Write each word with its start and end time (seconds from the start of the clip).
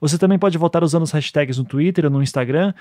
Você 0.00 0.18
também 0.18 0.38
pode 0.38 0.58
votar 0.58 0.82
usando 0.82 1.02
as 1.02 1.12
hashtags 1.12 1.58
no 1.58 1.64
Twitter 1.64 2.04
ou 2.04 2.10
no 2.10 2.22
Instagram. 2.22 2.74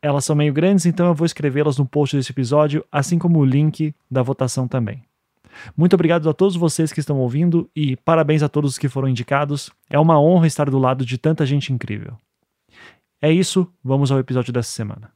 Elas 0.00 0.24
são 0.24 0.36
meio 0.36 0.52
grandes, 0.52 0.86
então 0.86 1.06
eu 1.06 1.14
vou 1.14 1.26
escrevê-las 1.26 1.78
no 1.78 1.86
post 1.86 2.16
desse 2.16 2.32
episódio, 2.32 2.84
assim 2.90 3.18
como 3.18 3.38
o 3.38 3.44
link 3.44 3.94
da 4.10 4.22
votação 4.22 4.68
também. 4.68 5.02
Muito 5.76 5.94
obrigado 5.94 6.28
a 6.28 6.34
todos 6.34 6.54
vocês 6.54 6.92
que 6.92 7.00
estão 7.00 7.18
ouvindo 7.18 7.68
e 7.74 7.96
parabéns 7.96 8.42
a 8.42 8.48
todos 8.48 8.72
os 8.72 8.78
que 8.78 8.88
foram 8.88 9.08
indicados. 9.08 9.70
É 9.88 9.98
uma 9.98 10.20
honra 10.20 10.46
estar 10.46 10.68
do 10.68 10.78
lado 10.78 11.04
de 11.04 11.16
tanta 11.16 11.46
gente 11.46 11.72
incrível. 11.72 12.16
É 13.20 13.32
isso, 13.32 13.66
vamos 13.82 14.12
ao 14.12 14.18
episódio 14.18 14.52
dessa 14.52 14.70
semana. 14.70 15.15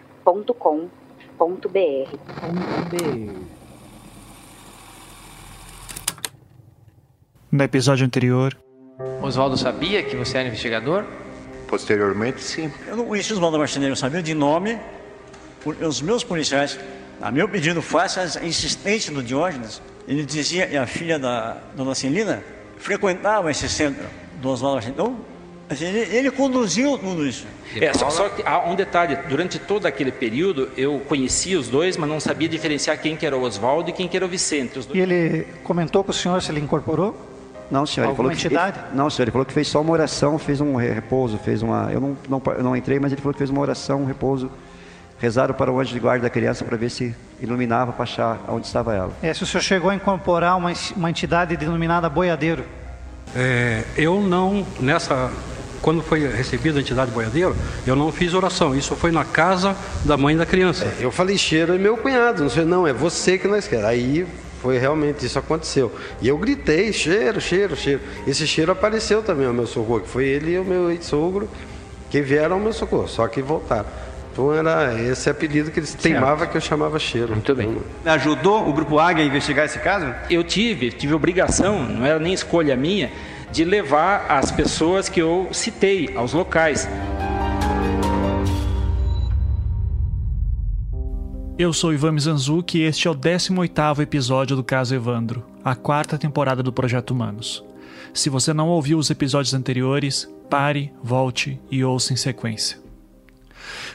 contato@projetohumanos.com.br. 0.23 2.17
No 7.51 7.63
episódio 7.63 8.05
anterior, 8.05 8.57
Oswaldo 9.21 9.57
sabia 9.57 10.01
que 10.03 10.15
você 10.15 10.37
era 10.37 10.47
investigador? 10.47 11.03
Posteriormente, 11.67 12.41
sim. 12.41 12.71
Eu 12.87 12.95
não 12.95 13.05
conhecia 13.05 13.35
Oswaldo 13.35 13.57
Marceneiro, 13.57 13.91
eu 13.93 13.97
sabia 13.97 14.23
de 14.23 14.33
nome. 14.33 14.79
Os 15.65 16.01
meus 16.01 16.23
policiais, 16.23 16.79
a 17.21 17.29
meu 17.29 17.47
pedido 17.49 17.81
fácil, 17.81 18.21
insistente 18.45 19.11
do 19.11 19.21
Diógenes, 19.21 19.81
ele 20.07 20.25
dizia, 20.25 20.67
e 20.67 20.77
a 20.77 20.87
filha 20.87 21.19
da 21.19 21.57
dona 21.75 21.93
Celina, 21.93 22.43
frequentava 22.77 23.51
esse 23.51 23.67
centro 23.69 24.05
do 24.41 24.49
Oswaldo 24.49 24.75
Marceneiro. 24.75 25.03
Então, 25.03 25.19
ele, 25.79 25.99
ele 26.15 26.31
conduziu 26.31 26.97
tudo 26.97 27.25
isso. 27.27 27.45
É, 27.79 27.93
só, 27.93 28.09
só 28.09 28.27
que 28.29 28.41
há 28.45 28.59
um 28.67 28.75
detalhe, 28.75 29.15
durante 29.29 29.57
todo 29.59 29.85
aquele 29.85 30.11
período 30.11 30.69
eu 30.75 30.99
conhecia 31.07 31.57
os 31.59 31.69
dois, 31.69 31.95
mas 31.95 32.09
não 32.09 32.19
sabia 32.19 32.49
diferenciar 32.49 32.97
quem 32.99 33.15
que 33.15 33.25
era 33.25 33.37
o 33.37 33.41
Oswaldo 33.43 33.89
e 33.89 33.93
quem 33.93 34.07
que 34.07 34.17
era 34.17 34.25
o 34.25 34.29
Vicente. 34.29 34.79
Os 34.79 34.85
dois... 34.85 34.97
E 34.97 35.01
ele 35.01 35.47
comentou 35.63 36.03
com 36.03 36.11
o 36.11 36.13
senhor 36.13 36.41
se 36.41 36.51
ele 36.51 36.59
incorporou? 36.59 37.15
Não, 37.69 37.85
senhor. 37.85 38.07
Ele 38.07 38.15
falou 38.17 38.29
Alguma 38.31 38.35
que, 38.41 38.45
entidade? 38.47 38.77
ele- 38.79 38.97
não, 38.97 39.09
senhor. 39.09 39.23
Ele 39.25 39.31
falou 39.31 39.45
que 39.45 39.53
fez 39.53 39.67
só 39.69 39.79
uma 39.79 39.93
oração, 39.93 40.37
fez 40.37 40.59
um 40.59 40.75
re- 40.75 40.91
repouso, 40.91 41.37
fez 41.37 41.61
uma. 41.61 41.89
Eu 41.89 42.01
não, 42.01 42.17
não, 42.27 42.41
eu 42.57 42.63
não 42.63 42.75
entrei, 42.75 42.99
mas 42.99 43.13
ele 43.13 43.21
falou 43.21 43.31
que 43.33 43.37
fez 43.37 43.49
uma 43.49 43.61
oração, 43.61 44.01
um 44.01 44.05
repouso. 44.05 44.51
Rezaram 45.19 45.53
para 45.53 45.71
o 45.71 45.79
anjo 45.79 45.93
de 45.93 45.99
guarda 45.99 46.23
da 46.23 46.29
criança 46.29 46.65
para 46.65 46.75
ver 46.75 46.89
se 46.89 47.15
iluminava 47.39 47.93
para 47.93 48.03
achar 48.03 48.39
onde 48.49 48.65
estava 48.65 48.93
ela. 48.95 49.11
É, 49.21 49.33
se 49.33 49.43
o 49.43 49.45
senhor 49.45 49.61
chegou 49.61 49.89
a 49.91 49.95
incorporar 49.95 50.57
uma, 50.57 50.73
uma 50.97 51.09
entidade 51.11 51.55
denominada 51.55 52.09
boiadeiro. 52.09 52.65
É, 53.35 53.83
eu 53.95 54.19
não, 54.19 54.65
nessa, 54.79 55.31
quando 55.81 56.01
foi 56.01 56.27
recebida 56.27 56.79
a 56.79 56.81
entidade 56.81 57.11
boiadeiro, 57.11 57.55
eu 57.85 57.95
não 57.95 58.11
fiz 58.11 58.33
oração. 58.33 58.75
Isso 58.75 58.95
foi 58.95 59.11
na 59.11 59.25
casa 59.25 59.75
da 60.05 60.15
mãe 60.15 60.37
da 60.37 60.45
criança. 60.45 60.93
Eu 60.99 61.11
falei, 61.11 61.37
cheiro 61.37 61.73
é 61.73 61.77
meu 61.77 61.97
cunhado. 61.97 62.43
Não 62.43 62.49
sei, 62.49 62.65
não, 62.65 62.87
é 62.87 62.93
você 62.93 63.37
que 63.37 63.47
nós 63.47 63.67
queremos. 63.67 63.89
Aí 63.89 64.27
foi 64.61 64.77
realmente 64.77 65.25
isso 65.25 65.39
aconteceu. 65.39 65.91
E 66.21 66.27
eu 66.27 66.37
gritei, 66.37 66.93
cheiro, 66.93 67.41
cheiro, 67.41 67.75
cheiro. 67.75 68.01
Esse 68.27 68.45
cheiro 68.45 68.71
apareceu 68.71 69.23
também 69.23 69.47
ao 69.47 69.53
meu 69.53 69.65
socorro, 69.65 70.01
que 70.01 70.09
foi 70.09 70.25
ele 70.25 70.53
e 70.53 70.59
o 70.59 70.63
meu 70.63 70.91
ex-sogro 70.91 71.49
que 72.11 72.21
vieram 72.21 72.57
ao 72.57 72.61
meu 72.61 72.73
socorro, 72.73 73.07
só 73.07 73.27
que 73.27 73.41
voltaram. 73.41 73.85
Então 74.31 74.53
era 74.53 75.01
esse 75.01 75.29
apelido 75.29 75.71
que 75.71 75.79
eles 75.79 75.93
teimavam 75.93 76.47
que 76.47 76.55
eu 76.55 76.61
chamava 76.61 76.99
cheiro. 76.99 77.33
Muito 77.33 77.55
bem. 77.55 77.77
Ajudou 78.05 78.67
o 78.67 78.73
Grupo 78.73 78.99
Águia 78.99 79.23
a 79.23 79.27
investigar 79.27 79.65
esse 79.65 79.79
caso? 79.79 80.13
Eu 80.29 80.43
tive, 80.43 80.91
tive 80.91 81.13
obrigação, 81.13 81.83
não 81.83 82.05
era 82.05 82.19
nem 82.19 82.33
escolha 82.33 82.75
minha, 82.75 83.11
de 83.51 83.63
levar 83.63 84.25
as 84.29 84.51
pessoas 84.51 85.09
que 85.09 85.21
eu 85.21 85.49
citei 85.51 86.15
aos 86.15 86.33
locais. 86.33 86.87
eu 91.61 91.71
sou 91.71 91.93
Ivan 91.93 92.13
Mizanzuki 92.13 92.79
e 92.79 92.83
este 92.85 93.07
é 93.07 93.11
o 93.11 93.15
18º 93.15 93.99
episódio 93.99 94.55
do 94.55 94.63
caso 94.63 94.95
Evandro, 94.95 95.45
a 95.63 95.75
quarta 95.75 96.17
temporada 96.17 96.63
do 96.63 96.73
Projeto 96.73 97.11
Humanos. 97.11 97.63
Se 98.15 98.31
você 98.31 98.51
não 98.51 98.67
ouviu 98.67 98.97
os 98.97 99.11
episódios 99.11 99.53
anteriores, 99.53 100.27
pare, 100.49 100.91
volte 101.03 101.59
e 101.69 101.83
ouça 101.83 102.13
em 102.13 102.15
sequência. 102.15 102.79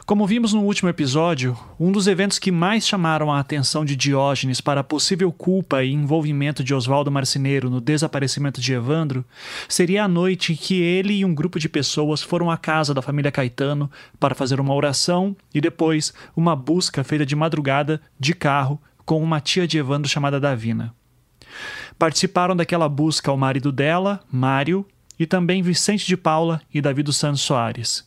Como 0.06 0.24
vimos 0.24 0.52
no 0.52 0.62
último 0.62 0.88
episódio, 0.88 1.58
um 1.80 1.90
dos 1.90 2.06
eventos 2.06 2.38
que 2.38 2.52
mais 2.52 2.86
chamaram 2.86 3.32
a 3.32 3.40
atenção 3.40 3.84
de 3.84 3.96
Diógenes 3.96 4.60
para 4.60 4.80
a 4.80 4.84
possível 4.84 5.32
culpa 5.32 5.82
e 5.82 5.92
envolvimento 5.92 6.62
de 6.62 6.72
Oswaldo 6.72 7.10
Marceneiro 7.10 7.68
no 7.68 7.80
desaparecimento 7.80 8.60
de 8.60 8.72
Evandro 8.72 9.24
seria 9.68 10.04
a 10.04 10.08
noite 10.08 10.52
em 10.52 10.56
que 10.56 10.80
ele 10.80 11.12
e 11.12 11.24
um 11.24 11.34
grupo 11.34 11.58
de 11.58 11.68
pessoas 11.68 12.22
foram 12.22 12.48
à 12.52 12.56
casa 12.56 12.94
da 12.94 13.02
família 13.02 13.32
Caetano 13.32 13.90
para 14.20 14.32
fazer 14.32 14.60
uma 14.60 14.72
oração 14.72 15.36
e 15.52 15.60
depois 15.60 16.14
uma 16.36 16.54
busca 16.54 17.02
feita 17.02 17.26
de 17.26 17.34
madrugada 17.34 18.00
de 18.16 18.32
carro 18.32 18.80
com 19.04 19.20
uma 19.20 19.40
tia 19.40 19.66
de 19.66 19.76
Evandro 19.76 20.08
chamada 20.08 20.38
Davina. 20.38 20.94
Participaram 21.98 22.54
daquela 22.54 22.88
busca 22.88 23.32
o 23.32 23.36
marido 23.36 23.72
dela, 23.72 24.20
Mário, 24.30 24.86
e 25.18 25.26
também 25.26 25.62
Vicente 25.62 26.06
de 26.06 26.16
Paula 26.16 26.62
e 26.72 26.80
Davi 26.80 27.02
dos 27.02 27.16
Santos 27.16 27.40
Soares. 27.40 28.05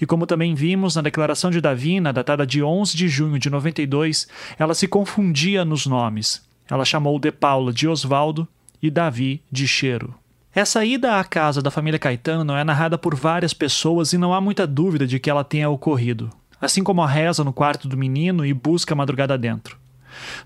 E 0.00 0.06
como 0.06 0.26
também 0.26 0.54
vimos 0.54 0.96
na 0.96 1.02
declaração 1.02 1.50
de 1.50 1.60
Davina, 1.60 2.12
datada 2.12 2.46
de 2.46 2.62
11 2.62 2.96
de 2.96 3.08
junho 3.08 3.38
de 3.38 3.50
92, 3.50 4.28
ela 4.58 4.74
se 4.74 4.88
confundia 4.88 5.64
nos 5.64 5.86
nomes. 5.86 6.42
Ela 6.68 6.84
chamou 6.84 7.18
de 7.18 7.30
Paula 7.30 7.72
de 7.72 7.86
Osvaldo 7.86 8.46
e 8.82 8.90
Davi 8.90 9.42
de 9.50 9.66
Cheiro. 9.66 10.14
Essa 10.54 10.84
ida 10.84 11.20
à 11.20 11.24
casa 11.24 11.60
da 11.60 11.70
família 11.70 11.98
Caetano 11.98 12.54
é 12.54 12.64
narrada 12.64 12.96
por 12.96 13.14
várias 13.14 13.52
pessoas 13.52 14.12
e 14.12 14.18
não 14.18 14.32
há 14.32 14.40
muita 14.40 14.66
dúvida 14.66 15.06
de 15.06 15.18
que 15.18 15.28
ela 15.28 15.44
tenha 15.44 15.68
ocorrido, 15.68 16.30
assim 16.58 16.82
como 16.82 17.02
a 17.02 17.06
reza 17.06 17.44
no 17.44 17.52
quarto 17.52 17.86
do 17.86 17.96
menino 17.96 18.44
e 18.44 18.54
busca 18.54 18.94
a 18.94 18.96
madrugada 18.96 19.36
dentro. 19.36 19.76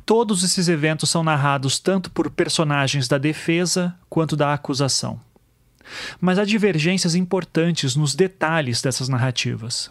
Todos 0.04 0.42
esses 0.42 0.68
eventos 0.68 1.08
são 1.10 1.22
narrados 1.22 1.78
tanto 1.78 2.10
por 2.10 2.28
personagens 2.28 3.06
da 3.06 3.18
defesa 3.18 3.94
quanto 4.08 4.36
da 4.36 4.52
acusação. 4.52 5.20
Mas 6.20 6.38
há 6.38 6.44
divergências 6.44 7.14
importantes 7.14 7.96
nos 7.96 8.14
detalhes 8.14 8.82
dessas 8.82 9.08
narrativas. 9.08 9.90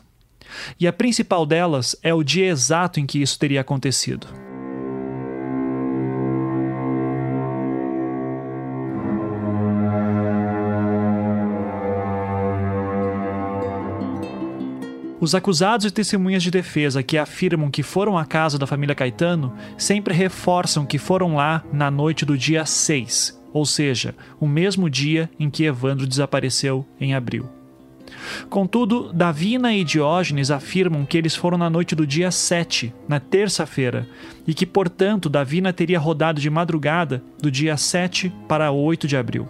E 0.79 0.87
a 0.87 0.93
principal 0.93 1.45
delas 1.45 1.95
é 2.01 2.13
o 2.13 2.23
dia 2.23 2.47
exato 2.47 2.99
em 2.99 3.05
que 3.05 3.21
isso 3.21 3.37
teria 3.37 3.61
acontecido. 3.61 4.27
Os 15.21 15.35
acusados 15.35 15.85
e 15.85 15.91
testemunhas 15.91 16.41
de 16.41 16.49
defesa 16.49 17.03
que 17.03 17.17
afirmam 17.17 17.69
que 17.69 17.83
foram 17.83 18.17
à 18.17 18.23
casa 18.23 18.57
da 18.57 18.65
família 18.65 18.95
Caetano 18.95 19.53
sempre 19.77 20.13
reforçam 20.13 20.85
que 20.85 20.97
foram 20.97 21.35
lá 21.35 21.61
na 21.73 21.91
noite 21.91 22.23
do 22.23 22.37
dia 22.37 22.65
6, 22.65 23.38
ou 23.53 23.65
seja, 23.65 24.15
o 24.39 24.47
mesmo 24.47 24.89
dia 24.89 25.29
em 25.39 25.49
que 25.49 25.63
Evandro 25.63 26.07
desapareceu 26.07 26.85
em 26.99 27.13
abril. 27.13 27.49
Contudo, 28.49 29.13
Davina 29.13 29.73
e 29.73 29.83
Diógenes 29.83 30.51
afirmam 30.51 31.05
que 31.05 31.17
eles 31.17 31.35
foram 31.35 31.57
na 31.57 31.69
noite 31.69 31.95
do 31.95 32.05
dia 32.05 32.31
7, 32.31 32.93
na 33.07 33.19
terça-feira, 33.19 34.07
e 34.47 34.53
que, 34.53 34.65
portanto, 34.65 35.29
Davina 35.29 35.71
teria 35.71 35.99
rodado 35.99 36.41
de 36.41 36.49
madrugada 36.49 37.23
do 37.39 37.51
dia 37.51 37.77
7 37.77 38.31
para 38.47 38.71
8 38.71 39.07
de 39.07 39.15
abril. 39.15 39.47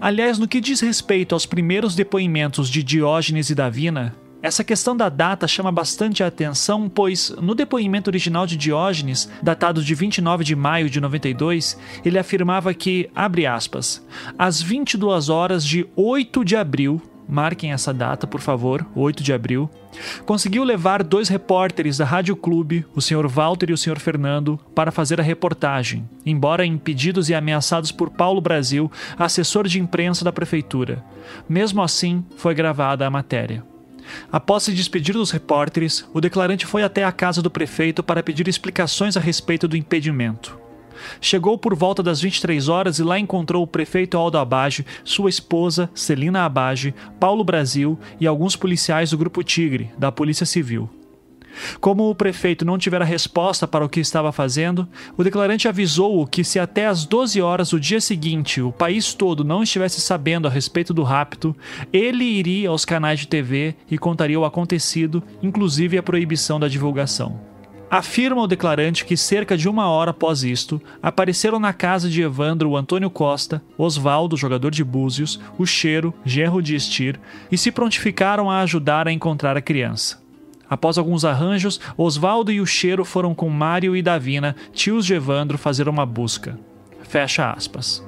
Aliás, 0.00 0.38
no 0.38 0.48
que 0.48 0.60
diz 0.60 0.80
respeito 0.80 1.34
aos 1.34 1.44
primeiros 1.44 1.94
depoimentos 1.94 2.70
de 2.70 2.82
Diógenes 2.82 3.50
e 3.50 3.54
Davina, 3.54 4.14
Essa 4.42 4.64
questão 4.64 4.96
da 4.96 5.10
data 5.10 5.46
chama 5.46 5.70
bastante 5.70 6.24
a 6.24 6.26
atenção, 6.26 6.88
pois 6.88 7.28
no 7.42 7.54
depoimento 7.54 8.08
original 8.08 8.46
de 8.46 8.56
Diógenes, 8.56 9.30
datado 9.42 9.84
de 9.84 9.94
29 9.94 10.44
de 10.44 10.56
maio 10.56 10.88
de 10.88 10.98
92, 10.98 11.78
ele 12.04 12.18
afirmava 12.18 12.72
que, 12.72 13.10
abre 13.14 13.46
aspas, 13.46 14.04
às 14.38 14.62
22 14.62 15.28
horas 15.28 15.62
de 15.62 15.86
8 15.94 16.42
de 16.42 16.56
abril, 16.56 17.02
marquem 17.28 17.72
essa 17.72 17.92
data, 17.92 18.26
por 18.26 18.40
favor, 18.40 18.84
8 18.96 19.22
de 19.22 19.30
abril, 19.32 19.68
conseguiu 20.24 20.64
levar 20.64 21.02
dois 21.02 21.28
repórteres 21.28 21.98
da 21.98 22.06
Rádio 22.06 22.34
Clube, 22.34 22.86
o 22.94 23.00
Sr. 23.02 23.28
Walter 23.28 23.68
e 23.68 23.74
o 23.74 23.78
Sr. 23.78 24.00
Fernando, 24.00 24.58
para 24.74 24.90
fazer 24.90 25.20
a 25.20 25.24
reportagem, 25.24 26.08
embora 26.24 26.64
impedidos 26.64 27.28
e 27.28 27.34
ameaçados 27.34 27.92
por 27.92 28.08
Paulo 28.08 28.40
Brasil, 28.40 28.90
assessor 29.18 29.68
de 29.68 29.78
imprensa 29.78 30.24
da 30.24 30.32
prefeitura. 30.32 31.04
Mesmo 31.46 31.82
assim, 31.82 32.24
foi 32.36 32.54
gravada 32.54 33.06
a 33.06 33.10
matéria. 33.10 33.69
Após 34.30 34.62
se 34.62 34.72
despedir 34.72 35.14
dos 35.14 35.30
repórteres, 35.30 36.08
o 36.12 36.20
declarante 36.20 36.66
foi 36.66 36.82
até 36.82 37.04
a 37.04 37.12
casa 37.12 37.42
do 37.42 37.50
prefeito 37.50 38.02
para 38.02 38.22
pedir 38.22 38.48
explicações 38.48 39.16
a 39.16 39.20
respeito 39.20 39.66
do 39.66 39.76
impedimento. 39.76 40.58
Chegou 41.20 41.56
por 41.56 41.74
volta 41.74 42.02
das 42.02 42.20
23 42.20 42.68
horas 42.68 42.98
e 42.98 43.02
lá 43.02 43.18
encontrou 43.18 43.62
o 43.62 43.66
prefeito 43.66 44.18
Aldo 44.18 44.38
Abage, 44.38 44.84
sua 45.04 45.30
esposa, 45.30 45.90
Celina 45.94 46.44
Abage, 46.44 46.94
Paulo 47.18 47.42
Brasil 47.42 47.98
e 48.20 48.26
alguns 48.26 48.56
policiais 48.56 49.10
do 49.10 49.18
Grupo 49.18 49.42
Tigre, 49.42 49.90
da 49.98 50.12
Polícia 50.12 50.44
Civil. 50.44 50.99
Como 51.80 52.08
o 52.08 52.14
prefeito 52.14 52.64
não 52.64 52.78
tivera 52.78 53.04
resposta 53.04 53.66
para 53.66 53.84
o 53.84 53.88
que 53.88 54.00
estava 54.00 54.32
fazendo, 54.32 54.88
o 55.16 55.24
declarante 55.24 55.68
avisou-o 55.68 56.26
que 56.26 56.44
se 56.44 56.58
até 56.58 56.86
às 56.86 57.04
12 57.04 57.40
horas 57.40 57.70
do 57.70 57.80
dia 57.80 58.00
seguinte 58.00 58.60
o 58.60 58.72
país 58.72 59.14
todo 59.14 59.44
não 59.44 59.62
estivesse 59.62 60.00
sabendo 60.00 60.46
a 60.46 60.50
respeito 60.50 60.94
do 60.94 61.02
rapto, 61.02 61.54
ele 61.92 62.24
iria 62.24 62.70
aos 62.70 62.84
canais 62.84 63.20
de 63.20 63.28
TV 63.28 63.74
e 63.90 63.98
contaria 63.98 64.38
o 64.38 64.44
acontecido, 64.44 65.22
inclusive 65.42 65.98
a 65.98 66.02
proibição 66.02 66.58
da 66.58 66.68
divulgação. 66.68 67.50
Afirma 67.90 68.42
o 68.42 68.46
declarante 68.46 69.04
que 69.04 69.16
cerca 69.16 69.56
de 69.56 69.68
uma 69.68 69.88
hora 69.88 70.12
após 70.12 70.44
isto, 70.44 70.80
apareceram 71.02 71.58
na 71.58 71.72
casa 71.72 72.08
de 72.08 72.22
Evandro 72.22 72.70
o 72.70 72.76
Antônio 72.76 73.10
Costa, 73.10 73.60
Osvaldo, 73.76 74.36
jogador 74.36 74.70
de 74.70 74.84
Búzios, 74.84 75.40
o 75.58 75.66
Cheiro, 75.66 76.14
genro 76.24 76.62
de 76.62 76.76
Estir, 76.76 77.18
e 77.50 77.58
se 77.58 77.72
prontificaram 77.72 78.48
a 78.48 78.60
ajudar 78.60 79.08
a 79.08 79.12
encontrar 79.12 79.56
a 79.56 79.60
criança. 79.60 80.22
Após 80.70 80.96
alguns 80.96 81.24
arranjos, 81.24 81.80
Osvaldo 81.96 82.52
e 82.52 82.60
o 82.60 82.66
Cheiro 82.66 83.04
foram 83.04 83.34
com 83.34 83.48
Mário 83.48 83.96
e 83.96 84.02
Davina, 84.02 84.54
tios 84.72 85.04
de 85.04 85.14
Evandro, 85.14 85.58
fazer 85.58 85.88
uma 85.88 86.06
busca. 86.06 86.56
Fecha 87.02 87.50
aspas. 87.50 88.00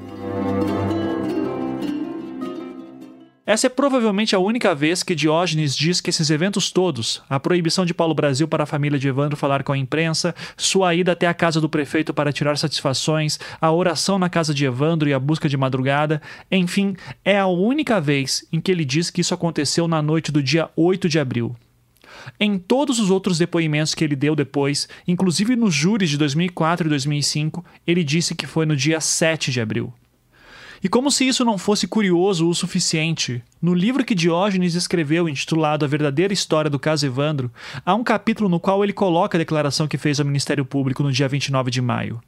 Essa 3.45 3.67
é 3.67 3.69
provavelmente 3.69 4.37
a 4.37 4.39
única 4.39 4.73
vez 4.73 5.03
que 5.03 5.17
Diógenes 5.17 5.77
diz 5.77 6.01
que 6.01 6.11
esses 6.11 6.31
eventos 6.31 6.71
todos, 6.71 7.21
a 7.29 7.41
proibição 7.41 7.85
de 7.85 7.93
Paulo 7.93 8.15
Brasil 8.15 8.47
para 8.47 8.63
a 8.63 8.67
família 8.67 8.97
de 8.97 9.09
Evandro 9.09 9.37
falar 9.37 9.65
com 9.65 9.73
a 9.73 9.77
imprensa, 9.77 10.33
sua 10.57 10.95
ida 10.95 11.11
até 11.11 11.27
a 11.27 11.35
casa 11.35 11.61
do 11.61 11.69
prefeito 11.69 12.15
para 12.15 12.33
tirar 12.33 12.57
satisfações, 12.57 13.41
a 13.61 13.73
oração 13.73 14.17
na 14.17 14.31
casa 14.31 14.55
de 14.55 14.65
Evandro 14.65 15.09
e 15.09 15.13
a 15.13 15.19
busca 15.19 15.49
de 15.49 15.57
madrugada, 15.57 16.23
enfim, 16.49 16.95
é 17.25 17.37
a 17.37 17.49
única 17.49 18.01
vez 18.01 18.47
em 18.53 18.61
que 18.61 18.71
ele 18.71 18.85
diz 18.85 19.11
que 19.11 19.21
isso 19.21 19.35
aconteceu 19.35 19.89
na 19.89 20.01
noite 20.01 20.31
do 20.31 20.41
dia 20.41 20.71
8 20.77 21.09
de 21.09 21.19
abril. 21.19 21.57
Em 22.39 22.59
todos 22.59 22.99
os 22.99 23.11
outros 23.11 23.39
depoimentos 23.39 23.95
que 23.95 24.05
ele 24.05 24.17
deu 24.17 24.35
depois, 24.35 24.89
inclusive 25.07 25.57
nos 25.57 25.75
júris 25.75 26.11
de 26.11 26.19
2004 26.19 26.87
e 26.87 26.91
2005, 26.91 27.65
ele 27.87 28.05
disse 28.05 28.35
que 28.35 28.47
foi 28.47 28.67
no 28.67 28.77
dia 28.77 29.01
7 29.01 29.51
de 29.51 29.61
abril. 29.61 29.93
E 30.85 30.89
como 30.89 31.13
se 31.13 31.27
isso 31.27 31.45
não 31.45 31.57
fosse 31.57 31.87
curioso 31.87 32.49
o 32.49 32.55
suficiente, 32.55 33.41
no 33.61 33.73
livro 33.73 34.05
que 34.05 34.17
Diógenes 34.17 34.75
escreveu, 34.75 35.29
intitulado 35.29 35.85
A 35.85 35.89
Verdadeira 35.89 36.33
História 36.33 36.69
do 36.69 36.79
Caso 36.79 37.07
Evandro, 37.07 37.53
há 37.87 37.95
um 37.95 38.03
capítulo 38.03 38.49
no 38.49 38.59
qual 38.59 38.83
ele 38.83 38.93
coloca 38.93 39.39
a 39.39 39.41
declaração 39.41 39.87
que 39.87 39.97
fez 39.97 40.19
ao 40.19 40.27
Ministério 40.27 40.65
Público 40.65 41.05
no 41.05 41.13
dia 41.13 41.29
29 41.29 41.71
de 41.71 41.81
maio. 41.81 42.21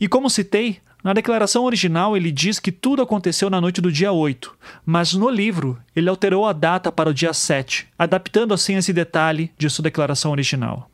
E 0.00 0.08
como 0.08 0.30
citei, 0.30 0.80
na 1.02 1.12
declaração 1.12 1.64
original 1.64 2.16
ele 2.16 2.30
diz 2.30 2.60
que 2.60 2.70
tudo 2.70 3.02
aconteceu 3.02 3.50
na 3.50 3.60
noite 3.60 3.80
do 3.80 3.90
dia 3.90 4.12
8, 4.12 4.56
mas 4.86 5.12
no 5.14 5.28
livro 5.28 5.78
ele 5.96 6.08
alterou 6.08 6.46
a 6.46 6.52
data 6.52 6.92
para 6.92 7.10
o 7.10 7.14
dia 7.14 7.32
7, 7.32 7.88
adaptando 7.98 8.54
assim 8.54 8.76
esse 8.76 8.92
detalhe 8.92 9.52
de 9.58 9.68
sua 9.68 9.82
declaração 9.82 10.30
original. 10.30 10.88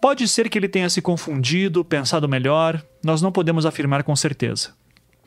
Pode 0.00 0.28
ser 0.28 0.48
que 0.48 0.56
ele 0.56 0.68
tenha 0.68 0.88
se 0.88 1.02
confundido, 1.02 1.84
pensado 1.84 2.28
melhor, 2.28 2.82
nós 3.04 3.20
não 3.20 3.32
podemos 3.32 3.66
afirmar 3.66 4.02
com 4.04 4.14
certeza. 4.14 4.72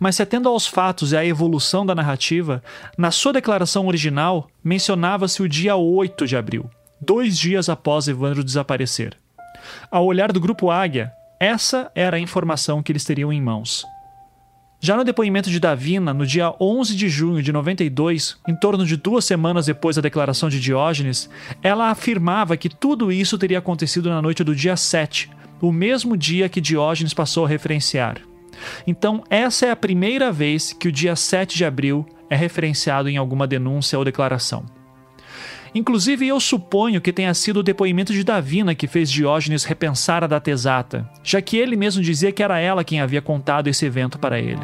Mas 0.01 0.15
se 0.15 0.23
atendo 0.23 0.49
aos 0.49 0.65
fatos 0.65 1.11
e 1.11 1.15
à 1.15 1.23
evolução 1.23 1.85
da 1.85 1.93
narrativa, 1.93 2.63
na 2.97 3.11
sua 3.11 3.33
declaração 3.33 3.85
original 3.85 4.49
mencionava-se 4.63 5.43
o 5.43 5.47
dia 5.47 5.75
8 5.75 6.25
de 6.25 6.35
abril, 6.35 6.67
dois 6.99 7.37
dias 7.37 7.69
após 7.69 8.07
Evandro 8.07 8.43
desaparecer. 8.43 9.15
Ao 9.91 10.03
olhar 10.03 10.31
do 10.31 10.39
grupo 10.39 10.71
Águia, 10.71 11.11
essa 11.39 11.91
era 11.93 12.17
a 12.17 12.19
informação 12.19 12.81
que 12.81 12.91
eles 12.91 13.03
teriam 13.03 13.31
em 13.31 13.39
mãos. 13.39 13.85
Já 14.79 14.97
no 14.97 15.03
depoimento 15.03 15.51
de 15.51 15.59
Davina, 15.59 16.15
no 16.15 16.25
dia 16.25 16.51
11 16.59 16.95
de 16.95 17.07
junho 17.07 17.43
de 17.43 17.53
92, 17.53 18.37
em 18.47 18.55
torno 18.55 18.83
de 18.83 18.97
duas 18.97 19.23
semanas 19.23 19.67
depois 19.67 19.97
da 19.97 20.01
declaração 20.01 20.49
de 20.49 20.59
Diógenes, 20.59 21.29
ela 21.61 21.91
afirmava 21.91 22.57
que 22.57 22.69
tudo 22.69 23.11
isso 23.11 23.37
teria 23.37 23.59
acontecido 23.59 24.09
na 24.09 24.19
noite 24.19 24.43
do 24.43 24.55
dia 24.55 24.75
7, 24.75 25.29
o 25.61 25.71
mesmo 25.71 26.17
dia 26.17 26.49
que 26.49 26.59
Diógenes 26.59 27.13
passou 27.13 27.45
a 27.45 27.47
referenciar. 27.47 28.30
Então, 28.85 29.23
essa 29.29 29.65
é 29.65 29.71
a 29.71 29.75
primeira 29.75 30.31
vez 30.31 30.73
que 30.73 30.87
o 30.87 30.91
dia 30.91 31.15
7 31.15 31.57
de 31.57 31.65
abril 31.65 32.05
é 32.29 32.35
referenciado 32.35 33.09
em 33.09 33.17
alguma 33.17 33.47
denúncia 33.47 33.97
ou 33.97 34.05
declaração. 34.05 34.65
Inclusive, 35.73 36.27
eu 36.27 36.39
suponho 36.39 36.99
que 36.99 37.13
tenha 37.13 37.33
sido 37.33 37.61
o 37.61 37.63
depoimento 37.63 38.11
de 38.11 38.23
Davina 38.23 38.75
que 38.75 38.87
fez 38.87 39.09
Diógenes 39.09 39.63
repensar 39.63 40.23
a 40.23 40.27
data 40.27 40.51
exata, 40.51 41.09
já 41.23 41.41
que 41.41 41.55
ele 41.55 41.77
mesmo 41.77 42.03
dizia 42.03 42.31
que 42.31 42.43
era 42.43 42.59
ela 42.59 42.83
quem 42.83 42.99
havia 42.99 43.21
contado 43.21 43.67
esse 43.67 43.85
evento 43.85 44.19
para 44.19 44.37
ele. 44.37 44.59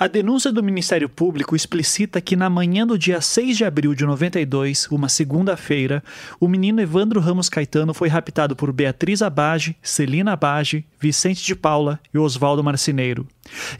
A 0.00 0.06
denúncia 0.06 0.52
do 0.52 0.62
Ministério 0.62 1.08
Público 1.08 1.56
explicita 1.56 2.20
que 2.20 2.36
na 2.36 2.48
manhã 2.48 2.86
do 2.86 2.96
dia 2.96 3.20
6 3.20 3.56
de 3.56 3.64
abril 3.64 3.96
de 3.96 4.06
92, 4.06 4.86
uma 4.92 5.08
segunda-feira, 5.08 6.04
o 6.38 6.46
menino 6.46 6.80
Evandro 6.80 7.18
Ramos 7.18 7.48
Caetano 7.48 7.92
foi 7.92 8.06
raptado 8.06 8.54
por 8.54 8.72
Beatriz 8.72 9.22
Abage, 9.22 9.76
Celina 9.82 10.34
Abage, 10.34 10.86
Vicente 11.00 11.44
de 11.44 11.56
Paula 11.56 11.98
e 12.14 12.18
Oswaldo 12.18 12.62
Marcineiro. 12.62 13.26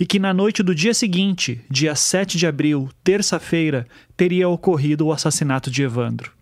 E 0.01 0.05
que 0.05 0.19
na 0.19 0.35
noite 0.35 0.61
do 0.61 0.75
dia 0.75 0.93
seguinte, 0.93 1.65
dia 1.71 1.95
7 1.95 2.37
de 2.37 2.49
abril, 2.49 2.91
terça-feira, 3.05 3.87
teria 4.17 4.49
ocorrido 4.49 5.07
o 5.07 5.13
assassinato 5.13 5.71
de 5.71 5.85
Evandro. 5.85 6.33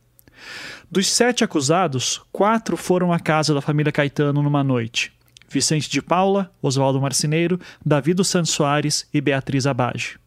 Dos 0.90 1.06
sete 1.06 1.44
acusados, 1.44 2.22
quatro 2.32 2.78
foram 2.78 3.12
à 3.12 3.20
casa 3.20 3.52
da 3.52 3.60
família 3.60 3.92
Caetano 3.92 4.42
numa 4.42 4.64
noite. 4.64 5.12
Vicente 5.48 5.88
de 5.88 6.02
Paula, 6.02 6.52
Oswaldo 6.60 7.00
Marcineiro, 7.00 7.60
Davi 7.84 8.14
dos 8.14 8.28
Santos 8.28 8.52
Soares 8.52 9.08
e 9.12 9.20
Beatriz 9.20 9.66
Abage. 9.66 10.18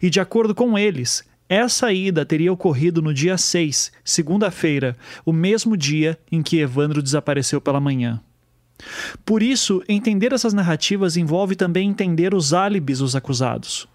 E 0.00 0.08
de 0.08 0.20
acordo 0.20 0.54
com 0.54 0.78
eles, 0.78 1.24
essa 1.48 1.92
ida 1.92 2.24
teria 2.24 2.52
ocorrido 2.52 3.02
no 3.02 3.12
dia 3.12 3.36
6, 3.36 3.92
segunda-feira, 4.04 4.96
o 5.24 5.32
mesmo 5.32 5.76
dia 5.76 6.18
em 6.30 6.42
que 6.42 6.58
Evandro 6.58 7.02
desapareceu 7.02 7.60
pela 7.60 7.80
manhã. 7.80 8.20
Por 9.24 9.42
isso, 9.42 9.82
entender 9.88 10.32
essas 10.32 10.52
narrativas 10.52 11.16
envolve 11.16 11.54
também 11.54 11.88
entender 11.88 12.34
os 12.34 12.52
álibis 12.52 12.98
dos 12.98 13.14
acusados. 13.14 13.88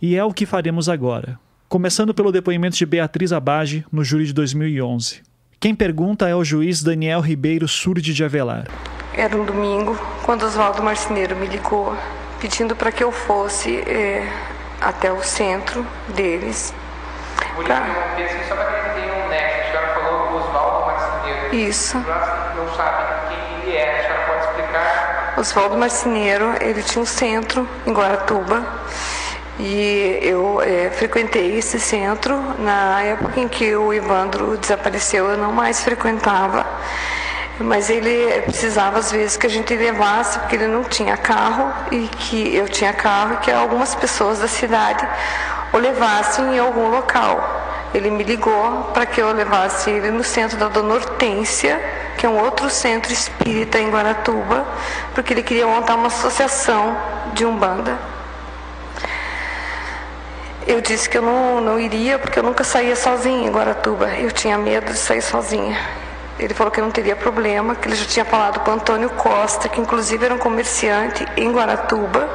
E 0.00 0.16
é 0.16 0.24
o 0.24 0.32
que 0.32 0.46
faremos 0.46 0.88
agora, 0.88 1.38
começando 1.68 2.14
pelo 2.14 2.32
depoimento 2.32 2.76
de 2.76 2.86
Beatriz 2.86 3.32
Abage 3.32 3.84
no 3.90 4.04
júri 4.04 4.26
de 4.26 4.32
2011. 4.32 5.22
Quem 5.58 5.74
pergunta 5.74 6.28
é 6.28 6.34
o 6.34 6.44
juiz 6.44 6.82
Daniel 6.82 7.20
Ribeiro 7.20 7.68
Surdi 7.68 8.12
de 8.12 8.24
Avelar. 8.24 8.66
Era 9.14 9.36
um 9.36 9.44
domingo, 9.44 9.98
quando 10.24 10.44
Oswaldo 10.44 10.82
Marceneiro 10.82 11.36
me 11.36 11.46
ligou, 11.46 11.94
pedindo 12.40 12.74
para 12.74 12.90
que 12.90 13.04
eu 13.04 13.12
fosse 13.12 13.78
é, 13.80 14.26
até 14.80 15.12
o 15.12 15.22
centro 15.22 15.86
deles. 16.08 16.72
Vou 17.54 17.62
pra... 17.62 17.76
assim, 17.76 18.48
só 18.48 18.54
para 18.54 18.64
que 18.64 19.00
tenha 19.00 19.12
um 19.12 19.28
nexo. 19.28 19.60
A 19.60 19.70
senhora 19.70 19.94
falou 19.94 20.28
do 20.28 20.36
Oswaldo 20.38 20.86
Marceneiro. 20.86 21.54
Isso. 21.54 21.98
Não 21.98 22.74
sabe 22.74 23.04
quem 23.28 23.68
ele 23.68 23.76
é, 23.76 23.98
a 23.98 24.02
senhora 24.02 24.26
pode 24.26 24.44
explicar? 24.46 25.34
Oswaldo 25.36 25.76
Marceneiro, 25.76 26.54
ele 26.62 26.82
tinha 26.82 27.02
um 27.02 27.06
centro 27.06 27.68
em 27.86 27.92
Guaratuba. 27.92 28.64
E 29.58 30.20
eu 30.22 30.62
é, 30.62 30.88
frequentei 30.88 31.58
esse 31.58 31.78
centro 31.78 32.34
na 32.58 33.02
época 33.02 33.38
em 33.38 33.46
que 33.46 33.76
o 33.76 33.92
Evandro 33.92 34.56
desapareceu, 34.56 35.28
eu 35.28 35.36
não 35.36 35.52
mais 35.52 35.84
frequentava 35.84 36.64
mas 37.58 37.90
ele 37.90 38.40
precisava 38.42 38.98
às 38.98 39.12
vezes 39.12 39.36
que 39.36 39.46
a 39.46 39.50
gente 39.50 39.74
levasse, 39.74 40.38
porque 40.38 40.56
ele 40.56 40.66
não 40.66 40.84
tinha 40.84 41.16
carro 41.16 41.72
e 41.90 42.08
que 42.08 42.54
eu 42.54 42.68
tinha 42.68 42.92
carro 42.92 43.34
e 43.34 43.36
que 43.38 43.50
algumas 43.50 43.94
pessoas 43.94 44.38
da 44.38 44.48
cidade 44.48 45.06
o 45.72 45.78
levassem 45.78 46.56
em 46.56 46.58
algum 46.58 46.88
local. 46.88 47.60
ele 47.94 48.10
me 48.10 48.24
ligou 48.24 48.84
para 48.94 49.04
que 49.04 49.20
eu 49.20 49.30
levasse 49.32 49.90
ele 49.90 50.10
no 50.10 50.24
centro 50.24 50.56
da 50.56 50.68
Dona 50.68 50.94
Hortência, 50.94 51.78
que 52.16 52.24
é 52.24 52.28
um 52.28 52.38
outro 52.38 52.70
centro 52.70 53.12
espírita 53.12 53.78
em 53.78 53.90
Guaratuba, 53.90 54.66
porque 55.14 55.34
ele 55.34 55.42
queria 55.42 55.66
montar 55.66 55.96
uma 55.96 56.06
associação 56.06 56.96
de 57.34 57.44
Umbanda. 57.44 57.98
Eu 60.66 60.80
disse 60.80 61.08
que 61.08 61.18
eu 61.18 61.22
não, 61.22 61.60
não 61.60 61.78
iria 61.78 62.18
porque 62.18 62.38
eu 62.38 62.42
nunca 62.42 62.64
saía 62.64 62.96
sozinha 62.96 63.46
em 63.46 63.50
Guaratuba. 63.50 64.08
Eu 64.14 64.30
tinha 64.30 64.56
medo 64.56 64.92
de 64.92 64.98
sair 64.98 65.20
sozinha. 65.20 65.78
Ele 66.44 66.54
falou 66.54 66.70
que 66.70 66.80
não 66.80 66.90
teria 66.90 67.14
problema, 67.14 67.74
que 67.74 67.88
ele 67.88 67.96
já 67.96 68.04
tinha 68.04 68.24
falado 68.24 68.60
com 68.60 68.70
Antônio 68.70 69.10
Costa, 69.10 69.68
que 69.68 69.80
inclusive 69.80 70.24
era 70.24 70.34
um 70.34 70.38
comerciante 70.38 71.26
em 71.36 71.52
Guaratuba, 71.52 72.28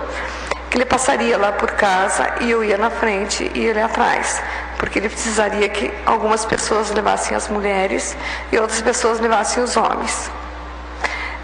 que 0.69 0.77
ele 0.77 0.85
passaria 0.85 1.37
lá 1.37 1.51
por 1.51 1.71
casa 1.71 2.35
e 2.41 2.51
eu 2.51 2.63
ia 2.63 2.77
na 2.77 2.89
frente 2.89 3.51
e 3.53 3.65
ele 3.65 3.81
atrás, 3.81 4.41
porque 4.77 4.99
ele 4.99 5.09
precisaria 5.09 5.67
que 5.69 5.93
algumas 6.05 6.45
pessoas 6.45 6.91
levassem 6.91 7.35
as 7.35 7.47
mulheres 7.47 8.15
e 8.51 8.57
outras 8.57 8.81
pessoas 8.81 9.19
levassem 9.19 9.63
os 9.63 9.75
homens. 9.75 10.31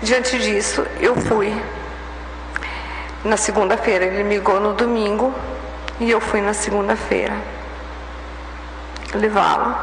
Diante 0.02 0.38
disso, 0.40 0.86
eu 1.00 1.16
fui. 1.16 1.54
Na 3.24 3.38
segunda-feira, 3.38 4.06
ele 4.06 4.24
me 4.24 4.36
ligou 4.36 4.60
no 4.60 4.74
domingo 4.74 5.34
e 6.00 6.12
eu 6.12 6.20
fui 6.20 6.42
na 6.42 6.54
segunda-feira 6.54 7.34
levá-lo. 9.16 9.76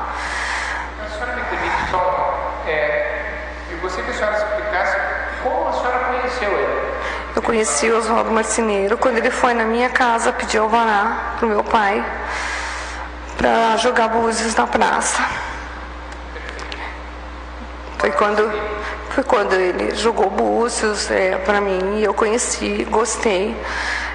A 1.00 1.08
senhora 1.08 1.36
me 1.36 1.42
permite 1.44 1.90
só. 1.90 2.62
É, 2.66 3.42
eu 3.70 3.78
gostaria 3.78 4.04
que 4.04 4.10
a 4.10 4.14
senhora 4.14 4.36
explicasse 4.36 4.96
como 5.42 5.68
a 5.68 5.72
senhora 5.72 5.98
conheceu 6.04 6.52
ele. 6.58 6.90
Eu 7.34 7.42
conheci 7.42 7.88
o 7.88 7.96
Oswaldo 7.96 8.30
Marceneiro 8.30 8.98
quando 8.98 9.18
ele 9.18 9.30
foi 9.30 9.54
na 9.54 9.64
minha 9.64 9.88
casa 9.88 10.32
pedir 10.32 10.58
alvará 10.58 11.34
para 11.38 11.46
o 11.46 11.48
meu 11.48 11.62
pai 11.62 12.04
para 13.36 13.76
jogar 13.76 14.08
búzios 14.08 14.54
na 14.54 14.66
praça. 14.66 15.24
Foi 17.98 18.10
quando, 18.10 18.50
foi 19.10 19.22
quando 19.22 19.52
ele 19.54 19.94
jogou 19.94 20.28
búzios 20.28 21.10
é, 21.10 21.36
para 21.36 21.60
mim 21.60 22.00
e 22.00 22.04
eu 22.04 22.12
conheci, 22.12 22.84
gostei. 22.90 23.56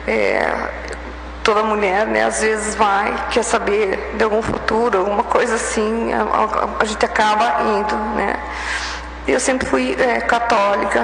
É, 0.08 0.70
toda 1.42 1.64
mulher, 1.64 2.08
né, 2.08 2.26
às 2.26 2.42
vezes 2.42 2.76
vai, 2.76 3.28
quer 3.30 3.44
saber 3.44 4.14
de 4.18 4.24
algum 4.24 4.42
futuro, 4.42 4.98
alguma 4.98 5.24
coisa 5.24 5.56
assim, 5.56 6.12
a, 6.12 6.24
a, 6.24 6.82
a 6.82 6.86
gente 6.86 7.06
acaba 7.06 7.62
indo, 7.62 7.96
né. 8.16 8.36
Eu 9.28 9.40
sempre 9.40 9.68
fui 9.68 9.96
é, 10.00 10.22
católica, 10.22 11.04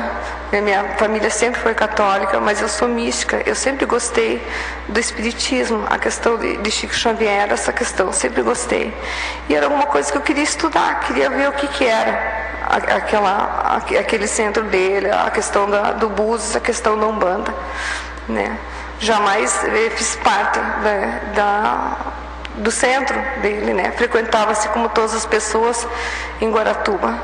né, 0.52 0.62
minha 0.62 0.84
família 0.98 1.30
sempre 1.30 1.60
foi 1.60 1.74
católica, 1.74 2.40
mas 2.40 2.62
eu 2.62 2.68
sou 2.70 2.88
mística. 2.88 3.42
Eu 3.46 3.56
sempre 3.56 3.86
gostei 3.86 4.42
do 4.88 5.00
espiritismo, 5.00 5.86
a 5.90 5.98
questão 5.98 6.38
de, 6.38 6.58
de 6.58 6.70
Chico 6.70 6.94
Xavier, 6.94 7.52
essa 7.52 7.74
questão, 7.74 8.14
sempre 8.14 8.42
gostei. 8.44 8.94
E 9.50 9.56
era 9.56 9.66
alguma 9.66 9.88
coisa 9.88 10.12
que 10.12 10.18
eu 10.18 10.22
queria 10.22 10.44
estudar, 10.44 11.00
queria 11.02 11.30
ver 11.30 11.50
o 11.50 11.54
que, 11.54 11.68
que 11.68 11.86
era 11.86 12.62
aquela, 12.70 13.82
aquele 14.00 14.28
centro 14.28 14.64
dele, 14.66 15.10
a 15.10 15.32
questão 15.32 15.70
da, 15.70 15.94
do 15.94 16.08
Búzios, 16.08 16.56
a 16.56 16.60
questão 16.60 17.00
da 17.00 17.08
Umbanda, 17.08 17.54
né 18.30 18.58
jamais 19.02 19.66
fiz 19.96 20.16
parte 20.18 20.60
da, 20.60 21.34
da, 21.34 21.98
do 22.58 22.72
centro 22.72 23.20
dele, 23.42 23.74
né? 23.74 23.92
Frequentava-se 23.92 24.70
como 24.70 24.88
todas 24.90 25.16
as 25.16 25.26
pessoas 25.26 25.88
em 26.40 26.50
Guaratuba, 26.52 27.20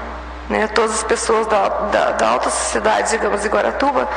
né? 0.50 0.68
Todas 0.68 0.92
as 0.92 1.04
pessoas 1.04 1.48
da, 1.48 1.68
da, 1.68 2.12
da 2.12 2.30
alta 2.30 2.50
sociedade, 2.50 3.12
digamos, 3.12 3.42
de 3.42 3.48
Guaratuba, 3.50 4.08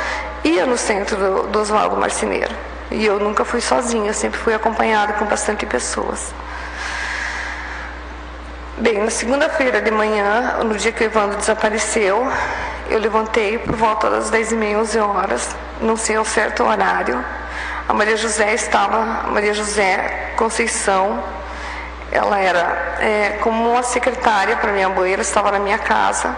iam 0.45 0.67
no 0.67 0.77
centro 0.77 1.17
do, 1.17 1.43
do 1.49 1.61
Oswaldo 1.61 1.97
Marceneiro. 1.97 2.55
E 2.91 3.05
eu 3.05 3.19
nunca 3.21 3.45
fui 3.45 3.61
sozinha, 3.61 4.13
sempre 4.13 4.39
fui 4.39 4.55
acompanhada 4.55 5.13
com 5.15 5.25
bastante 5.25 5.65
pessoas. 5.67 6.33
Bem, 8.79 8.99
na 8.99 9.11
segunda-feira 9.11 9.81
de 9.83 9.91
manhã, 9.91 10.59
no 10.65 10.77
dia 10.77 10.91
que 10.91 11.05
o 11.05 11.07
Evandro 11.07 11.37
desapareceu, 11.37 12.27
eu 12.89 12.99
levantei 12.99 13.59
por 13.59 13.77
volta 13.77 14.09
das 14.09 14.31
10h30, 14.31 14.79
11 14.79 14.99
horas, 14.99 15.57
não 15.81 15.97
sei 15.97 16.17
ao 16.17 16.25
certo 16.25 16.65
horário, 16.65 17.23
a 17.89 17.93
Maria 17.93 18.17
José 18.17 18.55
estava, 18.55 19.29
Maria 19.31 19.53
José 19.53 20.33
Conceição, 20.37 21.23
ela 22.11 22.39
era 22.39 22.97
é, 23.01 23.39
como 23.41 23.71
uma 23.71 23.83
secretária 23.83 24.57
para 24.57 24.73
minha 24.73 24.87
ela 24.87 25.23
estava 25.23 25.51
na 25.53 25.59
minha 25.59 25.79
casa. 25.79 26.35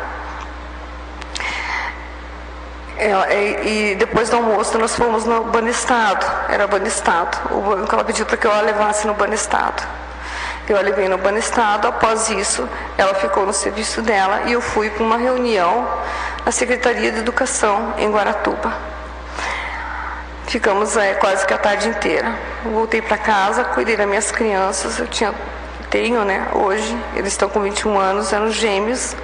Ela, 2.96 3.32
e, 3.32 3.92
e, 3.92 3.94
depois 3.96 4.28
do 4.30 4.36
almoço 4.36 4.78
nós 4.78 4.94
fomos 4.94 5.24
no 5.24 5.44
Banestado, 5.44 6.24
era 6.48 6.66
Banestado, 6.66 7.36
o 7.50 7.60
banco 7.60 7.94
ela 7.94 8.04
pediu 8.04 8.24
para 8.26 8.36
que 8.36 8.46
eu 8.46 8.52
a 8.52 8.60
levasse 8.60 9.06
no 9.06 9.14
Banestado. 9.14 9.82
Eu 10.68 10.76
a 10.76 10.80
levei 10.80 11.08
no 11.08 11.18
Banestado, 11.18 11.88
após 11.88 12.30
isso 12.30 12.68
ela 12.96 13.14
ficou 13.14 13.44
no 13.44 13.52
serviço 13.52 14.00
dela 14.02 14.42
e 14.46 14.52
eu 14.52 14.60
fui 14.60 14.90
para 14.90 15.02
uma 15.02 15.16
reunião 15.16 15.88
na 16.44 16.52
Secretaria 16.52 17.10
de 17.10 17.18
Educação 17.18 17.94
em 17.98 18.10
Guaratuba. 18.10 18.72
Ficamos 20.46 20.96
é, 20.96 21.14
quase 21.14 21.46
que 21.46 21.54
a 21.54 21.58
tarde 21.58 21.88
inteira. 21.88 22.34
Voltei 22.64 23.00
para 23.00 23.16
casa, 23.16 23.64
cuidei 23.64 23.96
das 23.96 24.06
minhas 24.06 24.30
crianças. 24.30 24.98
Eu 24.98 25.06
tinha, 25.06 25.32
tenho, 25.92 26.25
né? 26.25 26.49
Hoje, 26.54 26.96
eles 27.14 27.34
estão 27.34 27.50
com 27.50 27.61
21 27.61 27.99
anos, 27.99 28.32
eram 28.32 28.50
gêmeos, 28.50 29.14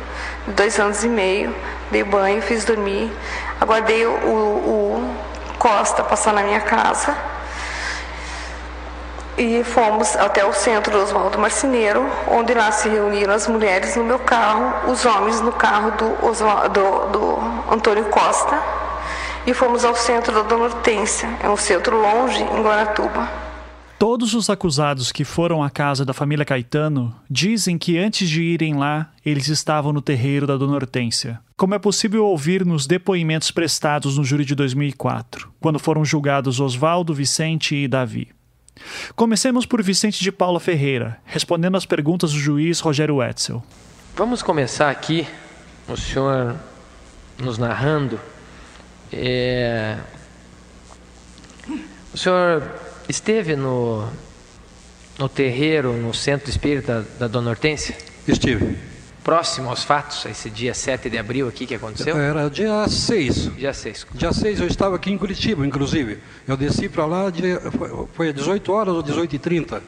dois 0.49 0.79
anos 0.79 1.03
e 1.03 1.09
meio. 1.09 1.57
Dei 1.91 2.05
banho, 2.05 2.43
fiz 2.43 2.67
dormir. 2.67 3.11
Aguardei 3.59 4.07
o, 4.07 4.11
o 4.11 5.15
Costa 5.59 6.05
passar 6.05 6.35
na 6.35 6.43
minha 6.43 6.61
casa. 6.61 7.17
E 9.39 9.65
fomos 9.65 10.15
até 10.17 10.45
o 10.45 10.53
centro 10.53 10.93
do 10.93 11.03
Oswaldo 11.03 11.39
Marceneiro, 11.39 12.07
onde 12.29 12.53
lá 12.53 12.71
se 12.71 12.89
reuniram 12.89 13.33
as 13.33 13.47
mulheres 13.47 13.97
no 13.97 14.05
meu 14.05 14.19
carro, 14.19 14.91
os 14.91 15.07
homens 15.07 15.41
no 15.41 15.53
carro 15.53 15.93
do, 15.93 16.27
Oswaldo, 16.27 16.69
do, 16.69 17.07
do 17.07 17.73
Antônio 17.73 18.05
Costa 18.07 18.61
e 19.47 19.55
fomos 19.55 19.85
ao 19.85 19.95
centro 19.95 20.35
da 20.35 20.43
Dona 20.43 20.65
Hortência, 20.65 21.31
é 21.43 21.49
um 21.49 21.57
centro 21.57 21.97
longe, 21.97 22.43
em 22.43 22.63
Guaratuba. 22.63 23.48
Todos 23.99 24.33
os 24.33 24.49
acusados 24.49 25.11
que 25.11 25.25
foram 25.25 25.61
à 25.61 25.69
casa 25.69 26.05
da 26.05 26.13
família 26.13 26.45
Caetano 26.45 27.13
dizem 27.29 27.77
que 27.77 27.99
antes 27.99 28.29
de 28.29 28.43
irem 28.43 28.75
lá, 28.75 29.11
eles 29.27 29.49
estavam 29.49 29.93
no 29.93 30.01
terreiro 30.01 30.47
da 30.47 30.57
Dona 30.57 30.75
Hortência, 30.75 31.41
como 31.57 31.75
é 31.75 31.81
possível 31.81 32.25
ouvir 32.25 32.65
nos 32.65 32.87
depoimentos 32.87 33.51
prestados 33.51 34.17
no 34.17 34.25
júri 34.25 34.45
de 34.45 34.55
2004, 34.55 35.53
quando 35.61 35.81
foram 35.81 36.05
julgados 36.05 36.61
Oswaldo, 36.61 37.13
Vicente 37.13 37.75
e 37.75 37.89
Davi. 37.89 38.29
Comecemos 39.17 39.67
por 39.67 39.83
Vicente 39.83 40.23
de 40.23 40.31
Paula 40.31 40.61
Ferreira, 40.61 41.19
respondendo 41.25 41.77
às 41.77 41.85
perguntas 41.85 42.33
do 42.33 42.39
juiz 42.39 42.79
Rogério 42.79 43.17
Wetzel. 43.17 43.65
Vamos 44.15 44.43
começar 44.43 44.91
aqui, 44.91 45.27
o 45.89 45.97
senhor 45.97 46.55
nos 47.37 47.59
narrando 47.59 48.21
é... 49.13 49.97
O 52.13 52.17
senhor 52.17 52.63
esteve 53.09 53.57
no, 53.57 54.07
no 55.19 55.29
terreiro, 55.29 55.93
no 55.93 56.13
centro 56.13 56.51
espírita 56.51 57.07
da 57.19 57.27
Dona 57.27 57.51
Hortência? 57.51 57.97
Estive. 58.27 58.77
Próximo 59.25 59.69
aos 59.69 59.85
fatos, 59.85 60.25
esse 60.25 60.49
dia 60.49 60.73
7 60.73 61.11
de 61.11 61.19
abril 61.19 61.49
aqui 61.49 61.67
que 61.67 61.75
aconteceu? 61.75 62.17
Era 62.17 62.49
dia 62.49 62.89
6. 62.89 63.57
Dia 63.57 63.75
6. 63.75 64.07
Dia 64.15 64.33
6 64.33 64.61
eu 64.61 64.67
estava 64.67 64.97
aqui 64.97 65.11
em 65.11 65.19
Curitiba, 65.19 65.67
inclusive. 65.67 66.19
Eu 66.47 66.57
desci 66.57 66.89
para 66.89 67.05
lá, 67.05 67.29
de, 67.29 67.43
foi, 68.15 68.29
às 68.29 68.35
18 68.35 68.73
horas 68.73 68.95
ou 68.95 69.03
18 69.03 69.37
h 69.37 69.43
30 69.43 69.83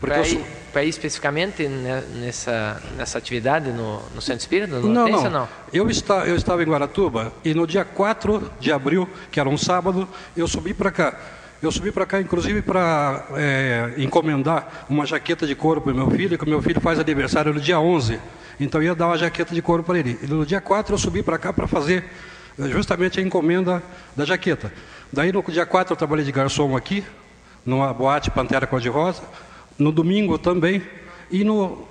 para 0.00 0.20
ir, 0.20 0.26
sou... 0.72 0.82
ir, 0.82 0.88
especificamente 0.88 1.66
nessa, 1.66 2.80
nessa 2.96 3.18
atividade 3.18 3.72
no, 3.72 4.00
no 4.14 4.22
Centro 4.22 4.40
Espírita? 4.40 4.78
No 4.78 4.88
não, 4.88 5.08
não. 5.08 5.30
não. 5.30 5.48
Eu, 5.72 5.90
está, 5.90 6.26
eu 6.26 6.36
estava 6.36 6.62
em 6.62 6.66
Guaratuba 6.66 7.32
e 7.44 7.52
no 7.52 7.66
dia 7.66 7.84
4 7.84 8.52
de 8.60 8.72
abril, 8.72 9.08
que 9.30 9.38
era 9.38 9.48
um 9.48 9.58
sábado, 9.58 10.08
eu 10.36 10.46
subi 10.46 10.72
para 10.72 10.90
cá. 10.90 11.18
Eu 11.60 11.72
subi 11.72 11.90
para 11.90 12.06
cá, 12.06 12.20
inclusive, 12.20 12.62
para 12.62 13.26
é, 13.34 13.94
encomendar 13.98 14.86
uma 14.88 15.04
jaqueta 15.04 15.44
de 15.44 15.56
couro 15.56 15.80
para 15.80 15.92
o 15.92 15.96
meu 15.96 16.08
filho, 16.10 16.38
que 16.38 16.44
o 16.44 16.48
meu 16.48 16.62
filho 16.62 16.80
faz 16.80 17.00
aniversário 17.00 17.52
no 17.52 17.60
dia 17.60 17.80
11. 17.80 18.20
Então, 18.60 18.80
ia 18.80 18.94
dar 18.94 19.08
uma 19.08 19.18
jaqueta 19.18 19.52
de 19.52 19.60
couro 19.60 19.82
para 19.82 19.98
ele. 19.98 20.18
E 20.22 20.26
no 20.26 20.46
dia 20.46 20.60
4 20.60 20.94
eu 20.94 20.98
subi 20.98 21.20
para 21.20 21.36
cá 21.36 21.52
para 21.52 21.66
fazer 21.66 22.04
é, 22.56 22.68
justamente 22.68 23.18
a 23.18 23.22
encomenda 23.22 23.82
da 24.14 24.24
jaqueta. 24.24 24.72
Daí, 25.12 25.32
no 25.32 25.42
dia 25.48 25.66
4 25.66 25.94
eu 25.94 25.96
trabalhei 25.96 26.24
de 26.24 26.30
garçom 26.30 26.76
aqui, 26.76 27.02
numa 27.66 27.92
boate 27.92 28.30
Pantera 28.30 28.66
Cor-de-Rosa 28.66 29.22
no 29.78 29.92
domingo 29.92 30.38
também. 30.38 30.82
E 31.30 31.44
no 31.44 31.86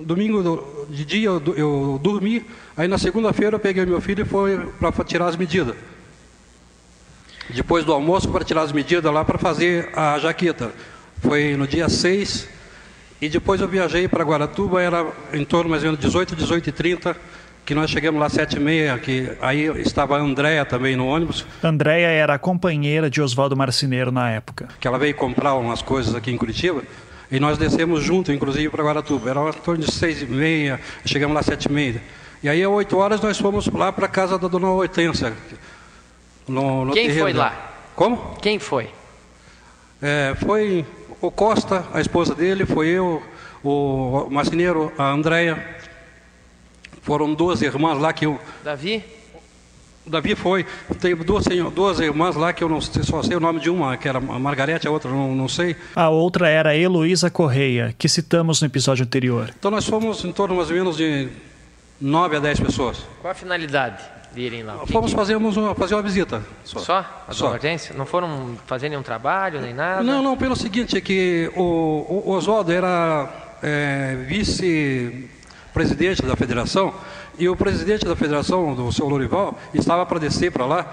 domingo 0.00 0.86
de 0.88 1.04
dia 1.04 1.28
eu, 1.28 1.42
eu 1.56 2.00
dormi, 2.02 2.44
aí 2.76 2.86
na 2.86 2.98
segunda-feira 2.98 3.56
eu 3.56 3.60
peguei 3.60 3.86
meu 3.86 4.00
filho 4.00 4.22
e 4.22 4.24
foi 4.24 4.58
para 4.78 5.04
tirar 5.04 5.26
as 5.26 5.36
medidas. 5.36 5.76
Depois 7.50 7.84
do 7.84 7.92
almoço 7.92 8.28
para 8.28 8.44
tirar 8.44 8.62
as 8.62 8.72
medidas 8.72 9.12
lá 9.12 9.24
para 9.24 9.38
fazer 9.38 9.90
a 9.94 10.18
jaqueta. 10.18 10.72
Foi 11.20 11.56
no 11.56 11.66
dia 11.66 11.88
6 11.88 12.48
e 13.22 13.28
depois 13.28 13.60
eu 13.60 13.68
viajei 13.68 14.08
para 14.08 14.24
Guaratuba, 14.24 14.82
era 14.82 15.06
em 15.32 15.44
torno 15.44 15.70
mais 15.70 15.84
ou 15.84 15.90
menos 15.90 16.04
18, 16.04 16.34
18 16.34 16.68
e 16.68 16.72
30, 16.72 17.16
que 17.64 17.72
nós 17.72 17.88
chegamos 17.88 18.20
lá 18.20 18.28
sete 18.28 18.56
e 18.56 18.58
meia, 18.60 18.98
que 18.98 19.30
aí 19.40 19.66
estava 19.80 20.16
a 20.16 20.20
Andréia 20.20 20.64
também 20.64 20.96
no 20.96 21.06
ônibus. 21.06 21.46
Andréia 21.62 22.08
era 22.08 22.34
a 22.34 22.38
companheira 22.38 23.08
de 23.08 23.22
Oswaldo 23.22 23.56
Marceneiro 23.56 24.10
na 24.10 24.28
época. 24.28 24.68
Que 24.80 24.88
ela 24.88 24.98
veio 24.98 25.14
comprar 25.14 25.54
umas 25.54 25.80
coisas 25.80 26.16
aqui 26.16 26.32
em 26.32 26.36
Curitiba. 26.36 26.82
E 27.30 27.38
nós 27.38 27.56
descemos 27.56 28.02
junto, 28.02 28.32
inclusive, 28.32 28.68
para 28.68 28.82
Guaratuba. 28.82 29.30
Era 29.30 29.48
em 29.48 29.52
torno 29.52 29.84
de 29.84 29.92
seis 29.92 30.20
e 30.20 30.26
meia, 30.26 30.80
chegamos 31.04 31.32
lá 31.32 31.40
às 31.40 31.46
sete 31.46 31.66
e 31.66 31.72
meia. 31.72 32.02
E 32.42 32.48
aí, 32.48 32.60
às 32.60 32.68
oito 32.68 32.98
horas, 32.98 33.20
nós 33.20 33.38
fomos 33.38 33.68
lá 33.68 33.92
para 33.92 34.06
a 34.06 34.08
casa 34.08 34.36
da 34.36 34.48
dona 34.48 34.68
Hortência. 34.68 35.32
No, 36.52 36.84
no 36.84 36.92
Quem 36.92 37.06
terreiro 37.06 37.24
foi 37.24 37.32
dela. 37.32 37.44
lá? 37.46 37.72
Como? 37.96 38.36
Quem 38.42 38.58
foi? 38.58 38.90
É, 40.02 40.34
foi 40.44 40.84
o 41.18 41.30
Costa, 41.30 41.86
a 41.94 42.00
esposa 42.00 42.34
dele, 42.34 42.66
foi 42.66 42.88
eu, 42.88 43.22
o 43.64 44.28
marceneiro, 44.30 44.92
a 44.98 45.10
Andréia. 45.10 45.64
Foram 47.00 47.32
duas 47.32 47.62
irmãs 47.62 47.98
lá 47.98 48.12
que 48.12 48.26
eu. 48.26 48.38
Davi? 48.62 49.02
O 50.06 50.10
Davi 50.10 50.34
foi. 50.34 50.66
Tem 51.00 51.16
duas, 51.16 51.46
duas 51.74 52.00
irmãs 52.00 52.36
lá 52.36 52.52
que 52.52 52.62
eu 52.62 52.68
não 52.68 52.82
sei, 52.82 53.02
só 53.02 53.22
sei 53.22 53.34
o 53.34 53.40
nome 53.40 53.58
de 53.58 53.70
uma, 53.70 53.96
que 53.96 54.06
era 54.06 54.18
a 54.18 54.20
Margarete, 54.20 54.86
a 54.86 54.90
outra 54.90 55.10
não, 55.10 55.34
não 55.34 55.48
sei. 55.48 55.74
A 55.96 56.10
outra 56.10 56.50
era 56.50 56.70
a 56.70 56.76
Heloísa 56.76 57.30
Correia, 57.30 57.94
que 57.98 58.10
citamos 58.10 58.60
no 58.60 58.66
episódio 58.66 59.06
anterior. 59.06 59.50
Então 59.58 59.70
nós 59.70 59.86
fomos 59.86 60.22
em 60.22 60.32
torno 60.32 60.54
mais 60.56 60.68
ou 60.68 60.76
menos 60.76 60.98
de 60.98 61.30
nove 61.98 62.36
a 62.36 62.40
dez 62.40 62.60
pessoas. 62.60 62.98
Qual 63.22 63.30
a 63.30 63.34
finalidade 63.34 64.02
lá? 64.64 64.78
Fomos 64.86 65.10
que- 65.10 65.16
fazer 65.16 65.36
uma, 65.36 65.74
fazer 65.74 65.94
uma 65.94 66.02
visita. 66.02 66.42
Só? 66.64 66.78
Só? 66.80 67.24
A 67.28 67.32
Só. 67.32 67.50
Hortência? 67.52 67.94
Não 67.94 68.06
foram 68.06 68.56
fazer 68.66 68.88
nenhum 68.88 69.02
trabalho, 69.02 69.60
nem 69.60 69.74
nada? 69.74 70.02
Não, 70.02 70.22
não, 70.22 70.36
pelo 70.36 70.56
seguinte, 70.56 70.96
é 70.96 71.00
que 71.00 71.50
o, 71.56 72.22
o 72.26 72.30
Oswaldo 72.32 72.72
era 72.72 73.28
é, 73.62 74.16
vice-presidente 74.26 76.22
da 76.22 76.36
federação 76.36 76.92
e 77.38 77.48
o 77.48 77.56
presidente 77.56 78.04
da 78.04 78.14
federação, 78.14 78.74
do 78.74 78.92
seu 78.92 79.08
Lorival, 79.08 79.58
estava 79.72 80.04
para 80.04 80.18
descer 80.18 80.50
para 80.52 80.66
lá, 80.66 80.86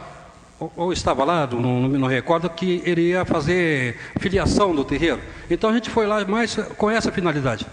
ou, 0.59 0.71
ou 0.75 0.93
estava 0.93 1.23
lá, 1.23 1.47
não, 1.51 1.59
não, 1.61 1.81
não 1.81 1.89
me 1.89 2.13
recordo, 2.13 2.49
que 2.49 2.81
ele 2.85 3.09
ia 3.09 3.25
fazer 3.25 3.97
filiação 4.19 4.73
do 4.73 4.83
terreiro. 4.83 5.19
Então 5.49 5.69
a 5.69 5.73
gente 5.73 5.89
foi 5.89 6.05
lá 6.07 6.23
mais 6.25 6.55
com 6.77 6.89
essa 6.89 7.11
finalidade. 7.11 7.65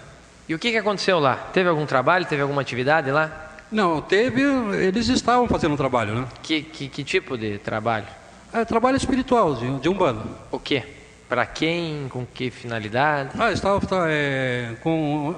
E 0.48 0.54
o 0.54 0.58
que, 0.58 0.70
que 0.70 0.78
aconteceu 0.78 1.18
lá? 1.18 1.34
Teve 1.52 1.68
algum 1.68 1.86
trabalho, 1.86 2.24
teve 2.24 2.42
alguma 2.42 2.60
atividade 2.60 3.10
lá? 3.10 3.45
Não, 3.70 4.00
teve, 4.00 4.42
eles 4.42 5.08
estavam 5.08 5.48
fazendo 5.48 5.74
um 5.74 5.76
trabalho, 5.76 6.14
né? 6.14 6.28
Que, 6.42 6.62
que, 6.62 6.88
que 6.88 7.04
tipo 7.04 7.36
de 7.36 7.58
trabalho? 7.58 8.06
É 8.52 8.64
trabalho 8.64 8.96
espiritual 8.96 9.54
de, 9.54 9.80
de 9.80 9.88
Umbanda. 9.88 10.22
O 10.50 10.58
quê? 10.58 10.84
Para 11.28 11.44
quem? 11.44 12.08
Com 12.08 12.24
que 12.24 12.50
finalidade? 12.50 13.30
Ah, 13.38 13.50
estava 13.50 13.80
tá, 13.84 14.06
é, 14.08 14.76
com 14.82 15.34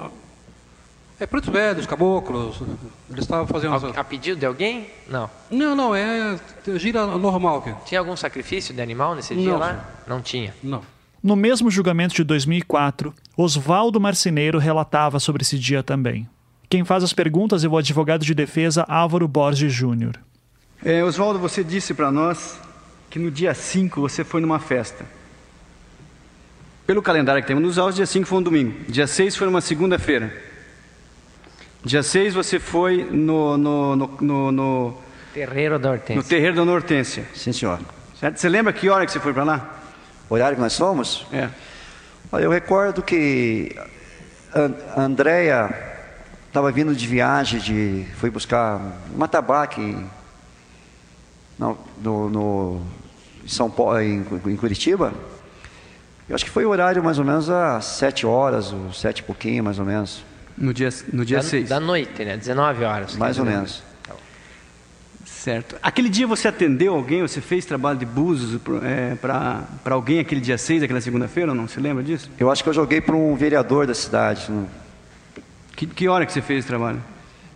é, 1.19 1.25
pretos 1.25 1.49
velhos, 1.49 1.85
caboclos, 1.85 2.61
eles 3.09 3.25
estavam 3.25 3.45
fazendo... 3.45 3.75
A, 3.75 3.99
a 3.99 4.03
pedido 4.03 4.39
de 4.39 4.45
alguém? 4.45 4.87
Não. 5.07 5.29
Não, 5.51 5.75
não, 5.75 5.95
é 5.95 6.39
gira 6.77 7.05
normal. 7.05 7.57
aqui. 7.57 7.75
Tinha 7.87 7.99
algum 7.99 8.15
sacrifício 8.15 8.73
de 8.73 8.81
animal 8.81 9.15
nesse 9.15 9.35
dia 9.35 9.51
Não, 9.51 9.57
lá? 9.57 9.67
senhor. 9.67 9.83
Não 10.07 10.21
tinha. 10.21 10.55
Não. 10.63 10.81
No 11.21 11.35
mesmo 11.35 11.69
julgamento 11.69 12.15
de 12.15 12.23
2004, 12.23 13.13
Oswaldo 13.35 13.99
Marceneiro 13.99 14.57
relatava 14.59 15.19
sobre 15.19 15.41
esse 15.41 15.59
dia 15.59 15.83
também. 15.83 16.29
Quem 16.69 16.85
faz 16.85 17.03
as 17.03 17.13
perguntas 17.13 17.63
é 17.63 17.67
o 17.67 17.75
advogado 17.75 18.23
de 18.23 18.35
defesa 18.35 18.85
Álvaro 18.87 19.27
Borges 19.27 19.73
Júnior. 19.73 20.13
É, 20.85 21.03
Oswaldo, 21.03 21.39
você 21.39 21.63
disse 21.63 21.95
para 21.95 22.11
nós 22.11 22.59
que 23.09 23.17
no 23.17 23.31
dia 23.31 23.55
5 23.55 23.99
você 23.99 24.23
foi 24.23 24.39
numa 24.39 24.59
festa. 24.59 25.03
Pelo 26.85 27.01
calendário 27.01 27.41
que 27.41 27.47
temos 27.47 27.63
nos 27.63 27.79
autos, 27.79 27.95
dia 27.95 28.05
5 28.05 28.27
foi 28.27 28.37
um 28.37 28.41
domingo. 28.43 28.75
Dia 28.87 29.07
6 29.07 29.35
foi 29.35 29.47
uma 29.47 29.61
segunda-feira. 29.61 30.31
Dia 31.83 32.03
6 32.03 32.35
você 32.35 32.59
foi 32.59 33.03
no, 33.03 33.57
no, 33.57 33.95
no, 33.95 34.17
no, 34.21 34.51
no, 34.51 34.97
Terreiro 35.33 35.79
da 35.79 35.89
no 35.89 35.95
Hortência. 35.95 36.23
terreiro 36.23 36.55
da 36.55 36.71
Hortência. 36.71 37.25
Sim, 37.33 37.51
senhor. 37.51 37.79
Certo? 38.19 38.37
Você 38.37 38.47
lembra 38.47 38.71
que 38.73 38.89
hora 38.89 39.07
que 39.07 39.11
você 39.11 39.19
foi 39.19 39.33
para 39.33 39.43
lá? 39.43 39.79
O 40.29 40.35
horário 40.35 40.55
que 40.55 40.61
nós 40.61 40.77
fomos? 40.77 41.25
É. 41.33 41.49
Olha, 42.31 42.43
eu 42.43 42.51
recordo 42.51 43.01
que 43.01 43.75
a 44.53 44.99
a 44.99 45.03
Andréia 45.03 45.89
estava 46.49 46.71
vindo 46.71 46.93
de 46.95 47.07
viagem, 47.07 47.59
de, 47.59 48.05
foi 48.15 48.29
buscar 48.29 48.81
uma 49.13 49.27
tabaque 49.27 49.95
não, 51.57 51.77
no, 52.01 52.29
no- 52.29 52.81
em 53.43 53.47
São 53.47 53.69
Paulo, 53.69 53.99
em, 54.01 54.25
em 54.47 54.55
Curitiba. 54.55 55.13
Eu 56.27 56.35
acho 56.35 56.43
que 56.45 56.51
foi 56.51 56.65
o 56.65 56.69
horário 56.69 57.03
mais 57.03 57.17
ou 57.17 57.25
menos 57.25 57.49
às 57.49 57.85
sete 57.85 58.25
horas, 58.25 58.71
ou 58.73 58.91
sete 58.93 59.19
e 59.19 59.23
pouquinho, 59.23 59.63
mais 59.63 59.79
ou 59.79 59.85
menos. 59.85 60.23
No 60.57 60.73
dia, 60.73 60.89
no 61.13 61.23
dia 61.23 61.37
da, 61.37 61.43
6. 61.43 61.69
da 61.69 61.79
noite, 61.79 62.23
né? 62.25 62.35
19 62.35 62.83
horas. 62.83 63.15
Mais 63.15 63.37
ou 63.39 63.45
Quer 63.45 63.49
dizer, 63.51 63.57
menos. 63.61 63.83
Certo. 65.25 65.77
Aquele 65.81 66.09
dia 66.09 66.27
você 66.27 66.49
atendeu 66.49 66.93
alguém, 66.93 67.21
você 67.21 67.39
fez 67.39 67.63
trabalho 67.65 67.97
de 67.97 68.05
búzios 68.05 68.59
é, 68.83 69.15
para 69.15 69.63
alguém 69.85 70.19
aquele 70.19 70.41
dia 70.41 70.57
6, 70.57 70.83
aquela 70.83 70.99
segunda-feira, 70.99 71.51
ou 71.51 71.55
não? 71.55 71.65
Você 71.67 71.79
lembra 71.79 72.03
disso? 72.03 72.29
Eu 72.37 72.51
acho 72.51 72.61
que 72.61 72.69
eu 72.69 72.73
joguei 72.73 72.99
para 72.99 73.15
um 73.15 73.35
vereador 73.35 73.87
da 73.87 73.93
cidade. 73.93 74.45
não- 74.49 74.67
Que, 75.79 75.87
que 75.87 76.09
hora 76.09 76.25
que 76.25 76.33
você 76.33 76.41
fez 76.41 76.59
esse 76.59 76.67
trabalho? 76.67 77.01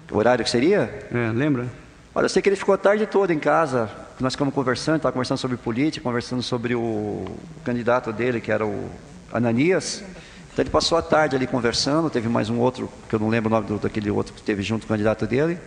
O 0.10 0.18
horário 0.18 0.46
que 0.46 0.50
seria? 0.50 1.08
É, 1.14 1.30
lembra? 1.34 1.68
Olha, 2.16 2.24
eu 2.24 2.30
sei 2.30 2.42
que 2.42 2.48
ele 2.48 2.56
ficou 2.56 2.74
a 2.74 2.78
tarde 2.78 3.06
toda 3.06 3.34
em 3.34 3.38
casa. 3.38 3.90
Nós 4.18 4.32
ficamos 4.32 4.54
conversando, 4.54 4.96
estava 4.96 5.12
conversando 5.12 5.40
sobre 5.40 5.58
política, 5.58 6.02
conversando 6.02 6.42
sobre 6.42 6.74
o 6.74 7.26
candidato 7.66 8.14
dele, 8.14 8.40
que 8.40 8.50
era 8.50 8.66
o 8.66 8.90
Ananias. 9.30 10.06
Então 10.54 10.64
ele 10.64 10.70
passou 10.70 10.98
a 10.98 11.02
tarde 11.02 11.36
ali 11.36 11.46
conversando, 11.46 12.10
teve 12.10 12.30
mais 12.30 12.50
um 12.50 12.60
outro, 12.60 12.90
que 13.10 13.16
eu 13.16 13.20
não 13.20 13.28
lembro 13.28 13.50
o 13.50 13.56
nome 13.56 13.68
do, 13.68 13.78
daquele 13.78 14.10
outro 14.10 14.32
que 14.34 14.40
esteve 14.40 14.64
junto 14.64 14.88
com 14.88 14.94
o 14.94 14.96
candidato 14.96 15.28
dele. 15.28 15.60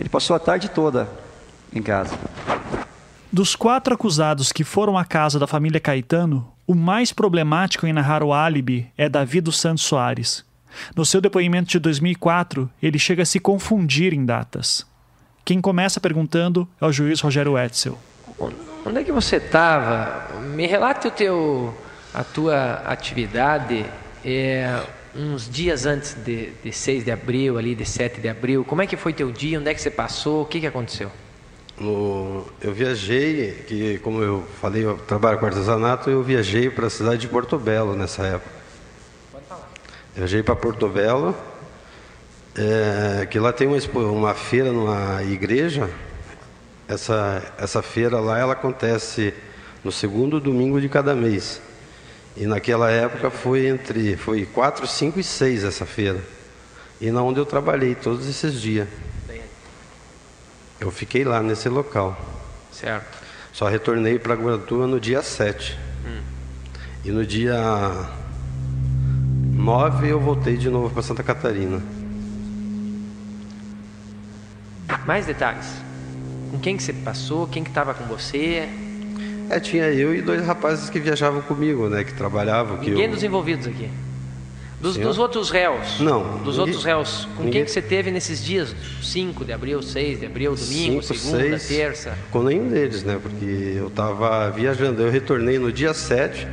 Ele 0.00 0.08
passou 0.08 0.34
a 0.34 0.38
tarde 0.38 0.70
toda 0.70 1.06
em 1.70 1.82
casa. 1.82 2.18
Dos 3.30 3.54
quatro 3.54 3.92
acusados 3.92 4.52
que 4.52 4.64
foram 4.64 4.96
à 4.96 5.04
casa 5.04 5.38
da 5.38 5.46
família 5.46 5.78
Caetano, 5.78 6.50
o 6.66 6.74
mais 6.74 7.12
problemático 7.12 7.86
em 7.86 7.92
narrar 7.92 8.22
o 8.22 8.32
álibi 8.32 8.90
é 8.96 9.06
Davi 9.06 9.42
dos 9.42 9.60
Santos 9.60 9.84
Soares. 9.84 10.46
No 10.96 11.04
seu 11.04 11.20
depoimento 11.20 11.68
de 11.70 11.78
2004, 11.78 12.68
ele 12.82 12.98
chega 12.98 13.22
a 13.22 13.26
se 13.26 13.38
confundir 13.40 14.12
em 14.12 14.24
datas. 14.24 14.86
Quem 15.44 15.60
começa 15.60 16.00
perguntando 16.00 16.66
é 16.80 16.86
o 16.86 16.92
juiz 16.92 17.20
Rogério 17.20 17.56
Etzel. 17.58 17.98
Onde 18.86 18.98
é 19.00 19.04
que 19.04 19.12
você 19.12 19.36
estava? 19.36 20.28
Me 20.40 20.66
relate 20.66 21.08
o 21.08 21.10
teu, 21.10 21.74
a 22.12 22.22
tua 22.24 22.82
atividade 22.86 23.84
é, 24.24 24.80
uns 25.14 25.48
dias 25.48 25.86
antes 25.86 26.14
de, 26.24 26.50
de 26.62 26.72
6 26.72 27.04
de 27.04 27.10
abril, 27.10 27.56
ali 27.58 27.74
de 27.74 27.84
7 27.84 28.20
de 28.20 28.28
abril. 28.28 28.64
Como 28.64 28.82
é 28.82 28.86
que 28.86 28.96
foi 28.96 29.12
teu 29.12 29.30
dia? 29.30 29.58
Onde 29.60 29.70
é 29.70 29.74
que 29.74 29.80
você 29.80 29.90
passou? 29.90 30.42
O 30.42 30.46
que, 30.46 30.60
que 30.60 30.66
aconteceu? 30.66 31.10
No- 31.78 32.46
eu 32.60 32.72
viajei, 32.72 33.64
que 33.66 33.98
como 33.98 34.22
eu 34.22 34.44
falei, 34.60 34.84
eu 34.84 34.96
trabalho 34.96 35.38
com 35.38 35.46
artesanato, 35.46 36.08
eu 36.08 36.22
viajei 36.22 36.70
para 36.70 36.86
a 36.86 36.90
cidade 36.90 37.22
de 37.22 37.28
Porto 37.28 37.58
Belo 37.58 37.96
nessa 37.96 38.22
época. 38.24 38.53
Viajei 40.16 40.44
para 40.44 40.54
Porto 40.54 40.88
Belo, 40.88 41.36
é, 42.56 43.26
que 43.26 43.36
lá 43.40 43.52
tem 43.52 43.66
uma, 43.66 43.78
uma 43.98 44.32
feira 44.32 44.70
numa 44.70 45.20
igreja. 45.24 45.90
Essa, 46.86 47.42
essa 47.58 47.82
feira 47.82 48.20
lá 48.20 48.38
ela 48.38 48.52
acontece 48.52 49.34
no 49.82 49.90
segundo 49.90 50.38
domingo 50.38 50.80
de 50.80 50.88
cada 50.88 51.16
mês. 51.16 51.60
E 52.36 52.46
naquela 52.46 52.92
época 52.92 53.28
foi 53.28 53.66
entre 53.66 54.16
foi 54.16 54.46
4, 54.46 54.86
5 54.86 55.18
e 55.18 55.24
6 55.24 55.64
essa 55.64 55.84
feira. 55.84 56.20
E 57.00 57.10
na 57.10 57.20
onde 57.20 57.40
eu 57.40 57.46
trabalhei 57.46 57.96
todos 57.96 58.28
esses 58.28 58.60
dias. 58.60 58.86
Eu 60.78 60.92
fiquei 60.92 61.24
lá 61.24 61.42
nesse 61.42 61.68
local. 61.68 62.16
Certo. 62.70 63.18
Só 63.52 63.66
retornei 63.66 64.20
para 64.20 64.34
Guaratuba 64.34 64.86
no 64.86 65.00
dia 65.00 65.22
7. 65.22 65.76
E 67.04 67.10
no 67.10 67.26
dia 67.26 67.56
9 69.54 70.08
eu 70.08 70.20
voltei 70.20 70.56
de 70.56 70.68
novo 70.68 70.90
para 70.90 71.02
Santa 71.02 71.22
Catarina. 71.22 71.80
Mais 75.06 75.26
detalhes. 75.26 75.66
Com 76.50 76.58
quem 76.58 76.76
que 76.76 76.82
você 76.82 76.92
passou? 76.92 77.46
Quem 77.46 77.62
que 77.62 77.70
estava 77.70 77.94
com 77.94 78.04
você? 78.04 78.68
É, 79.50 79.60
tinha 79.60 79.84
eu 79.90 80.14
e 80.14 80.22
dois 80.22 80.44
rapazes 80.46 80.88
que 80.88 80.98
viajavam 80.98 81.42
comigo, 81.42 81.88
né? 81.88 82.04
Que 82.04 82.14
trabalhavam. 82.14 82.78
Que 82.78 82.90
Ninguém 82.90 83.06
eu... 83.06 83.10
dos 83.12 83.22
envolvidos 83.22 83.66
aqui. 83.66 83.88
Dos, 84.80 84.96
dos 84.98 85.18
outros 85.18 85.50
réus. 85.50 85.98
Não, 86.00 86.38
Dos 86.38 86.56
ninguém- 86.56 86.60
outros 86.60 86.84
réus. 86.84 87.28
Com 87.36 87.44
ninguém- 87.44 87.52
quem 87.52 87.64
que 87.64 87.70
você 87.70 87.80
teve 87.80 88.10
nesses 88.10 88.44
dias? 88.44 88.74
5 89.02 89.44
de 89.44 89.52
abril, 89.52 89.82
6 89.82 90.20
de 90.20 90.26
abril, 90.26 90.54
domingo, 90.54 91.02
Cinco, 91.02 91.14
segunda, 91.18 91.58
seis, 91.58 91.68
terça. 91.68 92.18
Com 92.30 92.42
nenhum 92.42 92.68
deles, 92.68 93.02
né? 93.02 93.18
Porque 93.22 93.44
eu 93.76 93.88
estava 93.88 94.50
viajando. 94.50 95.00
Eu 95.02 95.10
retornei 95.10 95.58
no 95.58 95.72
dia 95.72 95.94
7. 95.94 96.46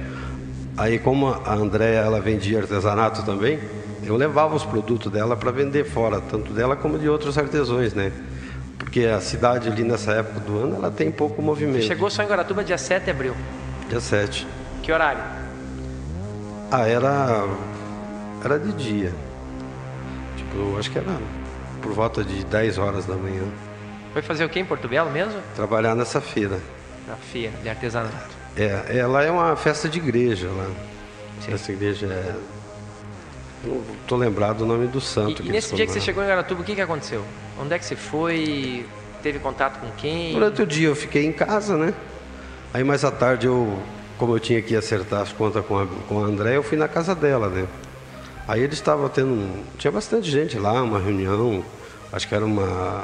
Aí, 0.78 1.00
como 1.00 1.28
a 1.28 1.54
Andréia 1.54 2.00
ela 2.00 2.20
vendia 2.20 2.60
artesanato 2.60 3.24
também, 3.24 3.60
eu 4.04 4.16
levava 4.16 4.56
os 4.56 4.66
produtos 4.66 5.12
dela 5.12 5.36
para 5.36 5.52
vender 5.52 5.84
fora, 5.84 6.20
tanto 6.22 6.54
dela 6.54 6.76
como 6.76 6.98
de 6.98 7.08
outros 7.08 7.38
artesãos, 7.38 7.94
né? 7.94 8.12
Porque 8.78 9.06
a 9.06 9.22
cidade 9.22 9.70
ali 9.70 9.84
nessa 9.84 10.12
época 10.14 10.40
do 10.40 10.58
ano 10.58 10.76
ela 10.78 10.92
tem 10.92 11.12
pouco 11.12 11.42
movimento. 11.42 11.86
Chegou 11.86 12.10
só 12.10 12.24
em 12.24 12.28
Guaratuba 12.28 12.64
dia 12.64 12.78
7 12.78 13.06
de 13.06 13.12
abril. 13.12 13.36
Dia 13.90 14.00
7. 14.00 14.48
Que 14.82 14.92
horário? 14.92 15.24
Ah, 16.72 16.88
era. 16.88 17.46
Era 18.44 18.58
de 18.58 18.72
dia. 18.74 19.14
Tipo, 20.36 20.58
eu 20.58 20.78
acho 20.80 20.90
que 20.90 20.98
era 20.98 21.18
por 21.82 21.94
volta 21.94 22.24
de 22.24 22.44
10 22.46 22.78
horas 22.78 23.06
da 23.06 23.16
manhã. 23.16 23.44
Foi 24.14 24.22
fazer 24.22 24.46
o 24.46 24.50
quê 24.50 24.60
em 24.60 24.66
Porto 24.66 24.88
Belo 24.88 25.12
mesmo? 25.12 25.40
Trabalhar 25.56 25.96
nessa 25.96 26.20
feira. 26.20 26.60
Na 27.08 27.16
feira 27.16 27.54
de 27.62 27.70
artesanato. 27.70 28.41
É, 28.56 28.98
ela 28.98 29.24
é 29.24 29.32
uma 29.32 29.56
festa 29.56 29.88
de 29.88 30.00
igreja 30.00 30.50
lá. 30.50 30.70
Essa 31.52 31.72
igreja 31.72 32.06
é 32.06 32.36
Não 33.64 33.82
estou 34.02 34.18
lembrado 34.18 34.60
do 34.60 34.66
nome 34.66 34.88
do 34.88 35.02
santo. 35.02 35.42
E, 35.42 35.48
e 35.48 35.52
nesse 35.52 35.76
dia 35.76 35.86
que 35.86 35.92
você 35.92 36.02
chegou 36.02 36.24
em 36.24 36.28
Garatuba, 36.28 36.62
o 36.62 36.64
que, 36.64 36.76
que 36.76 36.82
aconteceu? 36.82 37.24
Onde 37.60 37.74
é 37.74 37.80
que 37.80 37.86
você 37.86 37.96
foi? 37.96 38.86
Teve 39.24 39.40
contato 39.40 39.80
com 39.80 39.90
quem? 39.92 40.34
Durante 40.34 40.62
o 40.62 40.68
dia 40.68 40.88
eu 40.88 40.96
fiquei 40.96 41.26
em 41.26 41.32
casa, 41.32 41.78
né? 41.78 41.94
Aí 42.74 42.84
mais 42.84 43.04
à 43.04 43.12
tarde 43.12 43.48
eu, 43.48 43.80
como 44.18 44.36
eu 44.36 44.40
tinha 44.40 44.62
que 44.62 44.76
acertar 44.76 45.22
as 45.22 45.32
contas 45.32 45.64
com 45.66 45.78
a, 45.78 45.88
com 46.08 46.24
a 46.24 46.28
André, 46.28 46.58
eu 46.58 46.64
fui 46.64 46.78
na 46.78 46.88
casa 46.88 47.14
dela, 47.14 47.50
né? 47.50 47.68
Aí 48.48 48.62
eles 48.62 48.76
estavam 48.76 49.08
tendo. 49.10 49.64
Tinha 49.78 49.92
bastante 49.92 50.30
gente 50.30 50.58
lá, 50.58 50.82
uma 50.82 51.00
reunião. 51.00 51.64
Acho 52.12 52.28
que 52.28 52.36
era 52.36 52.46
uma. 52.46 53.04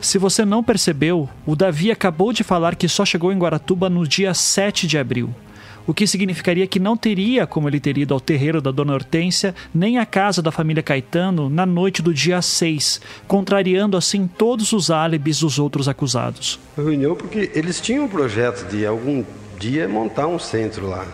Se 0.00 0.18
você 0.18 0.44
não 0.44 0.62
percebeu, 0.62 1.28
o 1.44 1.54
Davi 1.54 1.90
acabou 1.90 2.32
de 2.32 2.42
falar 2.42 2.74
que 2.74 2.88
só 2.88 3.04
chegou 3.04 3.32
em 3.32 3.38
Guaratuba 3.38 3.90
no 3.90 4.06
dia 4.06 4.32
7 4.32 4.86
de 4.86 4.98
abril 4.98 5.34
o 5.86 5.94
que 5.94 6.06
significaria 6.06 6.66
que 6.66 6.80
não 6.80 6.96
teria 6.96 7.46
como 7.46 7.68
ele 7.68 7.78
ter 7.78 7.96
ido 7.96 8.12
ao 8.12 8.20
terreiro 8.20 8.60
da 8.60 8.70
Dona 8.70 8.92
Hortência 8.94 9.54
nem 9.72 9.98
à 9.98 10.04
casa 10.04 10.42
da 10.42 10.50
família 10.50 10.82
Caetano 10.82 11.48
na 11.48 11.64
noite 11.64 12.02
do 12.02 12.12
dia 12.12 12.42
6, 12.42 13.00
contrariando 13.28 13.96
assim 13.96 14.26
todos 14.26 14.72
os 14.72 14.90
álibis 14.90 15.40
dos 15.40 15.58
outros 15.58 15.88
acusados. 15.88 16.58
Reunião 16.76 17.14
porque 17.14 17.50
eles 17.54 17.80
tinham 17.80 18.04
um 18.04 18.08
projeto 18.08 18.68
de 18.68 18.84
algum 18.84 19.24
dia 19.58 19.88
montar 19.88 20.26
um 20.26 20.38
centro 20.38 20.88
lá. 20.88 21.06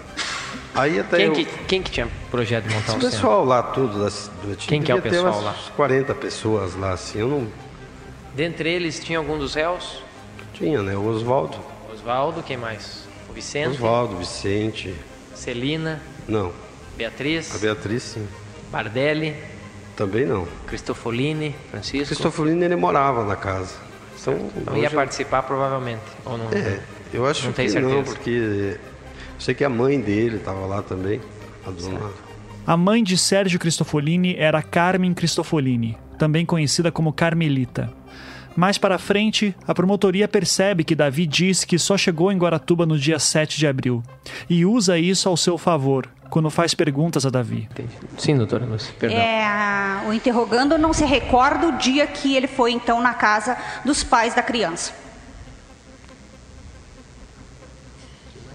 Aí 0.75 0.99
até 0.99 1.19
quem, 1.19 1.27
eu... 1.27 1.33
que, 1.33 1.45
quem 1.45 1.83
que 1.83 1.91
tinha 1.91 2.09
projeto 2.31 2.65
de 2.65 2.75
montar 2.75 2.87
Esse 2.87 2.91
um 2.97 3.01
centro? 3.01 3.11
pessoal 3.11 3.45
lá 3.45 3.63
tudo. 3.63 4.03
Das, 4.03 4.31
do, 4.43 4.57
quem 4.57 4.83
que 4.83 4.91
é 4.91 4.95
o 4.95 5.03
pessoal 5.03 5.41
lá? 5.43 5.55
40 5.77 6.15
pessoas 6.15 6.75
lá, 6.75 6.93
assim, 6.93 7.21
eu 7.21 7.29
não... 7.29 7.47
Dentre 8.35 8.71
eles 8.71 8.99
tinha 8.99 9.19
algum 9.19 9.39
dos 9.39 9.55
réus? 9.55 10.03
Tinha, 10.55 10.83
né? 10.83 10.97
O 10.97 11.07
Oswaldo. 11.07 11.59
Oswaldo, 11.93 12.43
quem 12.43 12.57
mais? 12.57 13.07
O 13.29 13.33
Vicente? 13.33 13.75
Oswaldo, 13.75 14.17
Vicente. 14.17 14.95
Celina? 15.35 16.01
Não. 16.27 16.53
Beatriz? 16.97 17.55
A 17.55 17.59
Beatriz, 17.59 18.03
sim. 18.03 18.27
Bardelli? 18.71 19.37
Também 19.97 20.25
não. 20.25 20.49
Cristofolini, 20.67 21.55
Francisco? 21.71 22.07
Cristofolini, 22.07 22.65
ele 22.65 22.77
morava 22.77 23.25
na 23.25 23.37
casa. 23.37 23.75
Então, 24.21 24.51
então 24.57 24.77
ia 24.77 24.91
participar 24.91 25.43
provavelmente, 25.43 26.03
ou 26.25 26.39
não? 26.39 26.47
É, 26.53 26.81
eu 27.13 27.27
acho 27.27 27.45
não 27.47 27.53
que 27.53 27.69
certeza. 27.69 27.81
não, 27.81 28.05
porque 28.05 28.79
sei 29.43 29.55
que 29.55 29.65
a 29.65 29.69
mãe 29.69 30.01
dele 30.01 30.37
estava 30.37 30.65
lá 30.67 30.83
também, 30.83 31.21
a 31.67 31.71
dona... 31.71 32.01
A 32.65 32.77
mãe 32.77 33.03
de 33.03 33.19
Sérgio 33.19 33.59
Cristofolini 33.59 34.37
era 34.39 34.63
Carmen 34.63 35.13
Cristofolini, 35.13 35.99
também 36.17 36.47
conhecida 36.47 36.93
como 36.93 37.13
Carmelita. 37.13 37.93
Mais 38.55 38.79
para 38.79 38.99
frente, 38.99 39.55
a 39.67 39.75
promotoria 39.75 40.29
percebe 40.29 40.85
que 40.85 40.95
Davi 40.95 41.27
disse 41.27 41.67
que 41.67 41.79
só 41.79 41.99
chegou 41.99 42.31
em 42.31 42.39
Guaratuba 42.39 42.87
no 42.87 42.97
dia 42.97 43.19
7 43.19 43.59
de 43.59 43.67
abril 43.67 44.03
e 44.49 44.65
usa 44.65 44.97
isso 44.97 45.29
ao 45.29 45.37
seu 45.37 45.59
favor 45.59 46.09
quando 46.31 46.49
faz 46.49 46.73
perguntas 46.73 47.27
a 47.27 47.31
Davi. 47.31 47.69
Sim, 48.17 48.37
doutora 48.37 48.65
Lúcia, 48.65 48.95
perdão. 48.99 49.19
É, 49.19 50.03
o 50.07 50.13
interrogando 50.13 50.79
não 50.79 50.93
se 50.93 51.05
recorda 51.05 51.67
o 51.67 51.79
dia 51.79 52.07
que 52.07 52.37
ele 52.37 52.47
foi 52.47 52.73
então 52.73 53.03
na 53.03 53.13
casa 53.13 53.57
dos 53.85 54.05
pais 54.05 54.35
da 54.35 54.43
criança. 54.43 54.93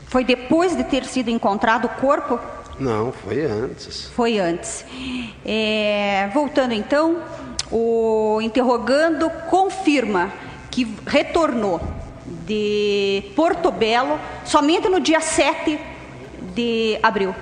Foi 0.08 0.24
depois 0.24 0.76
de 0.76 0.84
ter 0.84 1.06
sido 1.06 1.30
encontrado 1.30 1.86
o 1.86 1.90
corpo? 1.90 2.40
Não, 2.80 3.12
foi 3.12 3.44
antes. 3.44 4.10
Foi 4.16 4.40
antes. 4.40 4.86
É, 5.46 6.30
voltando 6.34 6.74
então, 6.74 7.22
o 7.72 8.40
interrogando 8.42 9.30
confirma 9.50 10.32
que 10.72 10.96
retornou 11.06 11.82
de 12.46 13.32
Porto 13.36 13.72
Belo 13.72 14.20
somente 14.46 14.88
no 14.88 15.00
dia 15.00 15.20
7 15.20 15.80
de 16.54 17.00
abril. 17.04 17.36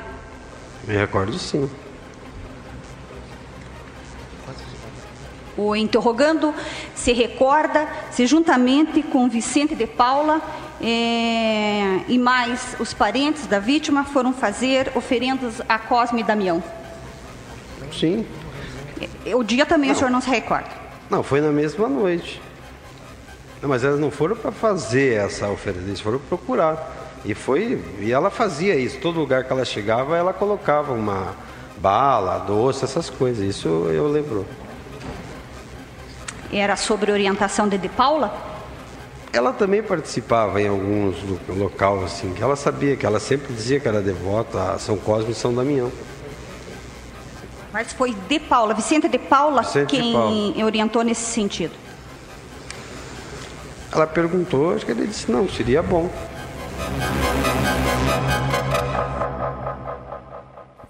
Me 0.88 0.95
recordo 0.95 1.38
sim. 1.38 1.69
O 5.57 5.75
interrogando 5.75 6.53
se 6.93 7.13
recorda 7.13 7.87
se 8.11 8.25
juntamente 8.27 9.01
com 9.01 9.29
Vicente 9.29 9.75
de 9.75 9.87
Paula 9.87 10.41
é, 10.81 12.01
e 12.07 12.17
mais 12.17 12.75
os 12.79 12.93
parentes 12.93 13.47
da 13.47 13.59
vítima 13.59 14.03
foram 14.03 14.33
fazer 14.33 14.91
oferendas 14.95 15.61
a 15.67 15.79
Cosme 15.79 16.21
e 16.21 16.23
Damião. 16.23 16.63
Sim. 17.91 18.25
O 19.33 19.43
dia 19.43 19.65
também 19.65 19.89
não. 19.89 19.95
o 19.95 19.97
senhor 19.97 20.11
não 20.11 20.21
se 20.21 20.29
recorda? 20.29 20.69
Não, 21.09 21.23
foi 21.23 21.39
na 21.39 21.51
mesma 21.51 21.87
noite. 21.87 22.41
Não, 23.61 23.69
mas 23.69 23.83
elas 23.83 23.99
não 23.99 24.11
foram 24.11 24.35
para 24.35 24.51
fazer 24.51 25.13
essa 25.13 25.49
oferenda, 25.49 25.87
eles 25.87 25.99
foram 25.99 26.19
procurar. 26.19 26.93
E 27.23 27.33
foi, 27.33 27.81
e 27.99 28.11
ela 28.11 28.29
fazia 28.29 28.75
isso. 28.75 28.99
Todo 28.99 29.19
lugar 29.19 29.43
que 29.45 29.51
ela 29.51 29.65
chegava, 29.65 30.15
ela 30.15 30.33
colocava 30.33 30.93
uma 30.93 31.33
bala, 31.77 32.37
doce, 32.39 32.83
essas 32.83 33.09
coisas. 33.09 33.43
Isso 33.43 33.67
eu 33.67 34.07
lembro. 34.07 34.45
Era 36.51 36.75
sobre 36.75 37.12
orientação 37.12 37.67
de 37.67 37.77
De 37.77 37.89
Paula? 37.89 38.34
Ela 39.34 39.51
também 39.51 39.84
participava 39.84 40.62
em 40.62 40.67
alguns 40.67 41.17
locais 41.49 42.03
assim, 42.03 42.34
que 42.34 42.41
ela 42.41 42.55
sabia 42.55 42.95
que 42.95 43.05
ela 43.05 43.19
sempre 43.19 43.53
dizia 43.53 43.79
que 43.79 43.88
era 43.88 44.01
devota 44.01 44.71
a 44.71 44.79
São 44.79 44.95
Cosme 44.97 45.31
e 45.31 45.36
São 45.36 45.53
Damião. 45.53 45.91
Mas 47.73 47.91
foi 47.91 48.15
de 48.29 48.39
Paula, 48.39 48.73
Vicente 48.73 49.10
de 49.10 49.19
Paula, 49.19 49.62
Vicente 49.62 49.89
quem 49.89 50.12
de 50.12 50.13
Paula. 50.13 50.65
orientou 50.65 51.03
nesse 51.03 51.25
sentido. 51.34 51.73
Ela 53.91 54.08
perguntou, 54.08 54.73
acho 54.73 54.86
que 54.86 54.91
ele 54.93 55.08
disse 55.08 55.29
não, 55.29 55.49
seria 55.49 55.84
bom. 55.84 56.10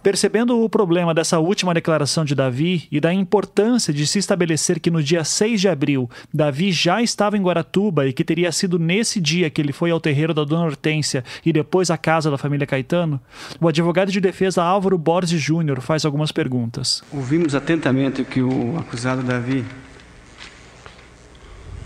Percebendo 0.05 0.63
o 0.63 0.69
problema 0.69 1.15
dessa 1.15 1.39
última 1.39 1.73
declaração 1.73 2.23
de 2.23 2.35
Davi 2.35 2.87
e 2.91 2.99
da 2.99 3.11
importância 3.11 3.91
de 3.91 4.05
se 4.05 4.19
estabelecer 4.19 4.79
que 4.79 4.91
no 4.91 5.01
dia 5.01 5.23
6 5.23 5.59
de 5.59 5.67
abril 5.67 6.07
Davi 6.31 6.71
já 6.71 7.01
estava 7.01 7.35
em 7.35 7.41
Guaratuba 7.41 8.05
e 8.05 8.13
que 8.13 8.23
teria 8.23 8.51
sido 8.51 8.77
nesse 8.77 9.19
dia 9.19 9.49
que 9.49 9.59
ele 9.59 9.73
foi 9.73 9.89
ao 9.89 9.99
terreiro 9.99 10.31
da 10.31 10.43
Dona 10.43 10.65
Hortência 10.65 11.23
e 11.43 11.51
depois 11.51 11.89
à 11.89 11.97
casa 11.97 12.29
da 12.29 12.37
família 12.37 12.67
Caetano, 12.67 13.19
o 13.59 13.67
advogado 13.67 14.11
de 14.11 14.21
defesa 14.21 14.61
Álvaro 14.61 14.95
Borges 14.95 15.41
Júnior 15.41 15.81
faz 15.81 16.05
algumas 16.05 16.31
perguntas. 16.31 17.03
Ouvimos 17.11 17.55
atentamente 17.55 18.21
o 18.21 18.25
que 18.25 18.43
o 18.43 18.77
acusado 18.77 19.23
Davi 19.23 19.65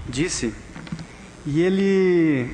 disse 0.10 0.54
e 1.46 1.62
ele 1.62 2.50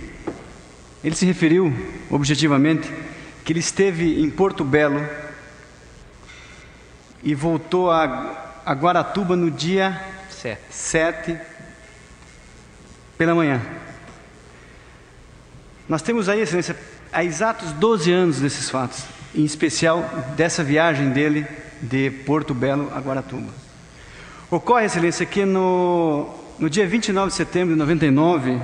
ele 1.04 1.16
se 1.16 1.26
referiu 1.26 1.74
objetivamente 2.12 2.88
que 3.44 3.52
ele 3.52 3.62
esteve 3.62 4.22
em 4.22 4.30
Porto 4.30 4.64
Belo 4.64 5.25
e 7.26 7.34
voltou 7.34 7.90
a, 7.90 8.62
a 8.64 8.74
Guaratuba 8.74 9.36
no 9.36 9.50
dia 9.50 10.00
7 10.70 11.36
pela 13.18 13.34
manhã. 13.34 13.60
Nós 15.90 16.04
temos 16.04 16.30
aí, 16.30 16.42
excelência, 16.42 16.78
há 17.12 17.24
exatos 17.24 17.72
12 17.72 18.12
anos 18.12 18.40
desses 18.40 18.70
fatos, 18.70 19.04
em 19.34 19.44
especial 19.44 20.08
dessa 20.38 20.64
viagem 20.64 21.10
dele 21.10 21.48
de 21.82 22.12
Porto 22.12 22.54
Belo 22.54 22.92
a 22.96 23.00
Guaratuba. 23.00 23.52
Ocorre, 24.52 24.86
excelência, 24.86 25.26
que 25.26 25.46
no, 25.46 26.30
no 26.60 26.70
dia 26.70 26.88
29 26.88 27.30
de 27.30 27.36
setembro 27.36 27.74
de 27.74 27.80
99, 27.80 28.62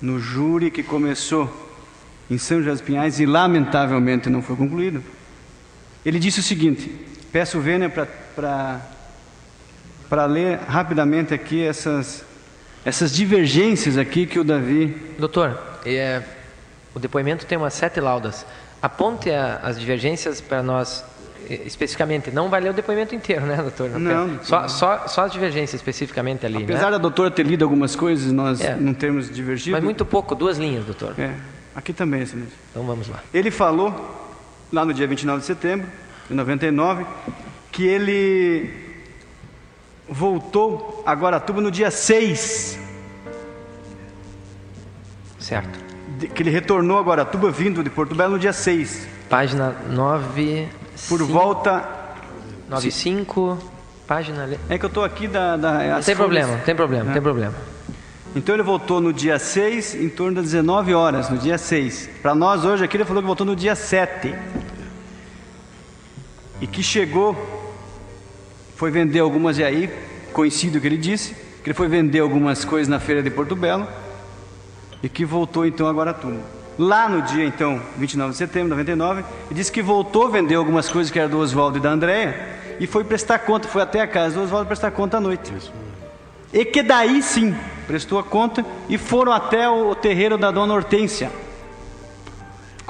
no 0.00 0.18
júri 0.18 0.70
que 0.70 0.82
começou 0.82 1.68
em 2.30 2.38
São 2.38 2.58
José 2.58 2.70
dos 2.70 2.80
Pinhais 2.80 3.20
e 3.20 3.26
lamentavelmente 3.26 4.30
não 4.30 4.40
foi 4.40 4.56
concluído, 4.56 5.02
ele 6.04 6.18
disse 6.18 6.40
o 6.40 6.42
seguinte: 6.42 7.09
peço 7.32 7.58
o 7.58 7.60
Vênia 7.60 7.90
para 10.08 10.26
ler 10.26 10.58
rapidamente 10.58 11.32
aqui 11.32 11.64
essas, 11.64 12.24
essas 12.84 13.12
divergências 13.12 13.96
aqui 13.96 14.26
que 14.26 14.38
o 14.38 14.44
Davi. 14.44 15.14
Doutor, 15.18 15.58
é, 15.84 16.22
o 16.94 16.98
depoimento 16.98 17.46
tem 17.46 17.56
umas 17.56 17.74
sete 17.74 18.00
laudas. 18.00 18.44
Aponte 18.82 19.30
a, 19.30 19.60
as 19.62 19.78
divergências 19.78 20.40
para 20.40 20.62
nós 20.62 21.04
especificamente. 21.48 22.30
Não 22.30 22.48
vai 22.48 22.60
ler 22.60 22.70
o 22.70 22.72
depoimento 22.72 23.14
inteiro, 23.14 23.46
né, 23.46 23.56
doutor? 23.56 23.90
Não. 23.90 24.42
Só, 24.42 24.68
só, 24.68 25.08
só 25.08 25.24
as 25.24 25.32
divergências 25.32 25.80
especificamente 25.80 26.46
ali. 26.46 26.62
Apesar 26.62 26.86
né? 26.86 26.92
da 26.92 26.98
doutora 26.98 27.30
ter 27.30 27.44
lido 27.44 27.64
algumas 27.64 27.96
coisas, 27.96 28.30
nós 28.32 28.60
é. 28.60 28.76
não 28.76 28.94
temos 28.94 29.30
divergido. 29.30 29.72
Mas 29.72 29.82
muito 29.82 30.04
pouco, 30.04 30.34
duas 30.34 30.58
linhas, 30.58 30.84
doutor. 30.84 31.18
É. 31.18 31.34
Aqui 31.74 31.92
também, 31.92 32.22
excelência. 32.22 32.54
Então 32.70 32.84
vamos 32.84 33.08
lá. 33.08 33.22
Ele 33.32 33.50
falou, 33.50 34.28
lá 34.72 34.84
no 34.84 34.92
dia 34.92 35.06
29 35.06 35.40
de 35.40 35.46
setembro 35.46 35.88
de 36.30 36.36
99, 36.36 37.04
que 37.72 37.84
ele 37.84 38.70
voltou 40.08 41.02
a 41.04 41.12
Guaratuba 41.12 41.60
no 41.60 41.70
dia 41.70 41.90
6. 41.90 42.78
Certo. 45.38 45.78
De, 46.18 46.28
que 46.28 46.42
ele 46.42 46.50
retornou 46.50 46.98
a 46.98 47.02
Guaratuba 47.02 47.50
vindo 47.50 47.82
de 47.82 47.90
Porto 47.90 48.14
Belo 48.14 48.34
no 48.34 48.38
dia 48.38 48.52
6. 48.52 49.08
Página 49.28 49.74
9. 49.90 50.68
Por 51.08 51.18
cinco, 51.18 51.32
volta. 51.32 51.88
95. 52.68 53.58
Página. 54.06 54.48
É 54.68 54.78
que 54.78 54.84
eu 54.84 54.88
estou 54.88 55.04
aqui 55.04 55.26
da. 55.26 55.56
da 55.56 55.96
não 55.96 56.02
tem 56.02 56.14
problema, 56.14 56.56
tem 56.58 56.76
problema, 56.76 57.10
é. 57.10 57.12
tem 57.12 57.22
problema. 57.22 57.54
Então 58.36 58.54
ele 58.54 58.62
voltou 58.62 59.00
no 59.00 59.12
dia 59.12 59.40
6, 59.40 59.96
em 59.96 60.08
torno 60.08 60.36
das 60.36 60.44
19 60.44 60.94
horas, 60.94 61.28
no 61.28 61.36
dia 61.36 61.58
6. 61.58 62.10
Para 62.22 62.32
nós 62.32 62.64
hoje 62.64 62.84
aqui 62.84 62.96
ele 62.96 63.04
falou 63.04 63.20
que 63.20 63.26
voltou 63.26 63.44
no 63.44 63.56
dia 63.56 63.74
7. 63.74 64.32
E 66.60 66.66
que 66.66 66.82
chegou 66.82 67.36
foi 68.76 68.90
vender 68.90 69.20
algumas, 69.20 69.58
e 69.58 69.64
aí 69.64 69.90
coincide 70.32 70.78
o 70.78 70.80
que 70.80 70.86
ele 70.86 70.96
disse, 70.96 71.34
que 71.62 71.68
ele 71.68 71.74
foi 71.74 71.88
vender 71.88 72.20
algumas 72.20 72.64
coisas 72.64 72.88
na 72.88 72.98
feira 72.98 73.22
de 73.22 73.30
Porto 73.30 73.54
Belo 73.54 73.86
e 75.02 75.08
que 75.08 75.24
voltou 75.24 75.66
então 75.66 75.86
a 75.86 75.92
Guaratuba. 75.92 76.40
Lá 76.78 77.08
no 77.08 77.22
dia 77.22 77.44
então, 77.44 77.80
29 77.98 78.32
de 78.32 78.38
setembro 78.38 78.68
de 78.68 78.70
99, 78.70 79.24
ele 79.50 79.54
disse 79.54 79.70
que 79.70 79.82
voltou 79.82 80.26
a 80.26 80.30
vender 80.30 80.54
algumas 80.54 80.88
coisas 80.88 81.10
que 81.10 81.18
eram 81.18 81.30
do 81.30 81.38
Oswaldo 81.38 81.78
e 81.78 81.80
da 81.80 81.90
Andréia 81.90 82.58
e 82.78 82.86
foi 82.86 83.04
prestar 83.04 83.40
conta, 83.40 83.68
foi 83.68 83.82
até 83.82 84.00
a 84.00 84.06
casa 84.06 84.36
do 84.36 84.44
Oswaldo 84.44 84.66
prestar 84.66 84.90
conta 84.90 85.18
à 85.18 85.20
noite. 85.20 85.52
E 86.52 86.64
que 86.64 86.82
daí 86.82 87.22
sim 87.22 87.54
prestou 87.86 88.18
a 88.18 88.24
conta 88.24 88.64
e 88.88 88.96
foram 88.96 89.32
até 89.32 89.68
o 89.68 89.94
terreiro 89.94 90.38
da 90.38 90.50
dona 90.50 90.72
Hortência 90.72 91.30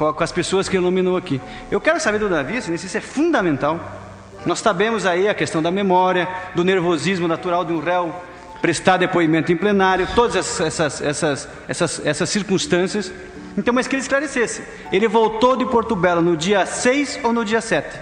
com, 0.01 0.11
com 0.15 0.25
as 0.25 0.33
pessoas 0.33 0.67
que 0.67 0.77
iluminou 0.77 1.15
aqui. 1.15 1.39
Eu 1.71 1.79
quero 1.79 2.01
saber 2.01 2.19
do 2.19 2.29
Davi, 2.31 2.63
se 2.63 2.73
isso 2.73 2.97
é 2.97 3.03
fundamental. 3.03 3.79
Nós 4.47 4.61
sabemos 4.61 5.05
aí 5.05 5.29
a 5.29 5.35
questão 5.35 5.61
da 5.61 5.71
memória, 5.71 6.27
do 6.55 6.65
nervosismo 6.65 7.29
natural 7.29 7.67
de 7.67 7.75
um 7.75 7.81
réu 7.81 8.11
prestar 8.63 8.97
depoimento 8.97 9.53
em 9.53 9.57
plenário, 9.57 10.09
todas 10.15 10.37
essas, 10.37 10.81
essas, 10.81 11.03
essas, 11.03 11.49
essas, 11.69 12.07
essas 12.07 12.31
circunstâncias. 12.31 13.13
Então, 13.59 13.75
mas 13.75 13.87
que 13.87 13.95
ele 13.95 14.03
esclarecesse. 14.03 14.63
Ele 14.91 15.07
voltou 15.07 15.55
de 15.55 15.67
Porto 15.67 15.95
Belo 15.95 16.23
no 16.23 16.35
dia 16.35 16.65
6 16.65 17.21
ou 17.23 17.33
no 17.35 17.45
dia 17.45 17.61
7? 17.61 17.99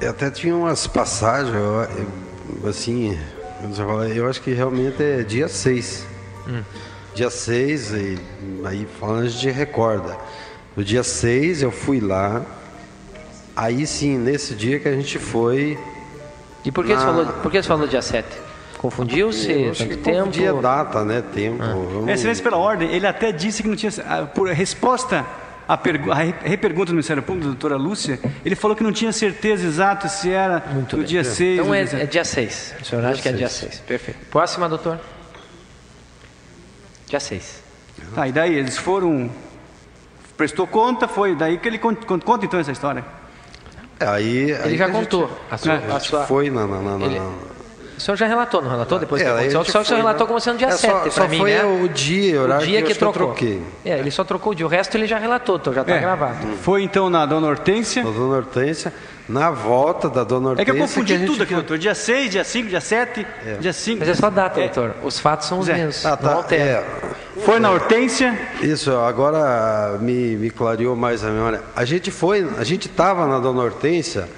Eu 0.00 0.10
até 0.10 0.30
tinha 0.30 0.54
umas 0.54 0.86
passagens, 0.86 1.52
eu, 1.52 1.88
eu, 2.62 2.68
assim, 2.68 3.18
eu 4.14 4.28
acho 4.28 4.40
que 4.40 4.52
realmente 4.52 5.02
é 5.02 5.22
dia 5.24 5.48
6. 5.48 6.06
Hum. 6.46 6.62
Dia 7.16 7.30
6, 7.30 7.92
e 7.94 8.18
aí 8.66 8.86
falando 9.00 9.24
a 9.24 9.28
gente 9.28 9.48
recorda. 9.50 10.18
No 10.76 10.84
dia 10.84 11.02
6 11.02 11.62
eu 11.62 11.70
fui 11.70 11.98
lá, 11.98 12.42
aí 13.56 13.86
sim, 13.86 14.18
nesse 14.18 14.54
dia 14.54 14.78
que 14.78 14.86
a 14.86 14.92
gente 14.92 15.18
foi. 15.18 15.78
E 16.62 16.70
por 16.70 16.84
que, 16.84 16.92
na... 16.92 17.00
você, 17.00 17.06
falou, 17.06 17.26
por 17.26 17.50
que 17.50 17.62
você 17.62 17.66
falou 17.68 17.86
dia 17.88 18.02
7? 18.02 18.28
Confundiu-se? 18.76 19.48
Tempo? 19.48 20.02
Confundia 20.02 20.52
data, 20.52 21.06
né? 21.06 21.22
Tempo. 21.34 21.62
Ah. 21.62 21.74
Não... 21.74 22.10
Excelência 22.10 22.44
pela 22.44 22.58
ordem, 22.58 22.92
ele 22.92 23.06
até 23.06 23.32
disse 23.32 23.62
que 23.62 23.68
não 23.70 23.76
tinha. 23.76 23.90
Por 24.34 24.48
resposta 24.48 25.24
a, 25.66 25.74
pergu 25.74 26.12
a 26.12 26.16
repergunta 26.16 26.88
do 26.88 26.96
Ministério 26.96 27.22
Público, 27.22 27.46
da 27.46 27.52
doutora 27.52 27.76
Lúcia, 27.76 28.20
ele 28.44 28.54
falou 28.54 28.76
que 28.76 28.82
não 28.82 28.92
tinha 28.92 29.10
certeza 29.10 29.66
exata 29.66 30.06
se 30.06 30.30
era 30.30 30.62
Muito 30.70 30.94
no 30.94 31.02
bem. 31.02 31.08
dia 31.12 31.24
6. 31.24 31.60
Então 31.60 31.74
é, 31.74 31.80
é, 31.80 32.04
dia 32.04 32.26
6. 32.26 32.74
O 32.78 32.84
senhor 32.84 33.02
acha 33.06 33.22
que 33.22 33.28
é 33.30 33.32
dia 33.32 33.48
6. 33.48 33.80
Perfeito. 33.86 34.18
Próxima, 34.30 34.68
doutor. 34.68 35.00
Dia 37.06 37.20
6. 37.20 37.62
Tá, 38.14 38.28
e 38.28 38.32
daí 38.32 38.54
eles 38.54 38.76
foram. 38.76 39.30
Prestou 40.36 40.66
conta, 40.66 41.08
foi 41.08 41.34
daí 41.34 41.56
que 41.58 41.66
ele 41.66 41.78
conta, 41.78 42.06
conta 42.06 42.44
então 42.44 42.60
essa 42.60 42.72
história. 42.72 43.04
É, 43.98 44.06
aí, 44.06 44.50
ele 44.50 44.62
aí 44.62 44.76
já 44.76 44.88
contou. 44.90 45.26
Gente, 45.26 45.40
a 45.50 45.58
sua, 45.58 45.72
a, 45.72 45.96
a 45.96 46.00
sua... 46.00 46.26
foi 46.26 46.50
na, 46.50 46.66
na, 46.66 46.98
na, 46.98 47.06
ele... 47.06 47.18
O 47.96 48.00
senhor 48.00 48.16
já 48.16 48.26
relatou, 48.26 48.60
não 48.60 48.70
relatou? 48.70 48.98
Depois 48.98 49.22
que 49.22 49.28
é, 49.28 49.30
aconteceu? 49.30 49.64
Só 49.64 49.78
que 49.78 49.84
o 49.84 49.84
senhor 49.86 49.98
relatou 50.00 50.26
como 50.26 50.38
sendo 50.38 50.58
dia 50.58 50.66
é, 50.66 50.72
7 50.72 50.92
para 50.92 51.10
só 51.10 51.28
mim, 51.28 51.38
foi 51.38 51.52
né? 51.52 51.64
o 51.64 51.88
dia, 51.88 52.40
o 52.40 52.42
horário 52.44 52.62
o 52.62 52.68
dia 52.68 52.82
que, 52.82 52.88
que, 52.88 52.92
que 52.92 52.98
trocou. 52.98 53.22
eu 53.22 53.26
troquei. 53.28 53.62
É, 53.84 53.98
ele 53.98 54.10
só 54.10 54.22
trocou 54.22 54.52
o 54.52 54.54
dia. 54.54 54.66
O 54.66 54.68
resto 54.68 54.94
ele 54.96 55.06
já 55.06 55.18
relatou, 55.18 55.56
então 55.56 55.72
já 55.72 55.80
está 55.80 55.94
é. 55.94 56.00
gravado. 56.00 56.46
Foi 56.58 56.82
então 56.82 57.08
na 57.08 57.24
Dona 57.24 57.46
Hortência? 57.46 58.04
Na 58.04 58.10
Dona 58.10 58.36
Hortência, 58.36 58.92
na 59.28 59.50
volta 59.50 60.08
da 60.08 60.24
Dona 60.24 60.50
Hortência. 60.50 60.62
É 60.62 60.64
que 60.64 60.70
eu 60.70 60.82
confundi 60.82 61.18
que 61.18 61.26
tudo 61.26 61.42
aqui, 61.42 61.54
foi... 61.54 61.62
doutor. 61.62 61.78
Dia 61.78 61.94
6, 61.94 62.30
dia 62.30 62.44
5, 62.44 62.68
dia 62.68 62.80
7, 62.80 63.26
é. 63.46 63.54
dia 63.54 63.72
5. 63.72 63.98
Mas 64.00 64.08
é 64.08 64.14
só 64.14 64.30
data, 64.30 64.60
doutor. 64.60 64.94
Os 65.02 65.18
fatos 65.18 65.48
são 65.48 65.58
os 65.58 65.68
mesmos. 65.68 66.04
Ah, 66.04 66.16
tá. 66.16 66.32
Altera. 66.32 66.84
Foi 67.44 67.58
na 67.58 67.70
Hortência? 67.70 68.38
Isso, 68.62 68.90
agora 68.96 69.98
me, 70.00 70.36
me 70.36 70.50
clareou 70.50 70.96
mais 70.96 71.24
a 71.24 71.28
memória. 71.28 71.62
A 71.74 71.84
gente 71.84 72.10
foi, 72.10 72.48
a 72.58 72.64
gente 72.64 72.86
estava 72.86 73.26
na 73.26 73.38
Dona 73.38 73.62
Hortência 73.62 74.28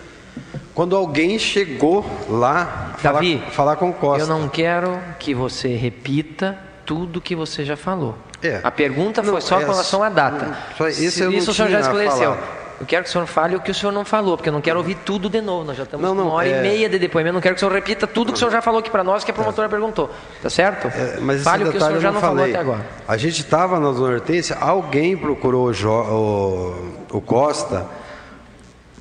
quando 0.75 0.95
alguém 0.95 1.39
chegou 1.39 2.05
lá 2.29 2.95
Davi, 3.03 3.39
falar, 3.39 3.51
falar 3.51 3.77
com 3.77 3.93
Costa. 3.93 4.23
Eu 4.23 4.27
não 4.27 4.49
quero 4.49 4.99
que 5.19 5.35
você 5.35 5.75
repita 5.75 6.57
tudo 6.87 7.21
que 7.21 7.35
você 7.35 7.65
já 7.65 7.77
falou. 7.77 8.17
É. 8.41 8.61
A 8.63 8.71
pergunta 8.71 9.23
foi 9.23 9.33
não, 9.33 9.41
só 9.41 9.61
é, 9.61 9.65
com 9.65 9.73
relação 9.73 10.03
à 10.03 10.09
data. 10.09 10.57
Isso, 10.91 11.25
eu 11.25 11.33
isso 11.33 11.51
o 11.51 11.55
senhor 11.55 11.71
já 11.71 11.81
esclareceu. 11.81 12.37
Eu 12.81 12.87
quero 12.87 13.03
que 13.03 13.09
o 13.11 13.13
senhor 13.13 13.27
fale 13.27 13.57
o 13.57 13.61
que 13.61 13.71
o 13.71 13.75
senhor 13.75 13.91
não 13.91 14.05
falou, 14.05 14.37
porque 14.37 14.49
eu 14.49 14.53
não 14.53 14.61
quero 14.61 14.79
ouvir 14.79 14.95
tudo 14.95 15.29
de 15.29 15.41
novo. 15.41 15.65
Nós 15.65 15.77
já 15.77 15.83
estamos 15.83 16.07
não, 16.07 16.15
não, 16.15 16.25
uma 16.29 16.35
hora 16.35 16.49
é... 16.49 16.59
e 16.59 16.63
meia 16.63 16.89
de 16.89 16.99
depoimento. 16.99 17.35
Não 17.35 17.41
quero 17.41 17.55
que 17.55 17.59
o 17.59 17.61
senhor 17.61 17.75
repita 17.75 18.07
tudo 18.07 18.33
que 18.33 18.37
o 18.37 18.39
senhor 18.39 18.51
já 18.51 18.63
falou 18.63 18.79
aqui 18.81 18.91
para 18.91 19.03
nós, 19.03 19.25
que 19.25 19.31
a 19.31 19.35
promotora 19.35 19.67
é. 19.67 19.71
perguntou. 19.71 20.11
Tá 20.41 20.49
certo? 20.49 20.87
É, 20.87 21.19
mas 21.21 21.43
Fale 21.43 21.65
o 21.65 21.71
que 21.71 21.77
o 21.77 21.81
senhor 21.81 22.01
já 22.01 22.13
não, 22.13 22.21
falou 22.21 22.45
até 22.45 22.57
agora. 22.57 22.87
A 23.07 23.17
gente 23.17 23.41
estava 23.41 23.81
na 23.81 23.91
Dona 23.91 24.15
Hortência, 24.15 24.57
alguém 24.61 25.17
procurou 25.17 25.67
o, 25.67 25.73
jo, 25.73 25.91
o, 25.91 27.17
o 27.17 27.21
Costa 27.21 27.87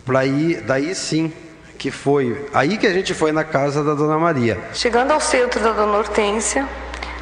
para 0.04 0.26
ir, 0.26 0.62
daí 0.62 0.96
sim, 0.96 1.32
que 1.78 1.92
foi 1.92 2.48
aí 2.54 2.78
que 2.78 2.88
a 2.88 2.94
gente 2.94 3.14
foi 3.14 3.32
na 3.32 3.44
casa 3.44 3.84
da 3.84 3.94
Dona 3.94 4.18
Maria. 4.18 4.58
Chegando 4.74 5.12
ao 5.12 5.20
centro 5.20 5.60
da 5.60 5.72
Dona 5.72 5.98
Hortência, 5.98 6.68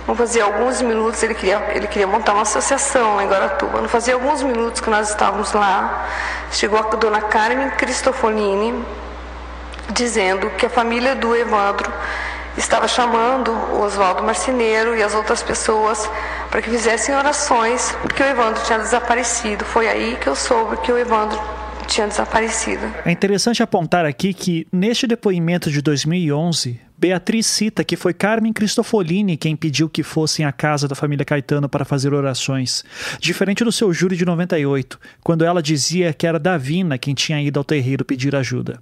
não 0.07 0.15
fazia 0.15 0.43
alguns 0.43 0.81
minutos, 0.81 1.21
ele 1.23 1.33
queria, 1.33 1.71
ele 1.73 1.87
queria 1.87 2.05
montar 2.05 2.33
uma 2.33 2.43
associação 2.43 3.19
em 3.21 3.27
Guaratuba. 3.27 3.81
Não 3.81 3.89
fazia 3.89 4.13
alguns 4.13 4.43
minutos 4.43 4.79
que 4.79 4.89
nós 4.89 5.09
estávamos 5.09 5.51
lá, 5.53 6.07
chegou 6.51 6.77
a 6.77 6.83
dona 6.95 7.21
Carmen 7.21 7.71
Cristofolini, 7.71 8.83
dizendo 9.91 10.49
que 10.51 10.65
a 10.65 10.69
família 10.69 11.15
do 11.15 11.35
Evandro 11.35 11.91
estava 12.57 12.87
chamando 12.87 13.51
o 13.51 13.81
Oswaldo 13.81 14.23
Marceneiro 14.23 14.95
e 14.95 15.03
as 15.03 15.13
outras 15.13 15.43
pessoas 15.43 16.09
para 16.49 16.61
que 16.61 16.69
fizessem 16.69 17.13
orações, 17.15 17.91
porque 18.01 18.21
o 18.21 18.25
Evandro 18.25 18.63
tinha 18.63 18.79
desaparecido. 18.79 19.65
Foi 19.65 19.87
aí 19.87 20.17
que 20.21 20.27
eu 20.27 20.35
soube 20.35 20.77
que 20.77 20.91
o 20.91 20.97
Evandro 20.97 21.39
tinha 21.87 22.07
desaparecido. 22.07 22.81
É 23.05 23.11
interessante 23.11 23.61
apontar 23.61 24.05
aqui 24.05 24.33
que, 24.33 24.67
neste 24.71 25.05
depoimento 25.05 25.69
de 25.69 25.81
2011, 25.81 26.79
Beatriz 26.97 27.45
cita 27.45 27.83
que 27.83 27.97
foi 27.97 28.13
Carmen 28.13 28.53
Cristofolini 28.53 29.35
quem 29.35 29.55
pediu 29.55 29.89
que 29.89 30.01
fossem 30.01 30.45
à 30.45 30.51
casa 30.51 30.87
da 30.87 30.95
família 30.95 31.25
Caetano 31.25 31.67
para 31.67 31.83
fazer 31.83 32.13
orações, 32.13 32.85
diferente 33.19 33.63
do 33.63 33.71
seu 33.71 33.93
júri 33.93 34.15
de 34.15 34.25
98, 34.25 34.97
quando 35.21 35.43
ela 35.43 35.61
dizia 35.61 36.13
que 36.13 36.25
era 36.25 36.39
Davina 36.39 36.97
quem 36.97 37.13
tinha 37.13 37.41
ido 37.41 37.59
ao 37.59 37.65
terreiro 37.65 38.05
pedir 38.05 38.35
ajuda. 38.35 38.79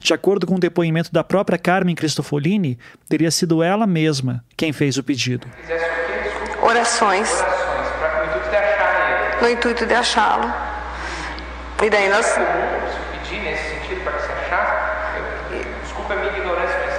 De 0.00 0.14
acordo 0.14 0.46
com 0.46 0.54
o 0.54 0.60
depoimento 0.60 1.12
da 1.12 1.22
própria 1.22 1.58
Carmen 1.58 1.94
Cristofolini, 1.94 2.78
teria 3.08 3.30
sido 3.30 3.62
ela 3.62 3.86
mesma 3.86 4.44
quem 4.56 4.72
fez 4.72 4.96
o 4.96 5.02
pedido. 5.02 5.46
Orações. 6.62 7.28
No 9.40 9.50
intuito 9.50 9.84
de 9.84 9.94
achá-lo. 9.94 10.52
E 11.82 11.90
daí 11.90 12.08
nós. 12.08 12.26
pedir 13.12 13.40
nesse 13.42 13.70
sentido 13.70 14.04
para 14.04 14.12
que 14.12 14.22
se 14.22 14.32
achasse? 14.32 14.72
Desculpa 15.82 16.14
a 16.14 16.16
minha 16.16 16.38
ignorância, 16.38 16.78
mas. 16.86 16.92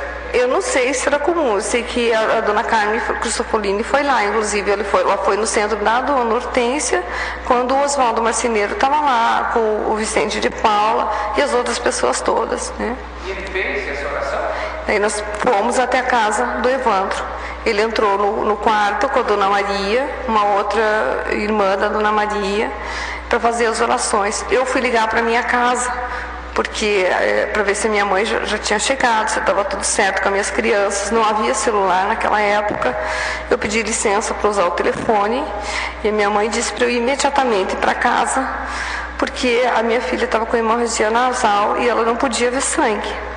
Eu 0.43 0.49
não 0.49 0.61
sei 0.61 0.93
se 0.93 1.07
era 1.07 1.17
comum. 1.17 1.55
Eu 1.55 1.61
sei 1.61 1.83
que 1.83 2.11
a, 2.11 2.39
a 2.39 2.41
dona 2.41 2.65
Carmen 2.65 2.99
Cristofolini 3.21 3.81
foi 3.81 4.03
lá, 4.03 4.25
inclusive 4.25 4.69
ela 4.69 4.83
foi, 4.83 4.99
ela 4.99 5.17
foi 5.19 5.37
no 5.37 5.47
centro 5.47 5.77
da 5.77 6.01
dona 6.01 6.35
Hortência, 6.35 7.01
quando 7.45 7.73
o 7.73 7.81
Oswaldo 7.81 8.21
Marceneiro 8.21 8.73
estava 8.73 8.99
lá, 8.99 9.51
com 9.53 9.91
o 9.91 9.95
Vicente 9.95 10.41
de 10.41 10.49
Paula 10.49 11.09
e 11.37 11.41
as 11.41 11.53
outras 11.53 11.79
pessoas 11.79 12.19
todas. 12.19 12.73
Né? 12.77 12.93
E 13.25 13.31
ele 13.31 13.47
fez 13.47 13.87
essa 13.87 14.05
oração? 14.05 14.39
Daí 14.85 14.99
nós 14.99 15.23
fomos 15.39 15.79
até 15.79 15.99
a 15.99 16.03
casa 16.03 16.43
do 16.61 16.69
Evandro. 16.69 17.23
Ele 17.65 17.81
entrou 17.81 18.17
no, 18.17 18.43
no 18.43 18.57
quarto 18.57 19.07
com 19.07 19.19
a 19.19 19.23
dona 19.23 19.47
Maria, 19.47 20.09
uma 20.27 20.43
outra 20.55 21.27
irmã 21.31 21.77
da 21.77 21.87
dona 21.87 22.11
Maria 22.11 22.69
para 23.29 23.39
fazer 23.39 23.67
as 23.67 23.79
orações. 23.79 24.45
Eu 24.51 24.65
fui 24.65 24.81
ligar 24.81 25.07
para 25.07 25.21
minha 25.21 25.43
casa, 25.43 25.89
porque 26.53 27.05
é, 27.09 27.47
para 27.47 27.63
ver 27.63 27.75
se 27.75 27.89
minha 27.89 28.05
mãe 28.05 28.25
já, 28.25 28.45
já 28.45 28.57
tinha 28.57 28.79
chegado, 28.79 29.29
se 29.29 29.39
estava 29.39 29.65
tudo 29.65 29.83
certo 29.83 30.21
com 30.21 30.27
as 30.27 30.31
minhas 30.31 30.51
crianças. 30.51 31.11
Não 31.11 31.23
havia 31.23 31.53
celular 31.53 32.07
naquela 32.07 32.39
época. 32.39 32.95
Eu 33.49 33.57
pedi 33.57 33.81
licença 33.81 34.33
para 34.33 34.49
usar 34.49 34.65
o 34.65 34.71
telefone 34.71 35.43
e 36.03 36.11
minha 36.11 36.29
mãe 36.29 36.49
disse 36.49 36.71
para 36.73 36.85
eu 36.85 36.89
ir 36.89 36.97
imediatamente 36.97 37.75
para 37.77 37.95
casa, 37.95 38.47
porque 39.17 39.61
a 39.75 39.81
minha 39.81 40.01
filha 40.01 40.25
estava 40.25 40.45
com 40.45 40.55
hemorragia 40.55 41.09
nasal 41.09 41.77
e 41.79 41.89
ela 41.89 42.03
não 42.03 42.15
podia 42.15 42.51
ver 42.51 42.61
sangue. 42.61 43.32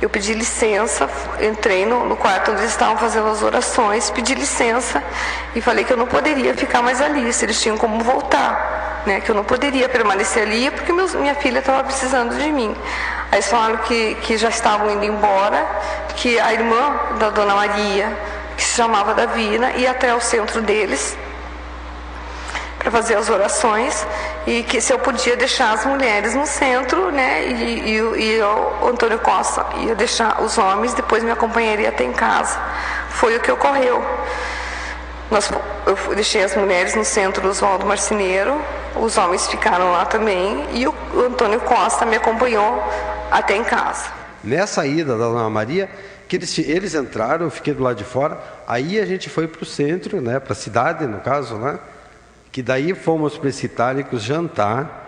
Eu 0.00 0.08
pedi 0.08 0.32
licença, 0.32 1.08
entrei 1.40 1.84
no, 1.84 2.06
no, 2.06 2.16
quarto 2.16 2.50
onde 2.50 2.62
eles 2.62 2.70
estavam 2.70 2.96
fazendo 2.96 3.28
as 3.28 3.42
orações, 3.42 4.10
pedi 4.10 4.34
licença 4.34 5.02
e 5.54 5.60
falei 5.60 5.84
que 5.84 5.92
eu 5.92 5.96
não 5.96 6.06
poderia 6.06 6.54
ficar 6.54 6.80
mais 6.80 7.02
ali, 7.02 7.30
se 7.34 7.44
eles 7.44 7.60
tinham 7.60 7.76
como 7.76 8.02
voltar, 8.02 9.02
né? 9.04 9.20
que 9.20 9.30
eu 9.30 9.34
não 9.34 9.44
poderia 9.44 9.90
permanecer 9.90 10.44
ali 10.44 10.70
porque 10.70 10.90
meus, 10.90 11.14
minha 11.14 11.34
filha 11.34 11.58
estava 11.58 11.84
precisando 11.84 12.34
de 12.34 12.50
mim. 12.50 12.74
Aí 13.30 13.38
eles 13.38 13.48
falaram 13.48 13.76
que, 13.78 14.14
que 14.22 14.38
já 14.38 14.48
estavam 14.48 14.90
indo 14.90 15.04
embora, 15.04 15.66
que 16.16 16.40
a 16.40 16.52
irmã 16.54 16.98
da 17.18 17.28
dona 17.28 17.54
Maria, 17.54 18.16
que 18.56 18.64
se 18.64 18.76
chamava 18.76 19.12
Davina, 19.12 19.72
ia 19.72 19.90
até 19.90 20.14
o 20.14 20.20
centro 20.20 20.62
deles 20.62 21.14
para 22.80 22.90
fazer 22.90 23.14
as 23.14 23.30
orações 23.30 24.04
e 24.46 24.64
que 24.64 24.80
se 24.80 24.92
eu 24.92 24.98
podia 24.98 25.36
deixar 25.36 25.74
as 25.74 25.86
mulheres 25.86 26.34
no 26.34 26.46
centro, 26.46 27.12
né, 27.12 27.46
e, 27.46 27.90
e, 27.90 27.96
e 27.96 28.42
o 28.42 28.88
Antônio 28.88 29.20
Costa 29.20 29.64
ia 29.76 29.94
deixar 29.94 30.42
os 30.42 30.58
homens, 30.58 30.92
depois 30.94 31.22
me 31.22 31.30
acompanharia 31.30 31.90
até 31.90 32.02
em 32.02 32.12
casa. 32.12 32.58
Foi 33.10 33.36
o 33.36 33.40
que 33.40 33.52
ocorreu. 33.52 34.04
Nós, 35.30 35.48
eu 35.86 36.14
deixei 36.16 36.42
as 36.42 36.56
mulheres 36.56 36.96
no 36.96 37.04
centro 37.04 37.40
do 37.42 37.50
Oswaldo 37.50 37.86
Marceneiro 37.86 38.60
os 38.96 39.16
homens 39.16 39.46
ficaram 39.46 39.92
lá 39.92 40.04
também 40.04 40.66
e 40.72 40.86
o 40.86 40.94
Antônio 41.26 41.60
Costa 41.60 42.04
me 42.04 42.16
acompanhou 42.16 42.82
até 43.30 43.56
em 43.56 43.62
casa. 43.62 44.10
Nessa 44.42 44.86
ida 44.86 45.16
da 45.16 45.24
Dona 45.24 45.48
Maria, 45.48 45.88
que 46.26 46.36
eles, 46.36 46.58
eles 46.58 46.94
entraram, 46.94 47.46
eu 47.46 47.50
fiquei 47.50 47.72
do 47.72 47.82
lado 47.82 47.96
de 47.96 48.04
fora, 48.04 48.38
aí 48.66 48.98
a 48.98 49.06
gente 49.06 49.28
foi 49.28 49.46
para 49.46 49.62
o 49.62 49.66
centro, 49.66 50.20
né, 50.20 50.40
para 50.40 50.52
a 50.52 50.56
cidade, 50.56 51.06
no 51.06 51.20
caso, 51.20 51.56
né, 51.56 51.78
que 52.52 52.62
daí 52.62 52.94
fomos 52.94 53.36
para 53.38 53.48
esse 53.48 53.66
Itálicos 53.66 54.22
jantar. 54.22 54.98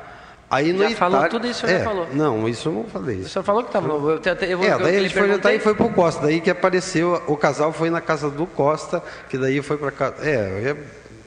Aí 0.51 0.71
no 0.73 0.87
Já 0.87 0.97
falou 0.97 1.17
Itálico- 1.21 1.39
tudo 1.39 1.51
isso, 1.51 1.65
o 1.65 1.69
senhor 1.69 1.81
é, 1.81 1.85
já 1.85 1.91
falou. 1.91 2.09
Não, 2.13 2.47
isso 2.49 2.69
eu 2.69 2.73
não 2.75 2.85
falei. 2.85 3.21
O 3.21 3.29
senhor 3.29 3.43
falou 3.43 3.63
que 3.63 3.71
estava. 3.71 3.89
Eu, 3.89 4.11
eu, 4.11 4.21
eu, 4.21 4.63
eu, 4.63 4.63
É, 4.65 4.79
daí 4.79 5.01
gente 5.03 5.15
foi 5.15 5.29
jantar 5.29 5.55
e 5.55 5.59
foi 5.59 5.75
pro 5.75 5.89
Costa. 5.89 6.23
Daí 6.27 6.41
que 6.43 6.51
apareceu, 6.51 7.23
o 7.27 7.37
casal 7.39 7.73
foi 7.73 7.89
na 7.89 8.01
casa 8.03 8.29
do 8.29 8.47
Costa, 8.47 9.03
que 9.31 9.39
daí 9.39 9.63
foi 9.63 9.79
para 9.79 9.91
casa. 9.91 10.17
É, 10.21 10.35
é, 10.71 10.77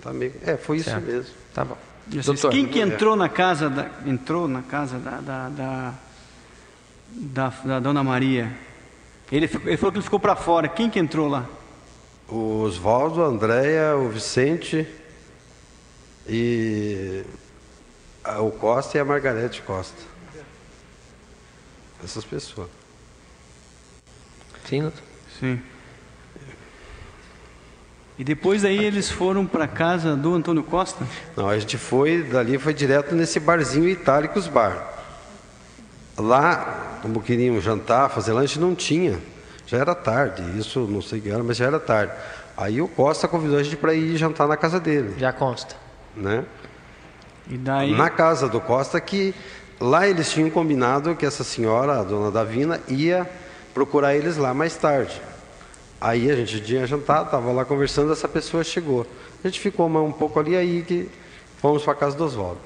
tá 0.04 0.14
meio- 0.14 0.34
é, 0.46 0.56
foi 0.58 0.78
isso 0.78 0.90
Certo. 0.92 1.04
mesmo. 1.06 1.34
Tá 1.56 1.66
bom. 1.66 1.76
Doutor, 2.08 2.52
quem 2.52 2.68
que 2.68 2.80
entrou 2.80 3.16
na 3.16 3.28
casa 3.28 3.68
da, 3.68 3.88
entrou 4.06 4.48
na 4.48 4.62
casa 4.62 5.00
da, 5.00 5.18
da, 5.20 5.50
da, 5.50 5.94
da, 7.12 7.54
da 7.66 7.80
Dona 7.80 8.04
Maria? 8.04 8.52
Ele, 9.32 9.50
ele 9.66 9.78
falou 9.78 9.92
que 9.92 9.98
ele 9.98 10.04
ficou 10.04 10.20
para 10.20 10.36
fora. 10.36 10.68
Quem 10.68 10.88
que 10.88 11.00
entrou 11.00 11.28
lá? 11.28 11.46
O 12.30 12.62
Oswaldo, 12.62 13.24
a 13.24 13.26
Andréia, 13.26 13.96
o 13.98 14.08
Vicente 14.10 14.88
e 16.28 17.24
a- 18.24 18.42
o 18.42 18.52
Costa 18.52 18.98
e 18.98 19.02
a 19.02 19.06
Margarete 19.06 19.62
Costa. 19.62 19.98
Essas 22.04 22.24
pessoas. 22.26 22.68
Sim, 24.68 24.82
doutor. 24.82 25.02
Sim. 25.40 25.62
E 28.18 28.24
depois 28.24 28.64
aí 28.64 28.78
eles 28.84 29.12
foram 29.12 29.46
para 29.46 29.68
casa 29.68 30.16
do 30.16 30.34
Antônio 30.34 30.64
Costa? 30.64 31.06
Não, 31.36 31.50
a 31.50 31.60
gente 31.60 31.78
foi, 31.78 32.24
dali 32.24 32.58
foi 32.58 32.74
direto 32.74 33.14
nesse 33.14 33.40
barzinho 33.40 33.90
Itálicos 33.90 34.48
Bar. 34.48 34.94
Lá, 36.18 37.00
como 37.02 37.22
queriam 37.22 37.60
jantar, 37.60 38.10
fazer 38.10 38.32
lanche, 38.32 38.58
não 38.58 38.74
tinha. 38.74 39.20
Já 39.68 39.80
era 39.80 39.94
tarde, 39.94 40.44
isso 40.58 40.82
não 40.82 41.02
sei 41.02 41.20
o 41.20 41.22
que 41.24 41.30
era, 41.30 41.44
mas 41.44 41.58
já 41.58 41.66
era 41.66 41.80
tarde. 41.80 42.14
Aí 42.56 42.82
o 42.82 42.88
Costa 42.88 43.28
convidou 43.28 43.58
a 43.58 43.64
gente 43.64 43.76
para 43.76 43.94
ir 43.94 44.16
jantar 44.16 44.48
na 44.48 44.56
casa 44.56 44.80
dele. 44.80 45.16
Já 45.18 45.34
consta. 45.34 45.76
Né? 46.16 46.44
E 47.50 47.58
daí? 47.58 47.92
Na 47.92 48.10
casa 48.10 48.48
do 48.50 48.60
Costa, 48.60 49.00
que 49.00 49.34
lá 49.80 50.08
eles 50.08 50.32
tinham 50.32 50.50
combinado 50.50 51.16
que 51.16 51.26
essa 51.26 51.44
senhora, 51.44 52.00
a 52.00 52.04
dona 52.04 52.32
Davina, 52.32 52.80
ia 52.88 53.30
procurar 53.74 54.16
eles 54.16 54.38
lá 54.38 54.54
mais 54.54 54.76
tarde. 54.76 55.22
Aí 56.00 56.30
a 56.32 56.36
gente 56.36 56.60
tinha 56.62 56.86
jantado, 56.88 57.26
estava 57.26 57.52
lá 57.52 57.66
conversando, 57.66 58.12
essa 58.12 58.28
pessoa 58.28 58.64
chegou. 58.64 59.06
A 59.44 59.48
gente 59.48 59.60
ficou 59.60 59.88
um 59.88 60.12
pouco 60.12 60.40
ali, 60.40 60.56
aí 60.56 60.82
que 60.84 61.10
fomos 61.60 61.84
para 61.84 61.94
a 61.94 61.96
casa 61.96 62.16
do 62.18 62.24
Oswaldo. 62.26 62.60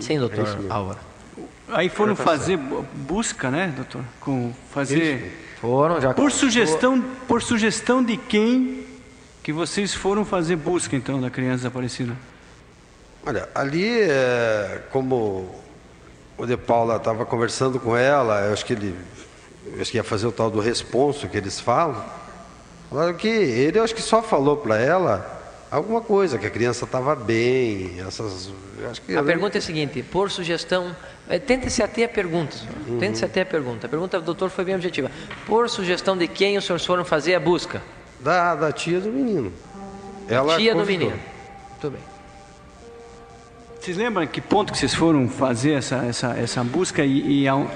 Sim, 0.00 0.18
doutor 0.18 0.40
É 0.40 0.42
isso. 0.42 0.58
Álvaro. 0.68 0.98
Aí 1.68 1.88
foram 1.88 2.14
Professor. 2.16 2.38
fazer 2.38 2.56
bu- 2.56 2.84
busca, 2.94 3.50
né, 3.50 3.72
doutor? 3.76 4.02
Com 4.20 4.52
fazer. 4.70 5.54
Foram 5.60 6.00
já. 6.00 6.12
Por 6.14 6.32
sugestão, 6.32 7.00
por 7.28 7.42
sugestão 7.42 8.02
de 8.02 8.16
quem 8.16 8.84
que 9.42 9.52
vocês 9.52 9.94
foram 9.94 10.24
fazer 10.24 10.56
busca 10.56 10.96
então 10.96 11.20
da 11.20 11.30
criança 11.30 11.58
desaparecida? 11.58 12.16
Olha, 13.26 13.48
ali, 13.54 14.00
é, 14.02 14.82
como 14.90 15.54
o 16.38 16.46
De 16.46 16.56
Paula 16.56 16.96
estava 16.96 17.26
conversando 17.26 17.78
com 17.78 17.96
ela, 17.96 18.46
eu 18.46 18.52
acho 18.52 18.64
que 18.64 18.72
ele 18.72 18.94
eu 19.66 19.80
acho 19.80 19.90
que 19.90 19.98
ia 19.98 20.04
fazer 20.04 20.26
o 20.26 20.32
tal 20.32 20.50
do 20.50 20.60
responso 20.60 21.28
que 21.28 21.36
eles 21.36 21.60
falam. 21.60 22.04
Falaram 22.88 23.14
que 23.14 23.28
ele, 23.28 23.78
eu 23.78 23.84
acho 23.84 23.94
que 23.94 24.02
só 24.02 24.22
falou 24.22 24.56
para 24.56 24.78
ela 24.78 25.38
alguma 25.70 26.00
coisa, 26.00 26.38
que 26.38 26.46
a 26.46 26.50
criança 26.50 26.84
estava 26.84 27.14
bem, 27.14 28.00
essas. 28.00 28.50
Acho 28.90 29.02
que 29.02 29.14
A 29.14 29.22
pergunta 29.22 29.58
é 29.58 29.60
a 29.60 29.62
seguinte, 29.62 30.02
por 30.02 30.30
sugestão, 30.30 30.96
é, 31.28 31.38
tente-se 31.38 31.82
até 31.82 32.04
a 32.04 32.08
pergunta. 32.08 32.56
Uhum. 32.88 32.98
tente-se 32.98 33.24
até 33.24 33.42
a 33.42 33.46
pergunta. 33.46 33.86
A 33.86 33.90
pergunta 33.90 34.18
do 34.18 34.24
doutor 34.24 34.50
foi 34.50 34.64
bem 34.64 34.74
objetiva. 34.74 35.10
Por 35.46 35.68
sugestão 35.68 36.16
de 36.16 36.26
quem 36.26 36.56
os 36.56 36.64
senhores 36.64 36.84
foram 36.84 37.04
fazer 37.04 37.34
a 37.34 37.40
busca? 37.40 37.82
Da, 38.20 38.54
da 38.54 38.72
tia 38.72 39.00
do 39.00 39.10
menino. 39.10 39.52
Ela 40.28 40.56
tia 40.56 40.72
do 40.74 40.80
convidou. 40.80 41.08
menino. 41.08 41.22
Muito 41.70 41.90
bem. 41.90 42.00
Vocês 43.80 43.96
lembram 43.96 44.26
que 44.26 44.40
ponto 44.40 44.72
que 44.72 44.78
vocês 44.78 44.94
foram 44.94 45.28
fazer 45.28 45.72
essa, 45.72 45.96
essa, 46.04 46.36
essa 46.38 46.62
busca 46.62 47.02
e, 47.04 47.42
e 47.44 47.48
a- 47.48 47.66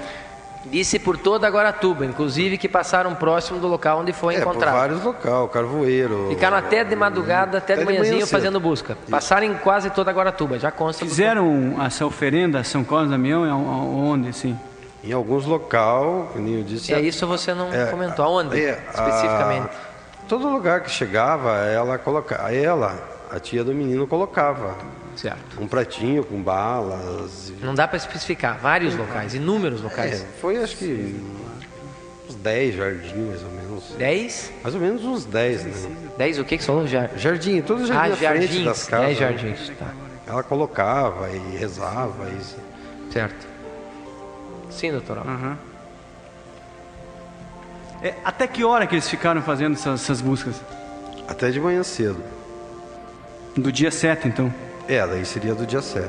Disse 0.67 0.97
por 0.97 1.15
toda 1.15 1.47
Guaratuba, 1.47 2.05
inclusive 2.07 2.57
que 2.57 2.67
passaram 2.67 3.13
próximo 3.13 3.59
do 3.59 3.67
local 3.67 3.99
onde 3.99 4.11
foi 4.13 4.33
É, 4.35 4.41
por 4.41 4.49
encontrado. 4.49 4.73
vários 4.73 5.03
locais, 5.03 5.51
Carvoeiro. 5.51 6.27
Ficaram 6.29 6.57
até 6.57 6.83
de 6.83 6.95
madrugada, 6.95 7.59
até, 7.59 7.75
de 7.75 7.81
Até 7.81 7.81
de 7.81 7.85
manhãzinho 7.85 8.15
manhã 8.15 8.27
fazendo 8.27 8.59
busca. 8.59 8.97
Passaram 9.09 9.45
em 9.45 9.53
quase 9.55 9.91
toda 9.91 10.11
Guaratuba, 10.11 10.57
já 10.57 10.71
consta. 10.71 11.05
do- 11.05 11.09
fizeram 11.09 11.75
essa 11.85 12.03
oferenda 12.05 12.59
a 12.59 12.63
São 12.63 12.83
Carlos 12.83 13.09
da 13.09 13.15
Damião, 13.15 13.45
é 13.45 13.53
onde 13.53 14.29
assim? 14.29 14.57
Em 15.03 15.11
alguns 15.13 15.45
locais, 15.45 16.31
que 16.33 16.39
nem 16.39 16.55
eu 16.55 16.63
disse. 16.63 16.91
É 16.91 16.99
isso 16.99 17.27
você 17.27 17.53
não 17.53 17.71
É, 17.71 17.85
comentou. 17.85 18.25
Aonde, 18.25 18.59
é, 18.59 18.83
especificamente? 18.91 19.67
a- 19.67 19.84
todo 20.27 20.47
lugar 20.49 20.81
que 20.81 20.89
chegava, 20.91 21.57
ela 21.65 21.97
colocava, 21.97 22.51
ela, 22.53 22.97
a 23.31 23.39
tia 23.39 23.63
do 23.63 23.73
menino 23.73 24.07
colocava. 24.07 24.75
Certo. 25.15 25.61
Um 25.61 25.67
pratinho 25.67 26.23
com 26.25 26.41
balas. 26.41 27.49
e- 27.49 27.65
Não 27.65 27.73
dá 27.73 27.87
para 27.87 27.97
especificar. 27.97 28.57
Vários 28.59 28.95
locais, 28.95 29.33
inúmeros 29.33 29.81
locais. 29.81 30.21
É, 30.21 30.25
foi 30.41 30.57
acho 30.61 30.75
que 30.75 31.15
uns 32.29 32.35
10 32.35 32.75
jardins, 32.75 33.13
mais 33.27 33.43
ou 33.43 33.49
menos. 33.51 33.83
10? 33.97 34.51
Mais 34.61 34.75
ou 34.75 34.81
menos 34.81 35.05
uns 35.05 35.23
10, 35.25 35.63
né? 35.63 35.95
10 36.17 36.39
o 36.39 36.43
que 36.43 36.57
que 36.57 36.63
você 36.63 36.67
falou? 36.67 36.85
Jar... 36.85 37.09
Jardim, 37.15 37.61
todos 37.61 37.83
os 37.83 37.91
Ah, 37.91 38.09
jardins 38.09 38.17
frente 38.17 38.41
jardins, 38.41 38.65
das 38.65 38.83
casas. 38.85 39.05
10 39.07 39.19
né? 39.19 39.25
jardins, 39.27 39.71
tá. 39.79 39.87
Ela 40.27 40.43
colocava 40.43 41.29
e 41.29 41.57
rezava. 41.57 42.25
E... 42.29 43.13
Certo. 43.13 43.47
Sim, 44.69 44.91
doutor. 44.91 45.19
Aham. 45.19 45.57
É, 48.05 48.13
até 48.23 48.47
que 48.47 48.63
hora 48.63 48.85
que 48.85 48.93
eles 48.93 49.09
ficaram 49.09 49.41
fazendo 49.41 49.73
essas, 49.73 50.03
essas 50.03 50.21
buscas? 50.21 50.61
Até 51.27 51.49
de 51.49 51.59
manhã 51.59 51.81
cedo. 51.81 52.23
Do 53.57 53.71
dia 53.71 53.89
7, 53.89 54.27
então? 54.27 54.53
É, 54.87 54.99
daí 55.07 55.25
seria 55.25 55.55
do 55.55 55.65
dia 55.65 55.81
7. 55.81 56.07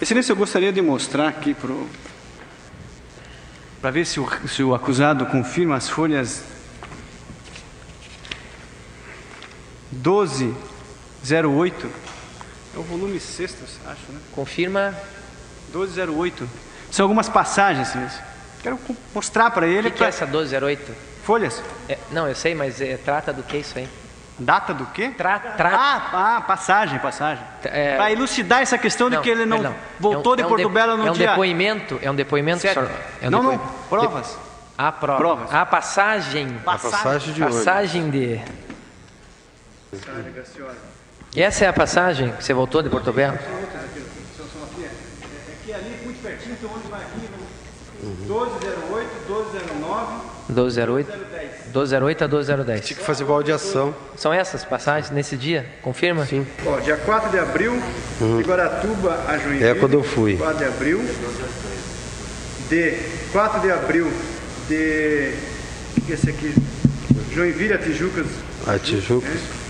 Excelência, 0.00 0.32
eu 0.32 0.36
gostaria 0.36 0.72
de 0.72 0.80
mostrar 0.80 1.28
aqui 1.28 1.54
para 3.78 3.90
ver 3.90 4.06
se 4.06 4.18
o, 4.18 4.26
se 4.48 4.62
o 4.62 4.74
acusado 4.74 5.26
confirma 5.26 5.76
as 5.76 5.90
folhas 5.90 6.42
1208. 9.92 12.03
É 12.74 12.78
o 12.78 12.82
volume 12.82 13.20
sexto, 13.20 13.62
acho, 13.86 14.12
né? 14.12 14.20
Confirma. 14.32 14.94
1208. 15.72 16.48
São 16.90 17.04
algumas 17.04 17.28
passagens, 17.28 17.88
excelência. 17.88 18.22
Quero 18.62 18.78
mostrar 19.14 19.50
para 19.50 19.66
O 19.66 19.68
ele. 19.68 19.90
que, 19.90 19.98
que 19.98 20.04
é 20.04 20.08
essa 20.08 20.24
1208? 20.26 20.92
Folhas. 21.24 21.62
É, 21.88 21.98
não, 22.10 22.28
eu 22.28 22.34
sei, 22.34 22.54
mas 22.54 22.80
é, 22.80 22.96
trata 22.96 23.32
do 23.32 23.42
que 23.42 23.56
isso 23.58 23.78
aí? 23.78 23.88
Data 24.38 24.74
do 24.74 24.84
quê? 24.86 25.10
Tra, 25.16 25.38
tra... 25.38 25.70
Ah, 25.76 26.36
ah, 26.36 26.40
passagem, 26.40 26.98
passagem. 26.98 27.44
É... 27.64 27.96
Para 27.96 28.10
elucidar 28.10 28.62
essa 28.62 28.76
questão 28.76 29.08
de 29.08 29.18
que 29.20 29.30
ele 29.30 29.46
não 29.46 29.58
perdão. 29.60 29.76
voltou 30.00 30.32
É 30.32 30.34
um- 30.34 30.36
de 30.36 30.42
é 30.42 30.46
um 30.46 30.48
Porto 30.48 30.66
de- 30.68 30.74
Belo 30.74 30.96
no 30.96 31.06
é 31.06 31.10
um 31.10 31.14
dia. 31.14 31.28
depoimento, 31.28 31.98
é 32.02 32.10
um 32.10 32.14
depoimento, 32.16 32.60
senhor? 32.62 32.90
É 33.22 33.28
um 33.28 33.30
não, 33.30 33.42
não, 33.44 33.50
depoimento. 33.52 33.78
provas. 33.88 34.38
A 34.76 34.90
prova. 34.90 35.18
Provas. 35.18 35.54
A 35.54 35.64
passagem. 35.64 36.56
A 36.66 36.70
passagem 36.72 37.32
de 37.32 37.42
ônibus. 37.42 37.64
Passagem 37.64 38.10
de. 38.10 38.40
E 41.34 41.42
essa 41.42 41.64
é 41.64 41.68
a 41.68 41.72
passagem 41.72 42.30
que 42.32 42.44
você 42.44 42.54
voltou 42.54 42.82
de 42.82 42.88
Porto 42.88 43.12
Belo? 43.12 43.34
É 43.36 43.38
que 45.64 45.72
ali, 45.72 45.96
muito 46.04 46.22
pertinho, 46.22 46.56
tem 46.60 46.70
onde 46.72 46.88
vai 46.88 47.00
aqui. 47.00 47.28
1208, 48.02 49.08
1209. 49.26 50.12
1208. 50.48 51.08
1208 51.64 52.22
a 52.24 52.28
1210. 52.28 52.86
Tinha 52.86 52.96
que 52.98 53.04
fazer 53.04 53.24
baldeação. 53.24 53.94
São 54.16 54.32
essas 54.32 54.64
passagens 54.64 55.10
nesse 55.10 55.36
dia? 55.36 55.66
Confirma? 55.82 56.24
Sim. 56.26 56.46
Ó, 56.66 56.78
dia 56.80 56.96
4 56.98 57.30
de 57.30 57.38
abril, 57.38 57.72
Uhum. 58.20 58.36
de 58.40 58.44
Guaratuba 58.48 59.24
a 59.26 59.36
Joinville. 59.38 59.64
É 59.66 59.74
quando 59.74 59.94
eu 59.94 60.04
fui. 60.04 60.36
4 60.36 60.58
de 60.58 60.64
abril. 60.64 61.00
De 62.68 62.92
4 63.32 63.60
de 63.60 63.70
abril, 63.72 64.12
de. 64.68 65.32
Esse 66.08 66.30
aqui, 66.30 66.54
Joinville 67.32 67.72
a 67.74 67.78
Tijucas. 67.78 68.26
A 68.66 68.78
Tijucas. 68.78 69.30
É 69.32 69.63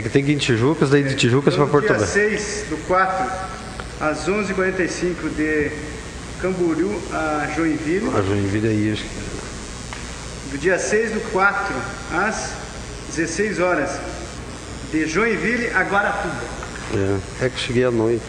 que 0.00 0.08
tem 0.08 0.24
que 0.24 0.30
ir 0.30 0.34
em 0.34 0.38
Tijucas, 0.38 0.90
daí 0.90 1.02
de 1.02 1.14
Tijucas 1.16 1.56
para 1.56 1.66
Porto 1.66 1.86
Dia 1.86 1.94
Belo. 1.94 2.06
6 2.06 2.66
do 2.70 2.76
4, 2.86 3.30
às 4.00 4.28
11h45, 4.28 5.34
de 5.34 5.70
Camboriú 6.40 7.00
a 7.12 7.48
Joinville. 7.56 8.08
A 8.16 8.22
Joinville 8.22 8.68
aí, 8.68 8.92
acho 8.92 9.02
que. 9.02 10.50
Do 10.52 10.58
dia 10.58 10.78
6 10.78 11.12
do 11.12 11.20
4, 11.32 11.74
às 12.12 12.52
16 13.16 13.58
horas, 13.58 13.98
de 14.92 15.06
Joinville 15.06 15.68
a 15.70 15.82
Guaratuba. 15.82 16.60
É, 17.40 17.46
é 17.46 17.48
que 17.48 17.58
cheguei 17.58 17.84
à 17.84 17.90
noite. 17.90 18.24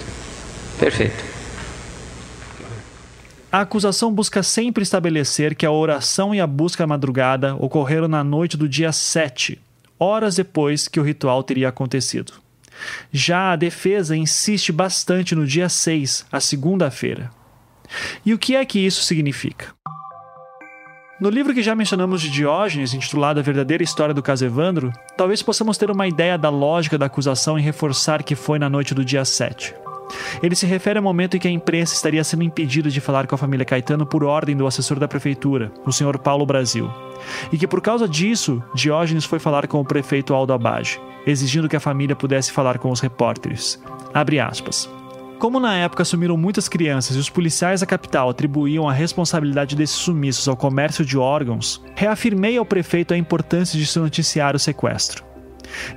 Perfeito. 0.80 1.32
A 3.52 3.62
acusação 3.62 4.12
busca 4.14 4.42
sempre 4.42 4.82
estabelecer 4.82 5.56
que 5.56 5.66
a 5.66 5.72
oração 5.72 6.34
e 6.34 6.40
a 6.40 6.48
busca 6.48 6.86
à 6.86 6.88
madrugada 6.88 7.54
ocorreram 7.56 8.08
na 8.08 8.24
noite 8.24 8.56
do 8.56 8.68
dia 8.68 8.94
7, 8.94 9.60
horas 10.02 10.36
depois 10.36 10.88
que 10.88 11.00
o 11.00 11.04
ritual 11.04 11.44
teria 11.44 11.70
acontecido. 11.70 12.34
Já 13.12 13.52
a 13.52 13.56
defesa 13.56 14.18
insiste 14.18 14.72
bastante 14.72 15.36
no 15.36 15.46
dia 15.46 15.70
6, 15.70 16.26
a 16.32 16.40
segunda-feira. 16.40 17.30
E 18.26 18.34
o 18.34 18.40
que 18.40 18.56
é 18.56 18.66
que 18.66 18.80
isso 18.80 19.04
significa? 19.04 19.68
No 21.20 21.30
livro 21.30 21.54
que 21.54 21.62
já 21.62 21.76
mencionamos 21.76 22.20
de 22.20 22.32
Diógenes, 22.32 22.96
intitulado 22.96 23.40
A 23.40 23.44
Verdadeira 23.44 23.84
História 23.84 24.12
do 24.12 24.24
caso 24.24 24.44
Evandro, 24.44 24.92
talvez 25.16 25.44
possamos 25.44 25.78
ter 25.78 25.92
uma 25.92 26.08
ideia 26.08 26.36
da 26.36 26.50
lógica 26.50 26.98
da 26.98 27.06
acusação 27.06 27.60
em 27.60 27.62
reforçar 27.62 28.24
que 28.24 28.34
foi 28.34 28.58
na 28.58 28.68
noite 28.68 28.96
do 28.96 29.06
dia 29.06 29.24
7. 29.24 29.76
Ele 30.42 30.56
se 30.56 30.66
refere 30.66 30.98
ao 30.98 31.04
momento 31.04 31.36
em 31.36 31.40
que 31.40 31.48
a 31.48 31.52
imprensa 31.52 31.94
estaria 31.94 32.24
sendo 32.24 32.44
impedida 32.44 32.90
de 32.90 33.02
falar 33.02 33.28
com 33.28 33.36
a 33.36 33.38
família 33.38 33.66
Caetano 33.66 34.06
por 34.06 34.24
ordem 34.24 34.56
do 34.56 34.68
assessor 34.68 35.00
da 35.00 35.08
prefeitura, 35.08 35.72
o 35.86 35.92
senhor 35.92 36.18
Paulo 36.20 36.46
Brasil, 36.46 36.90
e 37.52 37.58
que 37.58 37.68
por 37.68 37.82
causa 37.82 38.08
disso, 38.08 38.62
Diógenes 38.74 39.26
foi 39.26 39.40
falar 39.40 39.68
com 39.68 39.80
o 39.80 39.86
prefeito 39.86 40.34
Aldo 40.34 40.54
Abage, 40.54 41.00
exigindo 41.26 41.70
que 41.70 41.76
a 41.76 41.80
família 41.80 42.16
pudesse 42.16 42.52
falar 42.52 42.78
com 42.78 42.90
os 42.90 43.00
repórteres. 43.00 43.82
Abre 44.14 44.40
aspas. 44.40 44.90
Como 45.42 45.60
na 45.60 45.76
época 45.76 46.06
sumiram 46.06 46.38
muitas 46.38 46.70
crianças 46.70 47.16
e 47.16 47.20
os 47.20 47.28
policiais 47.28 47.80
da 47.80 47.88
capital 47.88 48.30
atribuíam 48.30 48.88
a 48.88 48.94
responsabilidade 48.94 49.76
desses 49.76 49.96
sumiços 49.96 50.48
ao 50.48 50.56
comércio 50.56 51.04
de 51.04 51.18
órgãos, 51.18 51.84
reafirmei 51.96 52.58
ao 52.58 52.66
prefeito 52.66 53.12
a 53.12 53.18
importância 53.18 53.80
de 53.80 53.88
se 53.88 53.98
noticiar 53.98 54.56
o 54.56 54.60
sequestro. 54.60 55.31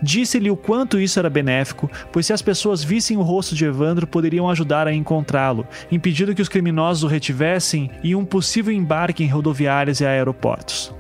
Disse-lhe 0.03 0.51
o 0.51 0.57
quanto 0.57 1.01
isso 1.01 1.19
era 1.19 1.31
benéfico, 1.31 1.91
pois 2.13 2.27
se 2.27 2.33
as 2.33 2.43
pessoas 2.43 2.83
vissem 2.83 3.17
o 3.17 3.23
rosto 3.23 3.55
de 3.55 3.65
Evandro, 3.65 4.07
poderiam 4.07 4.49
ajudar 4.51 4.87
a 4.87 4.95
encontrá-lo, 4.95 5.67
impedindo 5.91 6.35
que 6.35 6.43
os 6.43 6.49
criminosos 6.49 7.05
o 7.05 7.07
retivessem 7.07 7.91
em 8.03 8.15
um 8.15 8.25
possível 8.25 8.73
embarque 8.73 9.25
em 9.25 9.29
rodoviárias 9.29 10.01
e 10.01 10.07
aeroportos. 10.07 10.95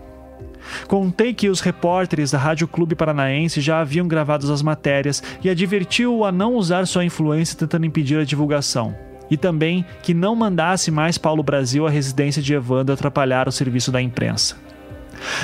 Contei 0.88 1.34
que 1.34 1.48
os 1.48 1.60
repórteres 1.60 2.30
da 2.30 2.38
Rádio 2.38 2.66
Clube 2.66 2.94
Paranaense 2.94 3.60
já 3.60 3.80
haviam 3.80 4.08
gravado 4.08 4.50
as 4.50 4.62
matérias 4.62 5.22
e 5.42 5.50
advertiu-o 5.50 6.24
a 6.24 6.32
não 6.32 6.54
usar 6.54 6.86
sua 6.86 7.04
influência 7.04 7.58
tentando 7.58 7.86
impedir 7.86 8.18
a 8.18 8.24
divulgação. 8.24 8.94
E 9.30 9.36
também 9.36 9.84
que 10.02 10.12
não 10.12 10.36
mandasse 10.36 10.90
mais 10.90 11.16
Paulo 11.16 11.42
Brasil 11.42 11.86
à 11.86 11.90
residência 11.90 12.42
de 12.42 12.54
Evandro 12.54 12.94
atrapalhar 12.94 13.48
o 13.48 13.52
serviço 13.52 13.90
da 13.90 14.00
imprensa. 14.00 14.56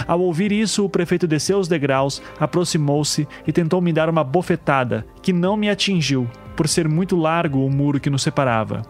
Ao 0.07 0.21
ouvir 0.21 0.53
isso, 0.53 0.85
o 0.85 0.89
prefeito 0.89 1.27
desceu 1.27 1.59
os 1.59 1.69
degraus, 1.69 2.23
aproximou-se 2.39 3.27
e 3.47 3.53
tentou 3.53 3.81
me 3.81 3.93
dar 3.93 4.09
uma 4.09 4.25
bofetada, 4.25 5.07
que 5.23 5.33
não 5.33 5.57
me 5.57 5.71
atingiu, 5.71 6.29
por 6.57 6.69
ser 6.69 6.89
muito 6.89 7.17
largo 7.17 7.65
o 7.65 7.71
muro 7.71 8.01
que 8.01 8.11
nos 8.11 8.23
separava. 8.23 8.83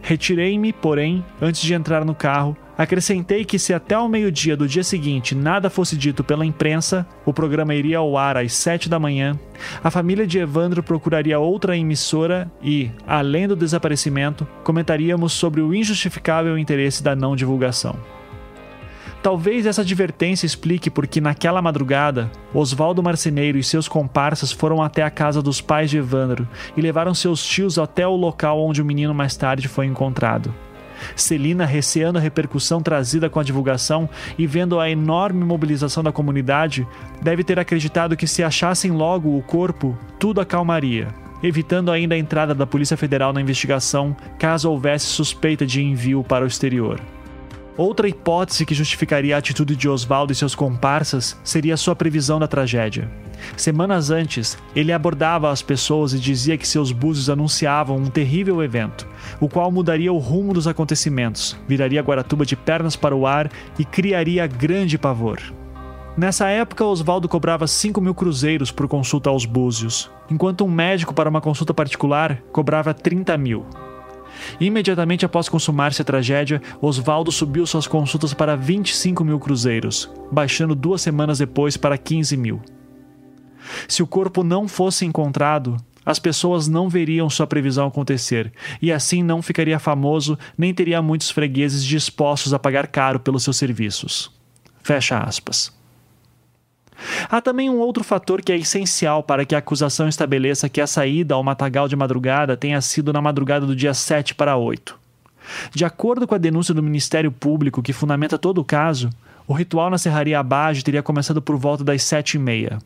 Retirei-me, 0.00 0.72
porém, 0.72 1.24
antes 1.40 1.60
de 1.60 1.74
entrar 1.74 2.04
no 2.04 2.14
carro, 2.14 2.56
acrescentei 2.76 3.44
que 3.44 3.58
se 3.58 3.74
até 3.74 3.96
o 3.98 4.08
meio-dia 4.08 4.56
do 4.56 4.66
dia 4.66 4.82
seguinte 4.82 5.34
nada 5.34 5.70
fosse 5.70 5.96
dito 5.96 6.24
pela 6.24 6.46
imprensa, 6.46 7.06
o 7.24 7.32
programa 7.32 7.74
iria 7.74 7.98
ao 7.98 8.16
ar 8.16 8.36
às 8.36 8.52
sete 8.54 8.88
da 8.88 8.98
manhã, 8.98 9.38
a 9.82 9.90
família 9.90 10.26
de 10.26 10.38
Evandro 10.38 10.82
procuraria 10.82 11.38
outra 11.38 11.76
emissora 11.76 12.50
e, 12.62 12.90
além 13.06 13.46
do 13.46 13.56
desaparecimento, 13.56 14.46
comentaríamos 14.64 15.32
sobre 15.32 15.60
o 15.60 15.74
injustificável 15.74 16.58
interesse 16.58 17.02
da 17.02 17.14
não 17.14 17.36
divulgação. 17.36 17.96
Talvez 19.22 19.66
essa 19.66 19.82
advertência 19.82 20.46
explique 20.46 20.90
porque 20.90 21.20
naquela 21.20 21.62
madrugada, 21.62 22.28
Oswaldo 22.52 23.00
Marceneiro 23.00 23.56
e 23.56 23.62
seus 23.62 23.86
comparsas 23.86 24.50
foram 24.50 24.82
até 24.82 25.04
a 25.04 25.10
casa 25.10 25.40
dos 25.40 25.60
pais 25.60 25.90
de 25.90 25.98
Evandro 25.98 26.48
e 26.76 26.80
levaram 26.80 27.14
seus 27.14 27.44
tios 27.44 27.78
até 27.78 28.04
o 28.04 28.16
local 28.16 28.60
onde 28.60 28.82
o 28.82 28.84
menino 28.84 29.14
mais 29.14 29.36
tarde 29.36 29.68
foi 29.68 29.86
encontrado. 29.86 30.52
Celina, 31.14 31.64
receando 31.64 32.18
a 32.18 32.20
repercussão 32.20 32.82
trazida 32.82 33.30
com 33.30 33.38
a 33.38 33.44
divulgação 33.44 34.08
e 34.36 34.44
vendo 34.44 34.80
a 34.80 34.90
enorme 34.90 35.44
mobilização 35.44 36.02
da 36.02 36.10
comunidade, 36.10 36.86
deve 37.22 37.44
ter 37.44 37.60
acreditado 37.60 38.16
que 38.16 38.26
se 38.26 38.42
achassem 38.42 38.90
logo 38.90 39.36
o 39.36 39.42
corpo, 39.42 39.96
tudo 40.18 40.40
acalmaria, 40.40 41.08
evitando 41.44 41.92
ainda 41.92 42.16
a 42.16 42.18
entrada 42.18 42.56
da 42.56 42.66
Polícia 42.66 42.96
Federal 42.96 43.32
na 43.32 43.40
investigação 43.40 44.16
caso 44.36 44.68
houvesse 44.68 45.06
suspeita 45.06 45.64
de 45.64 45.80
envio 45.80 46.24
para 46.24 46.44
o 46.44 46.48
exterior. 46.48 47.00
Outra 47.76 48.06
hipótese 48.06 48.66
que 48.66 48.74
justificaria 48.74 49.34
a 49.34 49.38
atitude 49.38 49.74
de 49.74 49.88
Oswaldo 49.88 50.32
e 50.32 50.36
seus 50.36 50.54
comparsas 50.54 51.38
seria 51.42 51.76
sua 51.76 51.96
previsão 51.96 52.38
da 52.38 52.46
tragédia. 52.46 53.10
Semanas 53.56 54.10
antes, 54.10 54.58
ele 54.76 54.92
abordava 54.92 55.50
as 55.50 55.62
pessoas 55.62 56.12
e 56.12 56.18
dizia 56.18 56.56
que 56.58 56.68
seus 56.68 56.92
búzios 56.92 57.30
anunciavam 57.30 57.96
um 57.96 58.10
terrível 58.10 58.62
evento, 58.62 59.08
o 59.40 59.48
qual 59.48 59.72
mudaria 59.72 60.12
o 60.12 60.18
rumo 60.18 60.52
dos 60.52 60.68
acontecimentos, 60.68 61.58
viraria 61.66 62.02
Guaratuba 62.02 62.44
de 62.44 62.54
pernas 62.54 62.94
para 62.94 63.16
o 63.16 63.26
ar 63.26 63.50
e 63.78 63.84
criaria 63.84 64.46
grande 64.46 64.98
pavor. 64.98 65.40
Nessa 66.14 66.48
época, 66.48 66.84
Oswaldo 66.84 67.26
cobrava 67.26 67.66
5 67.66 67.98
mil 68.00 68.14
cruzeiros 68.14 68.70
por 68.70 68.86
consulta 68.86 69.30
aos 69.30 69.46
búzios, 69.46 70.10
enquanto 70.30 70.62
um 70.62 70.70
médico 70.70 71.14
para 71.14 71.30
uma 71.30 71.40
consulta 71.40 71.72
particular 71.72 72.42
cobrava 72.52 72.92
30 72.92 73.36
mil. 73.38 73.64
Imediatamente 74.60 75.24
após 75.24 75.48
consumar-se 75.48 76.02
a 76.02 76.04
tragédia, 76.04 76.60
Oswaldo 76.80 77.30
subiu 77.32 77.66
suas 77.66 77.86
consultas 77.86 78.32
para 78.34 78.56
25 78.56 79.24
mil 79.24 79.38
cruzeiros, 79.38 80.10
baixando 80.30 80.74
duas 80.74 81.02
semanas 81.02 81.38
depois 81.38 81.76
para 81.76 81.98
15 81.98 82.36
mil. 82.36 82.60
Se 83.88 84.02
o 84.02 84.06
corpo 84.06 84.42
não 84.42 84.66
fosse 84.66 85.04
encontrado, 85.04 85.76
as 86.04 86.18
pessoas 86.18 86.66
não 86.66 86.88
veriam 86.88 87.30
sua 87.30 87.46
previsão 87.46 87.86
acontecer, 87.86 88.52
e 88.80 88.90
assim 88.92 89.22
não 89.22 89.40
ficaria 89.40 89.78
famoso 89.78 90.38
nem 90.58 90.74
teria 90.74 91.00
muitos 91.00 91.30
fregueses 91.30 91.84
dispostos 91.84 92.52
a 92.52 92.58
pagar 92.58 92.88
caro 92.88 93.20
pelos 93.20 93.44
seus 93.44 93.56
serviços. 93.56 94.30
Fecha 94.82 95.18
aspas. 95.18 95.72
Há 97.28 97.40
também 97.40 97.68
um 97.68 97.78
outro 97.78 98.04
fator 98.04 98.42
que 98.42 98.52
é 98.52 98.56
essencial 98.56 99.22
para 99.22 99.44
que 99.44 99.54
a 99.54 99.58
acusação 99.58 100.08
estabeleça 100.08 100.68
que 100.68 100.80
a 100.80 100.86
saída 100.86 101.34
ao 101.34 101.42
matagal 101.42 101.88
de 101.88 101.96
madrugada 101.96 102.56
tenha 102.56 102.80
sido 102.80 103.12
na 103.12 103.20
madrugada 103.20 103.66
do 103.66 103.76
dia 103.76 103.94
7 103.94 104.34
para 104.34 104.56
8. 104.56 104.98
De 105.74 105.84
acordo 105.84 106.26
com 106.26 106.34
a 106.34 106.38
denúncia 106.38 106.74
do 106.74 106.82
Ministério 106.82 107.32
Público 107.32 107.82
que 107.82 107.92
fundamenta 107.92 108.38
todo 108.38 108.58
o 108.58 108.64
caso, 108.64 109.10
o 109.46 109.52
ritual 109.52 109.90
na 109.90 109.98
Serraria 109.98 110.38
Abage 110.38 110.84
teria 110.84 111.02
começado 111.02 111.42
por 111.42 111.56
volta 111.56 111.82
das 111.82 112.02
sete 112.02 112.34
e 112.34 112.38
meia. 112.38 112.78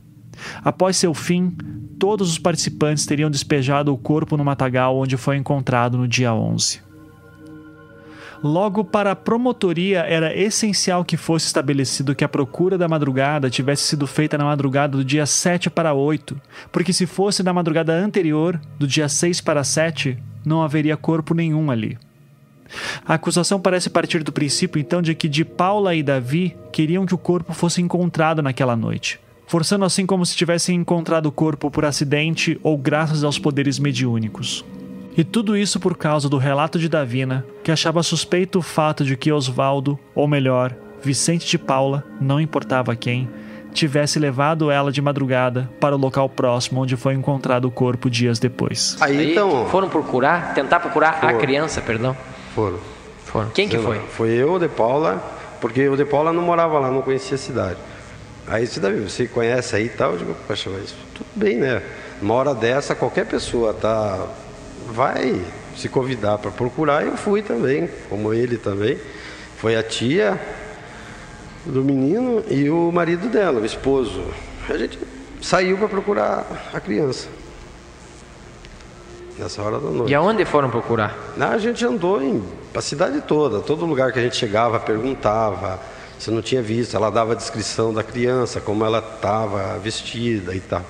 Após 0.62 0.96
seu 0.96 1.14
fim, 1.14 1.56
todos 1.98 2.30
os 2.30 2.38
participantes 2.38 3.06
teriam 3.06 3.30
despejado 3.30 3.92
o 3.92 3.98
corpo 3.98 4.36
no 4.36 4.44
matagal 4.44 4.96
onde 4.96 5.16
foi 5.16 5.36
encontrado 5.36 5.96
no 5.96 6.08
dia 6.08 6.32
11. 6.32 6.85
Logo, 8.46 8.84
para 8.84 9.10
a 9.10 9.16
promotoria 9.16 10.02
era 10.02 10.32
essencial 10.32 11.04
que 11.04 11.16
fosse 11.16 11.46
estabelecido 11.46 12.14
que 12.14 12.22
a 12.22 12.28
procura 12.28 12.78
da 12.78 12.86
madrugada 12.86 13.50
tivesse 13.50 13.82
sido 13.82 14.06
feita 14.06 14.38
na 14.38 14.44
madrugada 14.44 14.96
do 14.96 15.04
dia 15.04 15.26
7 15.26 15.68
para 15.68 15.92
8, 15.92 16.40
porque 16.70 16.92
se 16.92 17.06
fosse 17.06 17.42
na 17.42 17.52
madrugada 17.52 17.92
anterior, 17.92 18.60
do 18.78 18.86
dia 18.86 19.08
6 19.08 19.40
para 19.40 19.64
7, 19.64 20.16
não 20.44 20.62
haveria 20.62 20.96
corpo 20.96 21.34
nenhum 21.34 21.72
ali. 21.72 21.98
A 23.04 23.14
acusação 23.14 23.58
parece 23.58 23.90
partir 23.90 24.22
do 24.22 24.30
princípio 24.30 24.78
então 24.78 25.02
de 25.02 25.12
que 25.12 25.28
de 25.28 25.44
Paula 25.44 25.96
e 25.96 26.02
Davi 26.02 26.56
queriam 26.70 27.04
que 27.04 27.14
o 27.14 27.18
corpo 27.18 27.52
fosse 27.52 27.82
encontrado 27.82 28.42
naquela 28.42 28.76
noite, 28.76 29.18
forçando 29.48 29.84
assim 29.84 30.06
como 30.06 30.24
se 30.24 30.36
tivessem 30.36 30.76
encontrado 30.76 31.26
o 31.26 31.32
corpo 31.32 31.68
por 31.68 31.84
acidente 31.84 32.60
ou 32.62 32.78
graças 32.78 33.24
aos 33.24 33.40
poderes 33.40 33.80
mediúnicos. 33.80 34.64
E 35.16 35.24
tudo 35.24 35.56
isso 35.56 35.80
por 35.80 35.96
causa 35.96 36.28
do 36.28 36.36
relato 36.36 36.78
de 36.78 36.88
Davina, 36.88 37.46
que 37.64 37.72
achava 37.72 38.02
suspeito 38.02 38.58
o 38.58 38.62
fato 38.62 39.04
de 39.04 39.16
que 39.16 39.32
Osvaldo, 39.32 39.98
ou 40.14 40.28
melhor, 40.28 40.74
Vicente 41.02 41.46
de 41.46 41.56
Paula, 41.58 42.04
não 42.20 42.40
importava 42.40 42.94
quem, 42.94 43.28
tivesse 43.72 44.18
levado 44.18 44.70
ela 44.70 44.92
de 44.92 45.00
madrugada 45.00 45.70
para 45.80 45.94
o 45.94 45.98
local 45.98 46.28
próximo 46.28 46.82
onde 46.82 46.96
foi 46.96 47.14
encontrado 47.14 47.66
o 47.66 47.70
corpo 47.70 48.10
dias 48.10 48.38
depois. 48.38 48.96
Aí 49.00 49.32
então. 49.32 49.66
Foram 49.68 49.88
procurar, 49.88 50.54
tentar 50.54 50.80
procurar 50.80 51.20
Foram. 51.20 51.36
a 51.36 51.38
criança, 51.38 51.80
perdão. 51.80 52.16
Foram. 52.54 52.78
Foram. 53.24 53.50
Quem 53.50 53.68
que 53.68 53.76
Sei 53.76 53.84
foi? 53.84 53.96
lá, 53.98 54.02
Foi 54.08 54.30
eu, 54.30 54.54
o 54.54 54.58
De 54.58 54.68
Paula, 54.68 55.22
porque 55.60 55.88
o 55.88 55.96
De 55.96 56.04
Paula 56.04 56.32
não 56.32 56.42
morava 56.42 56.78
lá, 56.78 56.90
não 56.90 57.02
conhecia 57.02 57.34
a 57.34 57.38
cidade. 57.38 57.78
Aí 58.46 58.64
disse, 58.64 58.80
Davi, 58.80 59.00
você 59.00 59.26
conhece 59.26 59.76
aí 59.76 59.86
e 59.86 59.88
tal? 59.88 60.12
Eu 60.12 60.18
digo, 60.18 60.36
poxa, 60.46 60.70
mas 60.70 60.94
tudo 61.14 61.26
bem, 61.34 61.56
né? 61.56 61.82
Uma 62.22 62.34
hora 62.34 62.54
dessa, 62.54 62.94
qualquer 62.94 63.26
pessoa 63.26 63.74
tá, 63.74 64.26
vai 64.92 65.40
se 65.76 65.88
convidar 65.88 66.38
para 66.38 66.50
procurar. 66.50 67.04
Eu 67.04 67.16
fui 67.16 67.42
também, 67.42 67.88
como 68.08 68.32
ele 68.32 68.56
também. 68.56 68.98
Foi 69.58 69.76
a 69.76 69.82
tia 69.82 70.40
do 71.64 71.82
menino 71.82 72.44
e 72.48 72.70
o 72.70 72.90
marido 72.92 73.28
dela, 73.28 73.60
o 73.60 73.64
esposo. 73.64 74.24
A 74.68 74.76
gente 74.76 74.98
saiu 75.40 75.76
para 75.78 75.88
procurar 75.88 76.70
a 76.72 76.80
criança. 76.80 77.28
Nessa 79.38 79.62
hora 79.62 79.78
da 79.78 79.90
noite. 79.90 80.10
E 80.10 80.14
aonde 80.14 80.44
foram 80.44 80.70
procurar? 80.70 81.14
A 81.38 81.58
gente 81.58 81.84
andou 81.84 82.22
em 82.22 82.42
a 82.74 82.80
cidade 82.80 83.22
toda, 83.22 83.60
todo 83.60 83.86
lugar 83.86 84.12
que 84.12 84.18
a 84.18 84.22
gente 84.22 84.36
chegava, 84.36 84.78
perguntava 84.78 85.80
se 86.18 86.30
não 86.30 86.40
tinha 86.40 86.62
visto, 86.62 86.96
ela 86.96 87.10
dava 87.10 87.32
a 87.32 87.34
descrição 87.34 87.92
da 87.92 88.02
criança, 88.02 88.60
como 88.60 88.84
ela 88.84 88.98
estava 88.98 89.78
vestida 89.78 90.54
e 90.54 90.60
tal. 90.60 90.82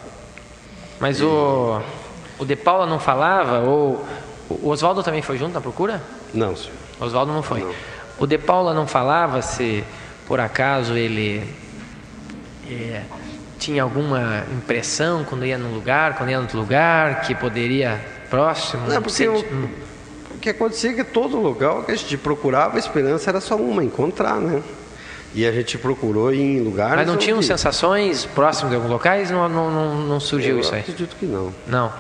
Mas 1.00 1.20
o, 1.20 1.80
o 2.38 2.44
De 2.44 2.56
Paula 2.56 2.86
não 2.86 2.98
falava? 2.98 3.60
Ou 3.60 4.04
o 4.48 4.68
Oswaldo 4.68 5.02
também 5.02 5.22
foi 5.22 5.36
junto 5.38 5.52
na 5.54 5.60
procura? 5.60 6.02
Não, 6.34 6.54
senhor. 6.56 6.72
Oswaldo 7.00 7.32
não 7.32 7.42
foi. 7.42 7.66
O 8.18 8.26
De 8.26 8.38
Paula 8.38 8.72
não 8.72 8.86
falava 8.86 9.42
se 9.42 9.84
por 10.26 10.40
acaso 10.40 10.94
ele 10.96 11.42
é, 12.70 13.02
tinha 13.58 13.82
alguma 13.82 14.44
impressão 14.52 15.24
quando 15.24 15.44
ia 15.46 15.58
num 15.58 15.72
lugar, 15.74 16.16
quando 16.16 16.30
ia 16.30 16.36
em 16.36 16.40
outro 16.40 16.58
lugar, 16.58 17.22
que 17.22 17.34
poderia 17.34 18.00
próximo? 18.30 18.86
Não, 18.88 18.96
porque 19.02 19.10
senti- 19.10 19.46
eu- 19.52 19.68
o 20.34 20.38
que 20.38 20.50
acontecia 20.50 20.90
é 20.90 20.94
que 20.94 21.04
todo 21.04 21.36
lugar 21.38 21.84
que 21.84 21.92
a 21.92 21.96
gente 21.96 22.16
procurava, 22.16 22.76
a 22.76 22.78
esperança 22.78 23.30
era 23.30 23.40
só 23.40 23.56
uma, 23.56 23.82
encontrar, 23.84 24.36
né? 24.36 24.62
E 25.36 25.46
a 25.46 25.52
gente 25.52 25.76
procurou 25.76 26.32
em 26.32 26.60
lugares. 26.60 26.96
Mas 26.96 27.06
não 27.06 27.18
tinham 27.18 27.36
onde- 27.36 27.46
sensações 27.46 28.24
próximas 28.24 28.70
de 28.70 28.76
alguns 28.76 28.90
locais? 28.90 29.30
Não, 29.30 29.46
não, 29.48 29.70
não, 29.70 29.94
não 29.96 30.18
surgiu 30.18 30.54
Eu 30.54 30.60
isso 30.60 30.74
aí? 30.74 30.80
acredito 30.80 31.14
que 31.14 31.26
não. 31.26 31.52
Não. 31.66 31.92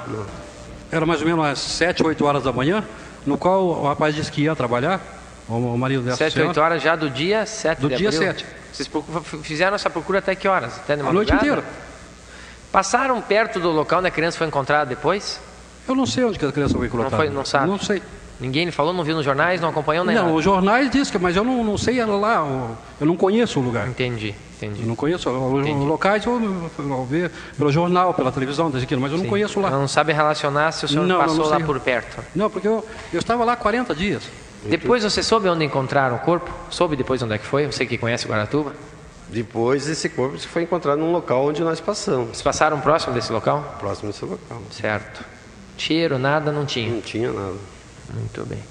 Era 0.90 1.04
mais 1.04 1.20
ou 1.20 1.26
menos 1.26 1.44
às 1.44 1.58
7, 1.58 2.02
8 2.02 2.24
horas 2.24 2.42
da 2.44 2.50
manhã, 2.52 2.82
no 3.26 3.36
qual 3.36 3.62
o 3.62 3.86
rapaz 3.88 4.14
disse 4.14 4.32
que 4.32 4.40
ia 4.42 4.56
trabalhar, 4.56 5.02
o 5.46 5.76
marido 5.76 6.02
dessa 6.02 6.16
Sete, 6.16 6.32
senhora. 6.32 6.48
oito 6.48 6.60
horas 6.60 6.82
já 6.82 6.96
do 6.96 7.10
dia 7.10 7.44
7 7.44 7.78
Do 7.82 7.88
de 7.90 7.96
dia 7.96 8.08
abril? 8.08 8.22
7. 8.22 8.46
Vocês 8.72 8.88
fizeram 9.42 9.74
essa 9.74 9.90
procura 9.90 10.18
até 10.20 10.34
que 10.34 10.48
horas? 10.48 10.78
Até 10.78 10.96
de 10.96 11.02
A 11.02 11.12
noite 11.12 11.32
inteira. 11.34 11.62
Passaram 12.72 13.20
perto 13.20 13.60
do 13.60 13.70
local 13.70 13.98
onde 13.98 14.08
a 14.08 14.10
criança 14.10 14.38
foi 14.38 14.46
encontrada 14.46 14.86
depois? 14.86 15.40
Eu 15.88 15.94
não 15.94 16.06
sei 16.06 16.24
onde 16.24 16.38
que 16.38 16.44
a 16.44 16.52
criança 16.52 16.72
foi 16.74 16.88
Não, 16.88 16.94
encontrada. 16.94 17.16
foi, 17.16 17.30
não 17.30 17.44
sabe? 17.44 17.66
Não 17.66 17.78
sei. 17.78 18.02
Ninguém 18.38 18.66
lhe 18.66 18.72
falou, 18.72 18.92
não 18.92 19.02
viu 19.02 19.16
nos 19.16 19.24
jornais, 19.24 19.60
não 19.60 19.70
acompanhou 19.70 20.04
nem 20.04 20.14
Não, 20.14 20.24
nada? 20.24 20.34
os 20.34 20.44
jornais 20.44 20.90
dizem 20.90 21.10
que, 21.10 21.18
mas 21.18 21.36
eu 21.36 21.42
não, 21.42 21.64
não 21.64 21.78
sei 21.78 22.04
lá, 22.04 22.46
eu 23.00 23.06
não 23.06 23.16
conheço 23.16 23.58
o 23.58 23.62
lugar. 23.62 23.88
Entendi, 23.88 24.34
entendi. 24.56 24.82
Eu 24.82 24.86
não 24.86 24.94
conheço 24.94 25.30
os 25.30 25.84
locais, 25.86 26.24
eu, 26.26 26.70
eu 26.78 27.04
ver 27.06 27.30
pelo 27.56 27.72
jornal, 27.72 28.12
pela 28.12 28.30
televisão, 28.30 28.70
desse 28.70 28.84
aquilo, 28.84 29.00
mas 29.00 29.10
eu 29.10 29.16
não 29.16 29.24
Sim. 29.24 29.30
conheço 29.30 29.58
lá. 29.58 29.68
Ela 29.68 29.78
não 29.78 29.88
sabe 29.88 30.12
relacionar 30.12 30.72
se 30.72 30.84
o 30.84 30.88
senhor 30.88 31.06
Não, 31.06 31.16
não, 31.16 31.24
passou 31.24 31.44
não 31.44 31.50
lá 31.50 31.60
por 31.60 31.80
perto. 31.80 32.22
Não, 32.34 32.50
porque 32.50 32.68
eu, 32.68 32.84
eu 33.10 33.18
estava 33.18 33.42
lá 33.42 33.56
40 33.56 33.94
dias. 33.94 34.22
Depois 34.64 35.02
você 35.02 35.22
soube 35.22 35.48
onde 35.48 35.64
encontraram 35.64 36.16
o 36.16 36.18
corpo? 36.18 36.50
Soube 36.70 36.96
depois 36.96 37.22
onde 37.22 37.34
é 37.34 37.38
que 37.38 37.46
foi? 37.46 37.66
Você 37.66 37.86
que 37.86 37.96
conhece 37.96 38.26
Guaratuba? 38.26 38.74
Depois 39.28 39.88
esse 39.88 40.08
corpo 40.08 40.38
foi 40.38 40.62
encontrado 40.62 40.98
num 40.98 41.10
local 41.10 41.46
onde 41.46 41.62
nós 41.62 41.80
passamos. 41.80 42.28
Vocês 42.28 42.42
passaram 42.42 42.80
próximo 42.80 43.14
desse 43.14 43.32
local? 43.32 43.76
Próximo 43.78 44.10
desse 44.10 44.24
local. 44.24 44.62
Certo. 44.70 45.24
Cheiro, 45.76 46.18
nada, 46.18 46.52
não 46.52 46.64
tinha? 46.64 46.90
Não 46.90 47.00
tinha 47.00 47.32
nada. 47.32 47.54
Muito 48.14 48.44
bem. 48.44 48.62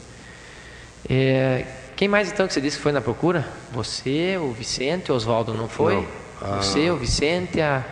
É, 1.10 1.66
quem 1.96 2.08
mais 2.08 2.32
então 2.32 2.48
que 2.48 2.54
você 2.54 2.62
disse 2.62 2.78
que 2.78 2.84
foi 2.84 2.92
na 2.92 3.02
procura? 3.02 3.48
Você, 3.72 4.38
o 4.38 4.52
Vicente, 4.52 5.12
o 5.12 5.16
Oswaldo 5.16 5.54
não 5.54 5.70
foi? 5.70 5.96
Não. 5.96 6.06
Ah. 6.42 6.58
Você, 6.62 6.90
o 6.90 6.98
Vicente, 6.98 7.62
a, 7.62 7.84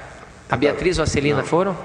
a 0.50 0.58
Beatriz 0.58 0.98
ou 0.98 1.04
a 1.04 1.08
Celina 1.08 1.38
Não. 1.38 1.46
foram? 1.46 1.78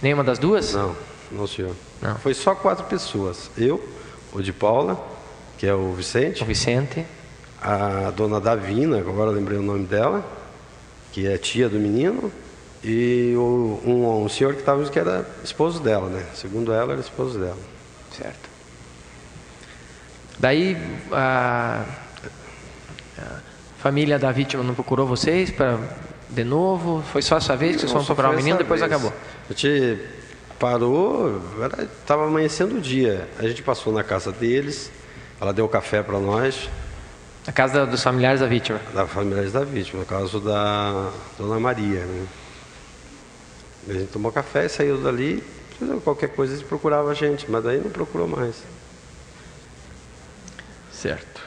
Nenhuma 0.00 0.24
das 0.24 0.38
duas? 0.38 0.72
Não, 0.72 0.96
não 1.30 1.46
senhor. 1.46 1.74
Não. 2.00 2.16
Foi 2.16 2.34
só 2.34 2.54
quatro 2.54 2.84
pessoas. 2.86 3.50
Eu, 3.56 3.86
o 4.32 4.40
de 4.40 4.52
Paula, 4.52 4.98
que 5.58 5.66
é 5.66 5.74
o 5.74 5.92
Vicente. 5.92 6.42
O 6.42 6.46
Vicente. 6.46 7.04
A 7.60 8.10
dona 8.16 8.40
Davina, 8.40 8.98
agora 8.98 9.30
lembrei 9.30 9.58
o 9.58 9.62
nome 9.62 9.84
dela, 9.84 10.24
que 11.12 11.26
é 11.26 11.36
tia 11.36 11.68
do 11.68 11.78
menino. 11.78 12.32
E 12.82 13.34
o, 13.36 13.80
um, 13.84 14.24
um 14.24 14.28
senhor 14.30 14.54
que 14.54 14.60
estava 14.60 14.82
que 14.88 14.98
era 14.98 15.28
esposo 15.44 15.80
dela, 15.80 16.08
né? 16.08 16.24
Segundo 16.34 16.72
ela, 16.72 16.92
era 16.92 17.00
esposo 17.00 17.38
dela. 17.38 17.58
Certo. 18.16 18.49
Daí 20.40 20.74
a, 21.12 21.84
a 23.18 23.22
família 23.78 24.18
da 24.18 24.32
vítima 24.32 24.62
não 24.62 24.74
procurou 24.74 25.06
vocês 25.06 25.50
para 25.50 25.78
de 26.30 26.44
novo? 26.44 27.02
Foi 27.12 27.20
só 27.20 27.36
essa 27.36 27.54
vez 27.54 27.72
que 27.72 27.80
vocês 27.82 27.92
foram 27.92 28.04
só 28.04 28.14
procurar 28.14 28.34
o 28.34 28.36
menino 28.36 28.56
depois 28.56 28.80
vez. 28.80 28.90
acabou? 28.90 29.12
A 29.44 29.52
gente 29.52 30.00
parou, 30.58 31.42
estava 32.00 32.26
amanhecendo 32.26 32.78
o 32.78 32.80
dia. 32.80 33.28
A 33.38 33.46
gente 33.46 33.62
passou 33.62 33.92
na 33.92 34.02
casa 34.02 34.32
deles, 34.32 34.90
ela 35.38 35.52
deu 35.52 35.68
café 35.68 36.02
para 36.02 36.18
nós. 36.18 36.70
Na 37.46 37.52
casa 37.52 37.84
dos 37.84 38.02
familiares 38.02 38.40
da 38.40 38.46
vítima? 38.46 38.80
Da 38.94 39.06
familiares 39.06 39.52
da 39.52 39.62
vítima, 39.62 40.00
no 40.00 40.06
caso 40.06 40.40
da 40.40 41.10
Dona 41.36 41.60
Maria. 41.60 42.00
Né? 42.00 42.26
A 43.90 43.92
gente 43.92 44.06
tomou 44.06 44.32
café 44.32 44.68
saiu 44.68 44.96
dali. 44.96 45.44
Qualquer 46.02 46.30
coisa 46.30 46.54
eles 46.54 46.64
procuravam 46.66 47.10
a 47.10 47.14
gente, 47.14 47.50
mas 47.50 47.62
daí 47.62 47.78
não 47.78 47.90
procurou 47.90 48.26
mais. 48.26 48.62
Certo. 51.00 51.40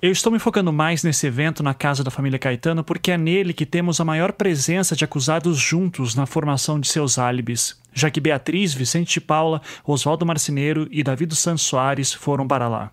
Eu 0.00 0.10
estou 0.10 0.32
me 0.32 0.38
focando 0.38 0.72
mais 0.72 1.02
nesse 1.02 1.26
evento 1.26 1.62
na 1.62 1.74
casa 1.74 2.02
da 2.02 2.10
família 2.10 2.38
Caetano 2.38 2.82
porque 2.82 3.10
é 3.10 3.18
nele 3.18 3.52
que 3.52 3.66
temos 3.66 4.00
a 4.00 4.06
maior 4.06 4.32
presença 4.32 4.96
de 4.96 5.04
acusados 5.04 5.58
juntos 5.58 6.14
na 6.14 6.24
formação 6.24 6.80
de 6.80 6.88
seus 6.88 7.18
álibis, 7.18 7.78
já 7.92 8.10
que 8.10 8.22
Beatriz, 8.22 8.72
Vicente 8.72 9.12
de 9.12 9.20
Paula, 9.20 9.60
Oswaldo 9.84 10.24
Marceneiro 10.24 10.88
e 10.90 11.02
Davi 11.02 11.26
dos 11.26 11.40
Santos 11.40 11.64
Soares 11.64 12.10
foram 12.10 12.48
para 12.48 12.68
lá. 12.68 12.90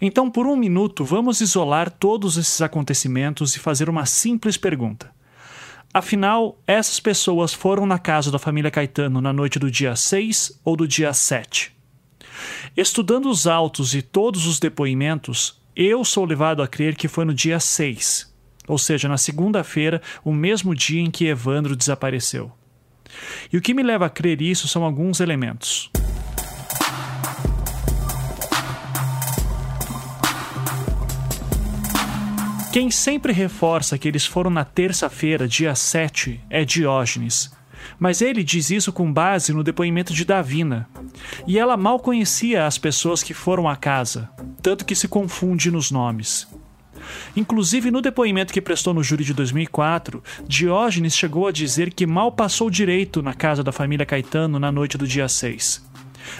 Então, 0.00 0.30
por 0.30 0.46
um 0.46 0.54
minuto, 0.54 1.04
vamos 1.04 1.40
isolar 1.40 1.90
todos 1.90 2.36
esses 2.36 2.62
acontecimentos 2.62 3.56
e 3.56 3.58
fazer 3.58 3.88
uma 3.88 4.06
simples 4.06 4.56
pergunta. 4.56 5.10
Afinal, 5.92 6.60
essas 6.64 7.00
pessoas 7.00 7.52
foram 7.52 7.86
na 7.86 7.98
casa 7.98 8.30
da 8.30 8.38
família 8.38 8.70
Caetano 8.70 9.20
na 9.20 9.32
noite 9.32 9.58
do 9.58 9.68
dia 9.68 9.96
6 9.96 10.60
ou 10.64 10.76
do 10.76 10.86
dia 10.86 11.12
7? 11.12 11.73
Estudando 12.76 13.28
os 13.28 13.46
autos 13.46 13.94
e 13.94 14.02
todos 14.02 14.46
os 14.46 14.58
depoimentos, 14.58 15.60
eu 15.76 16.04
sou 16.04 16.24
levado 16.24 16.62
a 16.62 16.68
crer 16.68 16.96
que 16.96 17.08
foi 17.08 17.24
no 17.24 17.34
dia 17.34 17.60
6, 17.60 18.32
ou 18.66 18.78
seja, 18.78 19.08
na 19.08 19.18
segunda-feira, 19.18 20.00
o 20.24 20.32
mesmo 20.32 20.74
dia 20.74 21.00
em 21.00 21.10
que 21.10 21.26
Evandro 21.26 21.76
desapareceu. 21.76 22.52
E 23.52 23.56
o 23.56 23.60
que 23.60 23.74
me 23.74 23.82
leva 23.82 24.06
a 24.06 24.10
crer 24.10 24.40
isso 24.40 24.66
são 24.66 24.84
alguns 24.84 25.20
elementos. 25.20 25.90
Quem 32.72 32.90
sempre 32.90 33.32
reforça 33.32 33.96
que 33.96 34.08
eles 34.08 34.26
foram 34.26 34.50
na 34.50 34.64
terça-feira, 34.64 35.46
dia 35.46 35.76
7, 35.76 36.40
é 36.50 36.64
Diógenes. 36.64 37.52
Mas 37.98 38.20
ele 38.20 38.42
diz 38.42 38.70
isso 38.70 38.92
com 38.92 39.12
base 39.12 39.52
no 39.52 39.64
depoimento 39.64 40.12
de 40.12 40.24
Davina. 40.24 40.88
E 41.46 41.58
ela 41.58 41.76
mal 41.76 41.98
conhecia 41.98 42.66
as 42.66 42.78
pessoas 42.78 43.22
que 43.22 43.34
foram 43.34 43.68
à 43.68 43.76
casa, 43.76 44.30
tanto 44.62 44.84
que 44.84 44.94
se 44.94 45.08
confunde 45.08 45.70
nos 45.70 45.90
nomes. 45.90 46.46
Inclusive, 47.36 47.90
no 47.90 48.00
depoimento 48.00 48.52
que 48.52 48.60
prestou 48.60 48.94
no 48.94 49.02
júri 49.02 49.24
de 49.24 49.34
2004, 49.34 50.22
Diógenes 50.46 51.16
chegou 51.16 51.46
a 51.46 51.52
dizer 51.52 51.92
que 51.92 52.06
mal 52.06 52.32
passou 52.32 52.70
direito 52.70 53.22
na 53.22 53.34
casa 53.34 53.62
da 53.62 53.72
família 53.72 54.06
Caetano 54.06 54.58
na 54.58 54.72
noite 54.72 54.96
do 54.96 55.06
dia 55.06 55.28
6. 55.28 55.84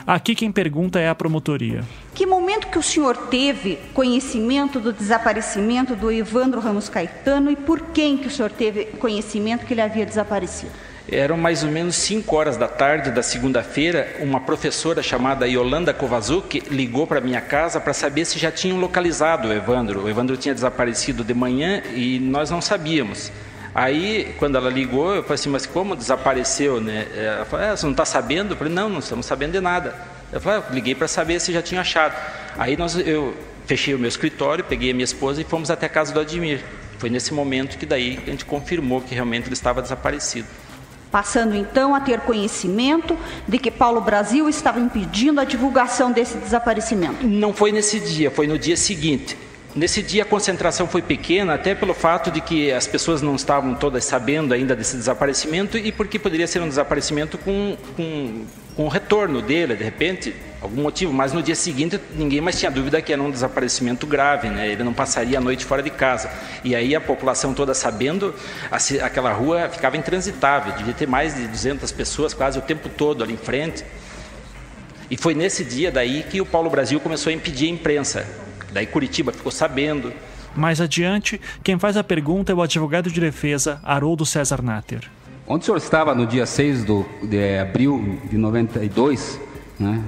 Aqui 0.07 0.35
quem 0.35 0.51
pergunta 0.51 0.99
é 0.99 1.09
a 1.09 1.15
promotoria. 1.15 1.85
Que 2.15 2.25
momento 2.25 2.69
que 2.69 2.79
o 2.79 2.83
senhor 2.83 3.17
teve 3.29 3.79
conhecimento 3.93 4.81
do 4.81 4.93
desaparecimento 4.93 5.95
do 5.95 6.11
Evandro 6.11 6.61
Ramos 6.61 6.89
Caetano 6.89 7.51
e 7.51 7.57
por 7.57 7.81
quem 7.93 8.17
que 8.17 8.29
o 8.29 8.31
senhor 8.31 8.51
teve 8.51 8.87
conhecimento 8.87 9.67
que 9.67 9.75
ele 9.75 9.83
havia 9.83 10.07
desaparecido? 10.07 10.73
Eram 11.11 11.37
mais 11.37 11.63
ou 11.63 11.71
menos 11.71 11.97
5 11.97 12.35
horas 12.35 12.57
da 12.57 12.67
tarde 12.67 13.11
da 13.11 13.23
segunda-feira, 13.23 14.17
uma 14.21 14.41
professora 14.41 15.03
chamada 15.03 15.47
Yolanda 15.47 15.93
Kovazuki 15.93 16.63
ligou 16.71 17.07
para 17.07 17.21
minha 17.21 17.43
casa 17.43 17.79
para 17.79 17.93
saber 17.93 18.25
se 18.25 18.39
já 18.39 18.51
tinham 18.51 18.79
localizado 18.79 19.49
o 19.49 19.53
Evandro. 19.53 20.05
O 20.05 20.09
Evandro 20.09 20.35
tinha 20.37 20.55
desaparecido 20.55 21.23
de 21.23 21.35
manhã 21.35 21.83
e 21.95 22.19
nós 22.19 22.51
não 22.51 22.63
sabíamos. 22.63 23.31
Aí, 23.75 24.35
quando 24.39 24.57
ela 24.57 24.71
ligou, 24.71 25.15
eu 25.15 25.23
falei 25.23 25.35
assim, 25.35 25.51
mas 25.51 25.67
como 25.67 25.95
desapareceu, 25.95 26.81
né? 26.81 27.07
Ela 27.15 27.45
falou, 27.45 27.67
ah, 27.67 27.77
você 27.77 27.85
não 27.85 27.93
está 27.93 28.05
sabendo? 28.07 28.55
Eu 28.55 28.57
falei, 28.57 28.73
não, 28.73 28.89
não 28.89 29.01
estamos 29.01 29.27
sabendo 29.27 29.53
de 29.53 29.61
nada. 29.61 29.95
Eu 30.33 30.41
falei, 30.41 30.61
ah, 30.61 30.73
liguei 30.73 30.95
para 30.95 31.09
saber 31.09 31.39
se 31.39 31.53
já 31.53 31.61
tinha 31.61 31.83
achado. 31.83 32.15
Aí 32.57 32.77
nós, 32.79 32.97
eu 32.97 33.35
fechei 33.67 33.93
o 33.93 33.99
meu 33.99 34.09
escritório, 34.09 34.65
peguei 34.65 34.93
a 34.93 34.95
minha 34.95 35.05
esposa 35.05 35.41
e 35.41 35.45
fomos 35.45 35.71
até 35.71 35.85
a 35.85 35.89
casa 35.89 36.15
do 36.15 36.21
Admir. 36.21 36.63
Foi 36.99 37.11
nesse 37.11 37.35
momento 37.35 37.77
que 37.77 37.85
daí 37.85 38.21
a 38.27 38.31
gente 38.31 38.45
confirmou 38.45 39.01
que 39.01 39.15
realmente 39.15 39.49
ele 39.49 39.55
estava 39.55 39.83
desaparecido. 39.83 40.47
Passando 41.15 41.55
então 41.55 41.95
a 41.95 42.01
ter 42.01 42.19
conhecimento 42.23 43.17
de 43.47 43.57
que 43.57 43.71
Paulo 43.71 44.01
Brasil 44.01 44.49
estava 44.49 44.81
impedindo 44.81 45.41
a 45.41 45.45
divulgação 45.45 46.11
desse 46.11 46.37
desaparecimento. 46.39 47.25
Não 47.25 47.53
foi 47.53 47.71
nesse 47.71 48.01
dia, 48.01 48.33
foi 48.33 48.49
no 48.49 48.59
dia 48.59 48.77
seguinte. 48.77 49.39
Nesse 49.77 50.03
dia 50.03 50.25
a 50.25 50.27
concentração 50.27 50.89
foi 50.89 51.03
pequena, 51.03 51.55
até 51.55 51.73
pelo 51.73 51.95
fato 51.95 52.33
de 52.33 52.41
que 52.41 52.73
as 52.73 52.89
pessoas 52.89 53.23
não 53.23 53.37
estavam 53.37 53.77
todas 53.77 54.05
sabendo 54.05 54.53
ainda 54.53 54.75
desse 54.75 54.97
desaparecimento 54.97 55.79
e 55.79 55.93
porque 55.93 56.19
poderia 56.19 56.49
ser 56.49 56.61
um 56.61 56.69
desaparecimento 56.69 57.39
com, 57.39 57.77
com, 57.97 58.45
com 58.77 58.85
o 58.85 58.89
retorno 58.89 59.41
dele, 59.41 59.77
de 59.77 59.85
repente, 59.85 60.35
algum 60.61 60.83
motivo. 60.83 61.13
Mas 61.13 61.33
no 61.33 61.43
dia 61.43 61.55
seguinte 61.55 62.01
ninguém 62.15 62.41
mais 62.41 62.59
tinha 62.59 62.71
dúvida 62.71 63.01
que 63.01 63.13
era 63.13 63.23
um 63.23 63.31
desaparecimento 63.31 64.07
grave, 64.07 64.49
né? 64.49 64.69
ele 64.69 64.83
não 64.83 64.93
passaria 64.93 65.39
a 65.39 65.41
noite 65.41 65.65
fora 65.65 65.83
de 65.83 65.91
casa. 65.91 66.31
E 66.65 66.75
aí 66.75 66.95
a 66.95 67.01
população 67.01 67.55
toda 67.55 67.75
sabendo, 67.75 68.35
aquela 69.03 69.33
rua 69.33 69.69
ficava 69.69 69.97
intransitável, 69.97 70.73
devia 70.75 70.95
ter 70.95 71.07
mais 71.07 71.35
de 71.35 71.47
200 71.47 71.91
pessoas 71.93 72.35
quase 72.35 72.59
o 72.59 72.63
tempo 72.63 72.89
todo 72.89 73.23
ali 73.23 73.35
em 73.35 73.39
frente. 73.39 73.85
E 75.11 75.17
foi 75.17 75.35
nesse 75.35 75.65
dia 75.65 75.93
daí 75.93 76.25
que 76.25 76.41
o 76.41 76.47
Paulo 76.47 76.71
Brasil 76.71 76.99
começou 76.99 77.31
a 77.31 77.35
impedir 77.35 77.67
a 77.67 77.71
imprensa. 77.71 78.27
Daí 78.73 78.87
Curitiba 78.87 79.33
ficou 79.33 79.53
sabendo. 79.53 80.13
Mais 80.57 80.81
adiante, 80.81 81.41
quem 81.63 81.79
faz 81.79 81.97
a 81.97 82.05
pergunta 82.05 82.53
é 82.53 82.55
o 82.55 82.63
advogado 82.63 83.11
de 83.11 83.21
defesa 83.21 83.81
Haroldo 83.83 84.25
César 84.25 84.63
Natter. 84.63 85.11
Onde 85.47 85.63
o 85.63 85.65
senhor 85.67 85.77
estava 85.77 86.15
no 86.15 86.27
dia 86.27 86.47
6 86.47 86.85
do, 86.85 87.05
de 87.23 87.59
abril 87.59 88.19
de 88.31 88.39
92, 88.39 89.39
né, 89.79 90.03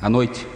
à 0.00 0.08
noite? 0.08 0.46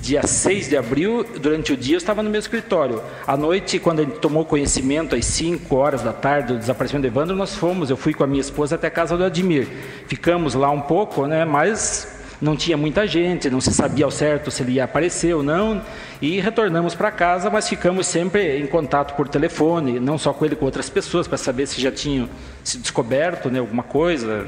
dia 0.00 0.26
6 0.26 0.70
de 0.70 0.76
abril, 0.76 1.24
durante 1.40 1.72
o 1.72 1.76
dia 1.76 1.94
eu 1.94 1.98
estava 1.98 2.22
no 2.22 2.30
meu 2.30 2.40
escritório. 2.40 3.00
À 3.26 3.36
noite, 3.36 3.78
quando 3.78 4.00
ele 4.00 4.12
tomou 4.12 4.44
conhecimento, 4.44 5.14
às 5.14 5.24
5 5.26 5.76
horas 5.76 6.02
da 6.02 6.12
tarde, 6.12 6.54
do 6.54 6.58
desaparecimento 6.58 7.02
do 7.02 7.12
Evandro, 7.12 7.36
nós 7.36 7.54
fomos, 7.54 7.88
eu 7.90 7.96
fui 7.96 8.12
com 8.12 8.24
a 8.24 8.26
minha 8.26 8.40
esposa 8.40 8.74
até 8.74 8.88
a 8.88 8.90
casa 8.90 9.16
do 9.16 9.22
Admir. 9.22 9.68
Ficamos 10.08 10.54
lá 10.54 10.70
um 10.70 10.80
pouco, 10.80 11.26
né, 11.26 11.44
mas 11.44 12.20
não 12.40 12.56
tinha 12.56 12.76
muita 12.76 13.06
gente, 13.06 13.48
não 13.48 13.60
se 13.60 13.72
sabia 13.72 14.04
ao 14.04 14.10
certo 14.10 14.50
se 14.50 14.62
ele 14.62 14.72
ia 14.72 14.84
aparecer 14.84 15.34
ou 15.34 15.42
não, 15.44 15.80
e 16.22 16.38
retornamos 16.38 16.94
para 16.94 17.10
casa, 17.10 17.50
mas 17.50 17.68
ficamos 17.68 18.06
sempre 18.06 18.56
em 18.56 18.66
contato 18.68 19.16
por 19.16 19.28
telefone, 19.28 19.98
não 19.98 20.16
só 20.16 20.32
com 20.32 20.44
ele, 20.44 20.54
com 20.54 20.64
outras 20.64 20.88
pessoas, 20.88 21.26
para 21.26 21.36
saber 21.36 21.66
se 21.66 21.80
já 21.80 21.90
tinham 21.90 22.28
se 22.62 22.78
descoberto 22.78 23.50
né, 23.50 23.58
alguma 23.58 23.82
coisa. 23.82 24.46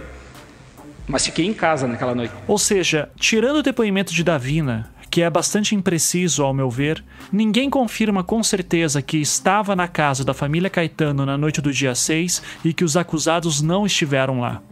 Mas 1.09 1.27
fiquei 1.27 1.45
em 1.45 1.53
casa 1.53 1.89
naquela 1.89 2.15
noite. 2.15 2.33
Ou 2.47 2.59
seja, 2.59 3.11
tirando 3.17 3.57
o 3.57 3.63
depoimento 3.63 4.15
de 4.15 4.23
Davina, 4.23 4.89
que 5.11 5.21
é 5.21 5.29
bastante 5.29 5.75
impreciso 5.75 6.45
ao 6.45 6.55
meu 6.55 6.71
ver, 6.71 7.05
ninguém 7.33 7.69
confirma 7.69 8.23
com 8.23 8.41
certeza 8.41 9.03
que 9.03 9.17
estava 9.17 9.75
na 9.75 9.89
casa 9.89 10.25
da 10.25 10.33
família 10.33 10.71
Caetano 10.71 11.27
na 11.27 11.37
noite 11.37 11.61
do 11.61 11.73
dia 11.73 11.95
6 11.97 12.41
e 12.65 12.73
que 12.73 12.85
os 12.85 12.97
acusados 12.97 13.61
não 13.61 13.85
estiveram 13.85 14.39
lá. 14.41 14.63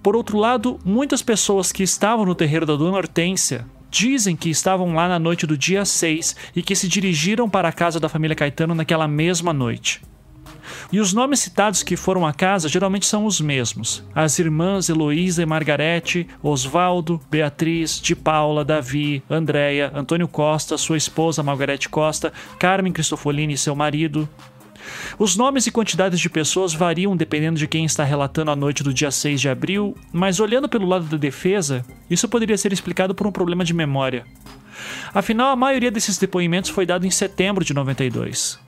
Por 0.00 0.14
outro 0.14 0.38
lado, 0.38 0.78
muitas 0.84 1.22
pessoas 1.22 1.72
que 1.72 1.82
estavam 1.82 2.24
no 2.24 2.36
terreiro 2.36 2.64
da 2.64 2.76
Dona 2.76 2.96
Hortência 2.96 3.66
dizem 3.94 4.34
que 4.34 4.50
estavam 4.50 4.92
lá 4.92 5.08
na 5.08 5.20
noite 5.20 5.46
do 5.46 5.56
dia 5.56 5.84
6 5.84 6.34
e 6.56 6.62
que 6.62 6.74
se 6.74 6.88
dirigiram 6.88 7.48
para 7.48 7.68
a 7.68 7.72
casa 7.72 8.00
da 8.00 8.08
família 8.08 8.34
Caetano 8.34 8.74
naquela 8.74 9.06
mesma 9.06 9.52
noite. 9.52 10.02
E 10.90 10.98
os 10.98 11.12
nomes 11.12 11.40
citados 11.40 11.82
que 11.82 11.96
foram 11.96 12.26
à 12.26 12.32
casa 12.32 12.68
geralmente 12.68 13.06
são 13.06 13.24
os 13.24 13.40
mesmos: 13.40 14.02
as 14.14 14.38
irmãs 14.38 14.88
Heloísa 14.88 15.42
e 15.42 15.46
Margarete, 15.46 16.26
Osvaldo, 16.42 17.20
Beatriz, 17.30 18.00
de 18.00 18.16
Paula, 18.16 18.64
Davi, 18.64 19.22
Andréia, 19.30 19.92
Antônio 19.94 20.26
Costa, 20.26 20.76
sua 20.76 20.96
esposa 20.96 21.42
Margarete 21.42 21.88
Costa, 21.88 22.32
Carmen 22.58 22.92
Cristofolini 22.92 23.54
e 23.54 23.58
seu 23.58 23.76
marido, 23.76 24.28
os 25.18 25.36
nomes 25.36 25.66
e 25.66 25.70
quantidades 25.70 26.20
de 26.20 26.28
pessoas 26.28 26.74
variam 26.74 27.16
dependendo 27.16 27.58
de 27.58 27.66
quem 27.66 27.84
está 27.84 28.04
relatando 28.04 28.50
a 28.50 28.56
noite 28.56 28.82
do 28.82 28.92
dia 28.92 29.10
6 29.10 29.40
de 29.40 29.48
abril, 29.48 29.96
mas 30.12 30.40
olhando 30.40 30.68
pelo 30.68 30.86
lado 30.86 31.06
da 31.06 31.16
defesa, 31.16 31.84
isso 32.10 32.28
poderia 32.28 32.58
ser 32.58 32.72
explicado 32.72 33.14
por 33.14 33.26
um 33.26 33.32
problema 33.32 33.64
de 33.64 33.74
memória. 33.74 34.24
Afinal, 35.12 35.52
a 35.52 35.56
maioria 35.56 35.90
desses 35.90 36.18
depoimentos 36.18 36.70
foi 36.70 36.84
dado 36.84 37.06
em 37.06 37.10
setembro 37.10 37.64
de 37.64 37.72
92. 37.72 38.58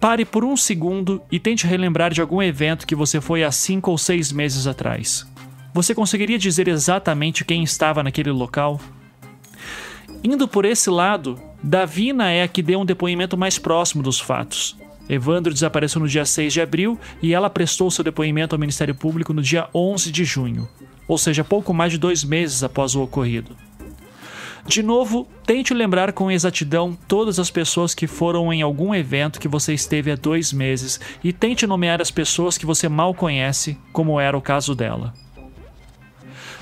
Pare 0.00 0.24
por 0.24 0.44
um 0.44 0.56
segundo 0.56 1.20
e 1.30 1.38
tente 1.38 1.66
relembrar 1.66 2.12
de 2.12 2.20
algum 2.20 2.42
evento 2.42 2.86
que 2.86 2.94
você 2.94 3.20
foi 3.20 3.44
há 3.44 3.50
cinco 3.50 3.90
ou 3.90 3.98
seis 3.98 4.32
meses 4.32 4.66
atrás. 4.66 5.26
Você 5.74 5.94
conseguiria 5.94 6.38
dizer 6.38 6.68
exatamente 6.68 7.44
quem 7.44 7.62
estava 7.62 8.02
naquele 8.02 8.30
local? 8.30 8.80
Indo 10.24 10.48
por 10.48 10.64
esse 10.64 10.88
lado, 10.88 11.40
Davina 11.62 12.30
é 12.30 12.42
a 12.42 12.48
que 12.48 12.62
deu 12.62 12.80
um 12.80 12.84
depoimento 12.84 13.36
mais 13.36 13.58
próximo 13.58 14.02
dos 14.02 14.18
fatos. 14.18 14.76
Evandro 15.08 15.52
desapareceu 15.52 16.00
no 16.00 16.08
dia 16.08 16.24
6 16.24 16.52
de 16.52 16.60
abril 16.60 16.98
e 17.22 17.32
ela 17.32 17.50
prestou 17.50 17.90
seu 17.90 18.02
depoimento 18.02 18.54
ao 18.54 18.58
Ministério 18.58 18.94
Público 18.94 19.32
no 19.32 19.42
dia 19.42 19.68
11 19.74 20.10
de 20.10 20.24
junho, 20.24 20.68
ou 21.06 21.16
seja, 21.16 21.44
pouco 21.44 21.72
mais 21.72 21.92
de 21.92 21.98
dois 21.98 22.24
meses 22.24 22.62
após 22.62 22.94
o 22.94 23.02
ocorrido. 23.02 23.56
De 24.66 24.82
novo, 24.82 25.28
tente 25.46 25.72
lembrar 25.72 26.12
com 26.12 26.28
exatidão 26.28 26.98
todas 27.06 27.38
as 27.38 27.50
pessoas 27.50 27.94
que 27.94 28.08
foram 28.08 28.52
em 28.52 28.62
algum 28.62 28.92
evento 28.92 29.38
que 29.38 29.46
você 29.46 29.72
esteve 29.72 30.10
há 30.10 30.16
dois 30.16 30.52
meses 30.52 31.00
e 31.22 31.32
tente 31.32 31.68
nomear 31.68 32.02
as 32.02 32.10
pessoas 32.10 32.58
que 32.58 32.66
você 32.66 32.88
mal 32.88 33.14
conhece, 33.14 33.78
como 33.92 34.18
era 34.18 34.36
o 34.36 34.42
caso 34.42 34.74
dela. 34.74 35.14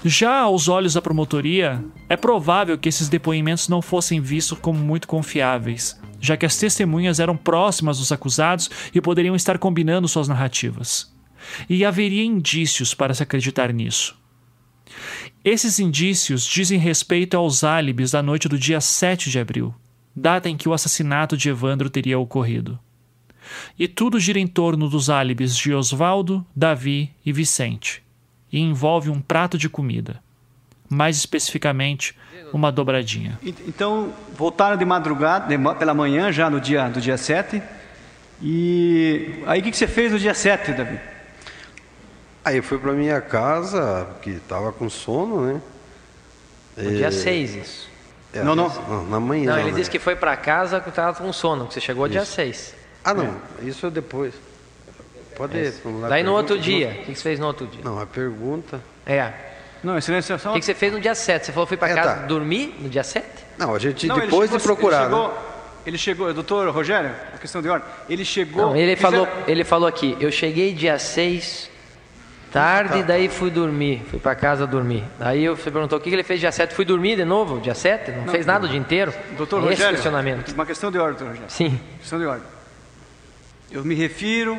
Já 0.07 0.40
aos 0.40 0.68
olhos 0.68 0.92
da 0.92 1.00
promotoria, 1.00 1.82
é 2.11 2.14
provável 2.14 2.76
que 2.76 2.90
esses 2.90 3.09
depoimentos 3.09 3.68
não 3.70 3.80
fossem 3.80 4.20
vistos 4.20 4.59
como 4.59 4.78
muito 4.78 5.09
confiáveis, 5.09 5.98
já 6.20 6.36
que 6.36 6.44
as 6.44 6.59
testemunhas 6.59 7.20
eram 7.20 7.34
próximas 7.38 7.96
dos 7.96 8.12
acusados 8.12 8.70
e 8.94 9.00
poderiam 9.00 9.34
estar 9.34 9.59
combinando 9.59 10.07
suas 10.07 10.28
narrativas. 10.28 11.11
E 11.70 11.86
haveria 11.86 12.22
indícios 12.22 12.92
para 12.92 13.14
se 13.14 13.22
acreditar 13.22 13.72
nisso. 13.72 14.14
Esses 15.42 15.78
indícios 15.78 16.44
dizem 16.44 16.78
respeito 16.78 17.34
aos 17.34 17.64
álibis 17.64 18.11
da 18.11 18.22
noite 18.22 18.46
do 18.46 18.59
dia 18.59 18.82
7 18.82 19.30
de 19.30 19.38
abril, 19.38 19.74
data 20.14 20.50
em 20.50 20.57
que 20.57 20.68
o 20.68 20.74
assassinato 20.74 21.34
de 21.34 21.48
Evandro 21.48 21.88
teria 21.88 22.18
ocorrido. 22.18 22.78
E 23.78 23.88
tudo 23.88 24.20
gira 24.20 24.38
em 24.38 24.46
torno 24.46 24.86
dos 24.86 25.09
álibis 25.09 25.57
de 25.57 25.72
Osvaldo, 25.72 26.46
Davi 26.55 27.11
e 27.24 27.32
Vicente 27.32 28.03
e 28.55 28.61
envolve 28.61 29.11
um 29.11 29.20
prato 29.20 29.59
de 29.59 29.68
comida. 29.68 30.22
Mais 30.88 31.16
especificamente, 31.16 32.16
uma 32.52 32.70
dobradinha. 32.70 33.36
Então, 33.42 34.12
voltaram 34.36 34.76
de 34.76 34.84
madrugada, 34.84 35.48
de, 35.48 35.74
pela 35.74 35.92
manhã, 35.92 36.30
já 36.30 36.48
no 36.48 36.61
dia, 36.61 36.88
do 36.88 37.00
dia 37.00 37.16
7. 37.16 37.61
E 38.40 39.42
aí, 39.44 39.59
o 39.59 39.62
que, 39.64 39.72
que 39.72 39.76
você 39.76 39.88
fez 39.88 40.12
no 40.12 40.20
dia 40.20 40.34
7, 40.34 40.72
Davi? 40.72 41.00
Aí 42.44 42.59
eu 42.59 42.62
fui 42.62 42.78
para 42.78 42.92
minha 42.92 43.20
casa, 43.20 44.07
que 44.22 44.30
estava 44.30 44.70
com 44.70 44.88
sono, 44.88 45.40
né? 45.40 45.61
No 46.76 46.90
dia 46.94 47.11
6, 47.11 47.57
isso. 47.57 47.90
É, 48.32 48.44
não, 48.44 48.55
não. 48.55 48.68
não. 48.68 49.05
Na 49.07 49.18
manhã. 49.18 49.50
Não, 49.50 49.59
ele 49.59 49.72
né? 49.72 49.78
disse 49.78 49.90
que 49.90 49.98
foi 49.98 50.14
para 50.14 50.36
casa 50.36 50.80
que 50.80 50.90
estava 50.90 51.18
com 51.18 51.32
sono, 51.32 51.66
que 51.66 51.74
você 51.74 51.80
chegou 51.80 52.07
dia 52.07 52.22
Isso. 52.22 52.34
6. 52.34 52.74
Ah, 53.02 53.14
não. 53.14 53.34
Isso 53.62 53.84
é 53.84 53.90
depois. 53.90 54.32
Pode 55.37 55.59
É 55.59 55.62
ir. 55.64 55.74
vamos 55.82 56.03
lá, 56.03 56.09
Daí 56.09 56.22
no 56.22 56.32
outro 56.32 56.59
dia, 56.59 56.99
o 57.03 57.05
que 57.07 57.14
você 57.14 57.22
fez 57.22 57.39
no 57.39 57.47
outro 57.47 57.66
dia? 57.66 57.80
Não, 57.85 57.99
a 58.01 58.07
pergunta. 58.07 58.80
É. 59.07 59.32
Não, 59.82 59.99
excelência, 59.99 60.39
só... 60.39 60.53
O 60.53 60.55
que 60.55 60.64
você 60.64 60.74
fez 60.74 60.93
no 60.93 61.01
dia 61.01 61.14
7? 61.14 61.47
Você 61.47 61.53
falou 61.53 61.66
que 61.66 61.70
foi 61.70 61.76
para 61.76 61.91
É, 61.91 61.95
casa 61.95 62.20
tá. 62.20 62.26
dormir 62.26 62.74
no 62.80 62.89
dia 62.89 63.05
7? 63.05 63.26
Não, 63.59 63.74
a 63.74 63.78
gente 63.78 64.07
Não, 64.07 64.14
depois 64.18 64.49
chegou- 64.51 64.59
de 64.59 64.62
procurar. 64.64 65.03
Ele 65.07 65.11
né? 65.11 65.16
chegou, 65.18 65.39
ele 65.87 65.99
chegou, 65.99 66.35
doutor 66.35 66.68
Rogério, 66.70 67.11
a 67.35 67.39
questão 67.39 67.61
de 67.61 67.68
ordem. 67.68 67.87
Ele 68.09 68.24
chegou. 68.24 68.66
Não, 68.68 68.76
ele 68.76 68.97
fizeram- 68.97 69.26
falou, 69.26 69.45
ele 69.47 69.64
falou 69.64 69.87
aqui, 69.89 70.16
eu 70.20 70.30
cheguei 70.32 70.72
dia 70.72 70.99
6 70.99 71.70
tarde, 72.51 73.03
daí 73.03 73.28
fui 73.28 73.51
dormir, 73.51 74.03
fui 74.09 74.18
para 74.20 74.35
casa 74.37 74.64
dormir. 74.66 75.05
Daí 75.18 75.47
você 75.49 75.70
perguntou 75.72 75.99
o 75.99 76.01
que 76.01 76.09
que 76.09 76.14
ele 76.14 76.22
fez 76.22 76.39
dia 76.41 76.53
7, 76.53 76.72
fui 76.72 76.85
dormir 76.85 77.16
de 77.16 77.24
novo, 77.24 77.61
dia 77.61 77.74
7? 77.74 78.11
Não, 78.12 78.22
Não, 78.26 78.28
fez 78.32 78.47
nada 78.47 78.64
o 78.64 78.68
dia 78.68 78.78
inteiro? 78.78 79.12
Doutor 79.37 79.59
Esse 79.59 79.68
Rogério, 79.70 79.95
questionamento. 79.95 80.53
uma 80.53 80.64
questão 80.64 80.91
de 80.91 80.99
ordem, 80.99 81.14
doutor 81.18 81.28
Rogério. 81.32 81.51
Sim. 81.51 81.78
Questão 81.99 82.18
de 82.18 82.24
ordem. 82.26 82.47
Eu 83.72 83.85
me 83.85 83.95
refiro 83.95 84.57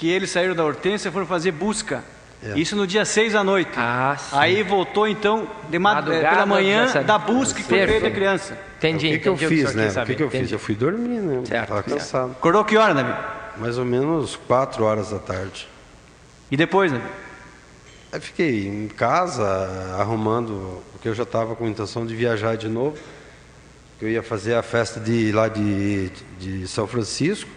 que 0.00 0.08
eles 0.08 0.30
saíram 0.30 0.54
da 0.54 0.64
hortência 0.64 1.10
e 1.10 1.12
foram 1.12 1.26
fazer 1.26 1.52
busca. 1.52 2.02
É. 2.42 2.58
Isso 2.58 2.74
no 2.74 2.86
dia 2.86 3.04
6 3.04 3.34
à 3.34 3.44
noite. 3.44 3.70
Ah. 3.76 4.16
Aí 4.32 4.62
voltou 4.62 5.06
então 5.06 5.46
de 5.68 5.78
mad- 5.78 5.96
Madrugada, 5.96 6.30
pela 6.36 6.46
manhã 6.46 6.86
da 7.04 7.18
busca 7.18 7.60
que 7.60 7.68
foi 7.68 7.86
feita 7.86 8.06
a 8.06 8.10
criança. 8.10 8.56
Entendi, 8.78 9.08
o 9.08 9.10
que, 9.10 9.18
que 9.18 9.28
eu 9.28 9.34
entendi 9.34 9.56
fiz, 9.56 9.74
né? 9.74 9.88
O 10.02 10.06
que, 10.06 10.14
que 10.14 10.22
eu 10.22 10.30
fiz? 10.30 10.38
entendi. 10.40 10.54
Eu 10.54 10.58
fui 10.58 10.74
dormir, 10.74 11.20
né? 11.20 11.42
Certo, 11.44 11.68
Tava 11.68 11.82
certo. 11.82 11.98
cansado. 11.98 12.30
Acordou 12.30 12.64
que 12.64 12.78
hora, 12.78 12.94
Davi? 12.94 13.12
Mais 13.58 13.76
ou 13.76 13.84
menos 13.84 14.36
4 14.48 14.82
horas 14.82 15.10
da 15.10 15.18
tarde. 15.18 15.68
E 16.50 16.56
depois, 16.56 16.90
Davi? 16.90 17.04
Aí 18.10 18.20
fiquei 18.20 18.66
em 18.68 18.88
casa 18.88 19.44
arrumando, 19.98 20.82
porque 20.92 21.10
eu 21.10 21.14
já 21.14 21.24
estava 21.24 21.54
com 21.54 21.66
a 21.66 21.68
intenção 21.68 22.06
de 22.06 22.16
viajar 22.16 22.56
de 22.56 22.68
novo. 22.70 22.96
Eu 24.00 24.08
ia 24.08 24.22
fazer 24.22 24.54
a 24.54 24.62
festa 24.62 24.98
de 24.98 25.30
lá 25.30 25.46
de, 25.46 26.08
de 26.38 26.66
São 26.66 26.86
Francisco. 26.86 27.50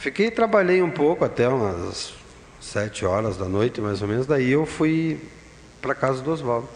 Fiquei, 0.00 0.30
trabalhei 0.30 0.80
um 0.80 0.88
pouco 0.88 1.26
até 1.26 1.46
umas 1.46 2.14
sete 2.58 3.04
horas 3.04 3.36
da 3.36 3.44
noite, 3.44 3.82
mais 3.82 4.00
ou 4.00 4.08
menos. 4.08 4.26
Daí 4.26 4.50
eu 4.50 4.64
fui 4.64 5.20
para 5.82 5.94
casa 5.94 6.22
do 6.22 6.32
Oswaldo. 6.32 6.66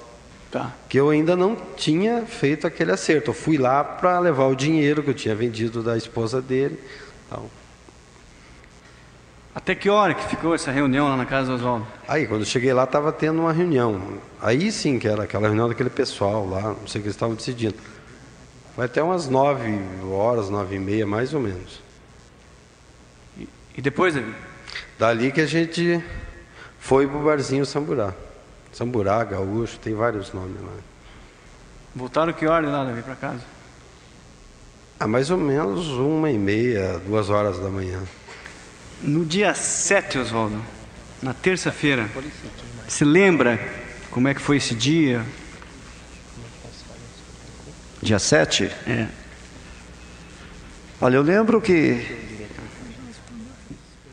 Tá. 0.51 0.75
Que 0.91 1.01
eu 1.01 1.09
ainda 1.09 1.35
não 1.35 1.57
tinha 1.75 2.27
feito 2.27 2.67
aquele 2.67 2.93
acerto. 2.93 3.31
Eu 3.31 3.35
fui 3.35 3.57
lá 3.57 3.83
para 3.83 4.19
levar 4.19 4.45
o 4.49 4.55
dinheiro 4.55 5.03
que 5.03 5.09
eu 5.09 5.15
tinha 5.15 5.35
vendido 5.35 5.83
da 5.83 5.97
esposa 5.97 6.43
dele. 6.43 6.79
Tal. 7.31 7.49
Até 9.55 9.75
que 9.75 9.89
hora 9.89 10.13
que 10.13 10.29
ficou 10.29 10.55
essa 10.55 10.71
reunião 10.71 11.09
lá 11.09 11.17
na 11.17 11.25
casa 11.25 11.49
do 11.49 11.55
Oswaldo? 11.55 11.87
Aí, 12.07 12.27
quando 12.27 12.43
eu 12.43 12.47
cheguei 12.47 12.75
lá, 12.75 12.85
estava 12.85 13.11
tendo 13.11 13.41
uma 13.41 13.55
reunião. 13.55 14.03
Aí 14.39 14.71
sim 14.71 14.99
que 14.99 15.09
era 15.09 15.23
aquela 15.23 15.47
reunião 15.47 15.67
daquele 15.67 15.89
pessoal 15.89 16.47
lá, 16.47 16.61
não 16.61 16.87
sei 16.87 16.99
o 16.99 17.03
que 17.03 17.07
eles 17.09 17.17
estavam 17.17 17.35
decidindo. 17.35 17.77
Foi 18.77 18.85
até 18.85 19.03
umas 19.03 19.31
nove 19.31 19.81
horas, 20.13 20.51
nove 20.51 20.77
e 20.77 20.79
meia, 20.79 21.07
mais 21.07 21.33
ou 21.33 21.41
menos. 21.41 21.84
E 23.77 23.83
depois, 23.83 24.15
Davi? 24.15 24.35
Dali 24.99 25.33
que 25.33 25.41
a 25.41 25.47
gente 25.47 26.03
foi 26.79 27.07
pro 27.07 27.21
barzinho 27.21 27.67
Samburá. 27.67 28.15
Samburá, 28.73 29.25
Gaúcho, 29.25 29.79
tem 29.79 29.95
vários 29.95 30.33
nomes 30.33 30.61
lá. 30.61 30.73
Voltaram 31.95 32.33
que 32.33 32.47
hora 32.47 32.69
lá, 32.69 32.85
Davi, 32.85 33.03
para 33.03 33.15
casa? 33.15 33.43
Ah, 34.99 35.07
mais 35.07 35.31
ou 35.31 35.37
menos 35.37 35.89
uma 35.89 36.31
e 36.31 36.39
meia, 36.39 36.99
duas 37.01 37.31
horas 37.31 37.59
da 37.59 37.69
manhã. 37.69 38.01
No 39.03 39.25
dia 39.25 39.53
7, 39.55 40.19
Oswaldo, 40.19 40.63
na 41.23 41.35
terça-feira, 41.35 42.09
se 42.89 43.05
lembra 43.05 43.59
como 44.11 44.29
é 44.29 44.35
que 44.35 44.41
foi 44.41 44.59
esse 44.59 44.75
dia? 44.75 45.25
Dia 48.01 48.19
7? 48.19 48.65
É. 48.87 49.09
Olha, 51.01 51.17
eu 51.17 51.23
lembro 51.23 51.61
que. 51.61 52.25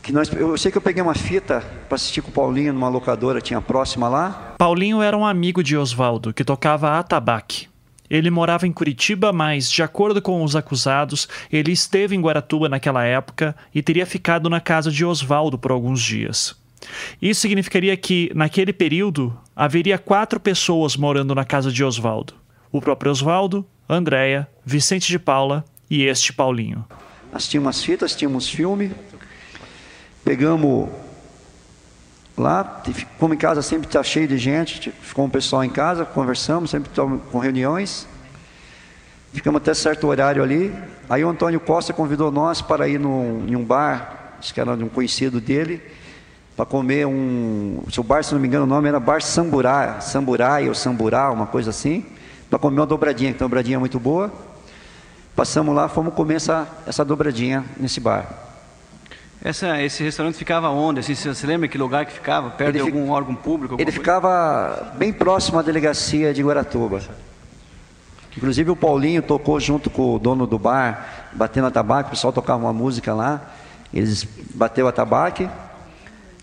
Que 0.02 0.12
nós, 0.12 0.32
eu 0.34 0.58
sei 0.58 0.72
que 0.72 0.78
eu 0.78 0.82
peguei 0.82 1.02
uma 1.02 1.14
fita 1.14 1.62
para 1.88 1.95
assistir 1.95 2.22
com 2.22 2.30
o 2.30 2.34
Paulinho 2.34 2.74
numa 2.74 2.89
locadora, 2.89 3.39
tinha 3.39 3.62
próxima 3.62 4.10
lá. 4.10 4.56
Paulinho 4.58 5.02
era 5.02 5.16
um 5.16 5.26
amigo 5.26 5.64
de 5.64 5.78
Osvaldo 5.78 6.34
que 6.34 6.43
tocava 6.43 6.97
atabaque. 6.97 7.68
Ele 8.10 8.30
morava 8.30 8.68
em 8.68 8.74
Curitiba, 8.74 9.32
mas, 9.32 9.72
de 9.72 9.82
acordo 9.82 10.22
com 10.22 10.43
os 10.43 10.54
acusados, 10.54 11.30
ele 11.49 11.72
esteve 11.72 12.14
em 12.14 12.20
Guaratuba 12.20 12.68
naquela 12.68 13.06
época 13.06 13.56
e 13.74 13.82
teria 13.82 14.06
ficado 14.06 14.49
na 14.49 14.60
casa 14.60 14.91
de 14.91 15.06
Oswaldo 15.06 15.58
por 15.58 15.72
alguns 15.72 16.02
dias. 16.02 16.54
Isso 17.22 17.41
significaria 17.41 17.95
que, 17.95 18.30
naquele 18.36 18.74
período, 18.74 19.34
haveria 19.56 19.97
quatro 19.97 20.41
pessoas 20.41 20.97
morando 20.97 21.34
na 21.34 21.45
casa 21.45 21.72
de 21.72 21.84
Oswaldo: 21.86 22.34
o 22.70 22.82
próprio 22.82 23.12
Oswaldo, 23.12 23.66
Andréia, 23.88 24.47
Vicente 24.66 25.08
de 25.08 25.20
Paula 25.20 25.64
e 25.89 26.04
este 26.04 26.34
Paulinho. 26.34 26.86
Nós 27.32 27.47
tínhamos 27.47 27.78
as 27.78 27.84
fitas, 27.84 28.14
tínhamos 28.14 28.49
filme, 28.49 28.91
pegamos 30.24 30.89
lá, 32.38 32.82
como 33.19 33.34
em 33.34 33.38
casa 33.38 33.61
sempre 33.61 33.88
está 33.88 34.01
cheio 34.03 34.28
de 34.28 34.38
gente, 34.38 34.91
ficou 35.01 35.26
um 35.26 35.30
pessoal 35.30 35.63
em 35.63 35.69
casa, 35.69 36.05
conversamos, 36.05 36.69
sempre 36.69 36.89
com 37.32 37.39
reuniões. 37.39 38.07
Ficamos 39.34 39.61
até 39.61 39.74
certo 39.74 40.07
horário 40.07 40.43
ali. 40.43 40.74
Aí 41.09 41.24
o 41.24 41.30
Antônio 41.30 41.59
Costa 41.59 41.93
convidou 41.93 42.32
nós 42.32 42.61
para 42.61 42.88
ir 42.88 42.99
num, 42.99 43.45
em 43.47 43.55
um 43.55 43.63
bar, 43.63 44.36
acho 44.39 44.53
que 44.53 44.59
era 44.59 44.76
de 44.76 44.84
um 44.84 44.89
conhecido 44.89 45.39
dele, 45.39 45.82
para 46.55 46.65
comer 46.65 47.07
um. 47.07 47.82
Se 47.89 47.99
o 47.99 48.03
bar, 48.03 48.24
se 48.24 48.34
não 48.34 48.41
me 48.41 48.47
engano, 48.47 48.65
o 48.65 48.67
nome 48.67 48.89
era 48.89 48.99
Bar 48.99 49.22
Samburá, 49.22 50.01
Samburai 50.01 50.67
ou 50.67 50.76
Samburá, 50.76 51.32
uma 51.32 51.47
coisa 51.47 51.69
assim, 51.69 52.05
para 52.49 52.59
comer 52.59 52.82
uma 52.82 52.86
dobradinha, 52.86 53.32
que 53.32 53.38
tem 53.38 53.45
uma 53.45 53.49
dobradinha 53.49 53.80
muito 53.80 53.99
boa. 53.99 54.32
Passamos 55.36 55.74
lá, 55.74 55.88
fomos 55.88 56.13
comer 56.13 56.36
essa, 56.36 56.67
essa 56.86 57.05
dobradinha 57.05 57.63
nesse 57.78 58.01
bar. 58.01 58.51
Essa, 59.44 59.82
esse 59.82 60.04
restaurante 60.04 60.36
ficava 60.36 60.70
onde? 60.70 61.00
Assim, 61.00 61.16
você 61.16 61.48
lembra 61.48 61.68
que 61.68 61.78
lugar 61.78 62.06
que 62.06 62.14
ficava? 62.14 62.52
Perto 62.52 62.76
ele 62.76 62.84
de 62.84 62.86
algum 62.86 63.10
órgão 63.10 63.34
público? 63.34 63.74
Ele 63.74 63.86
coisa? 63.86 63.98
ficava 63.98 64.94
bem 64.98 65.12
próximo 65.12 65.58
à 65.58 65.64
delegacia 65.64 66.32
de 66.32 66.44
Guaratuba. 66.44 67.02
Inclusive 68.38 68.70
o 68.70 68.76
Paulinho 68.76 69.22
tocou 69.24 69.60
junto 69.60 69.89
com 69.89 70.16
o 70.16 70.20
dono 70.20 70.46
do 70.46 70.60
bar, 70.60 71.30
batendo 71.34 71.68
a 71.68 71.72
tabaco, 71.72 72.10
o 72.10 72.12
pessoal 72.12 72.32
tocava 72.32 72.64
uma 72.64 72.72
música 72.72 73.16
lá. 73.16 73.42
Eles 73.92 74.28
bateu 74.54 74.88
a 74.88 74.92
tabaque 74.92 75.50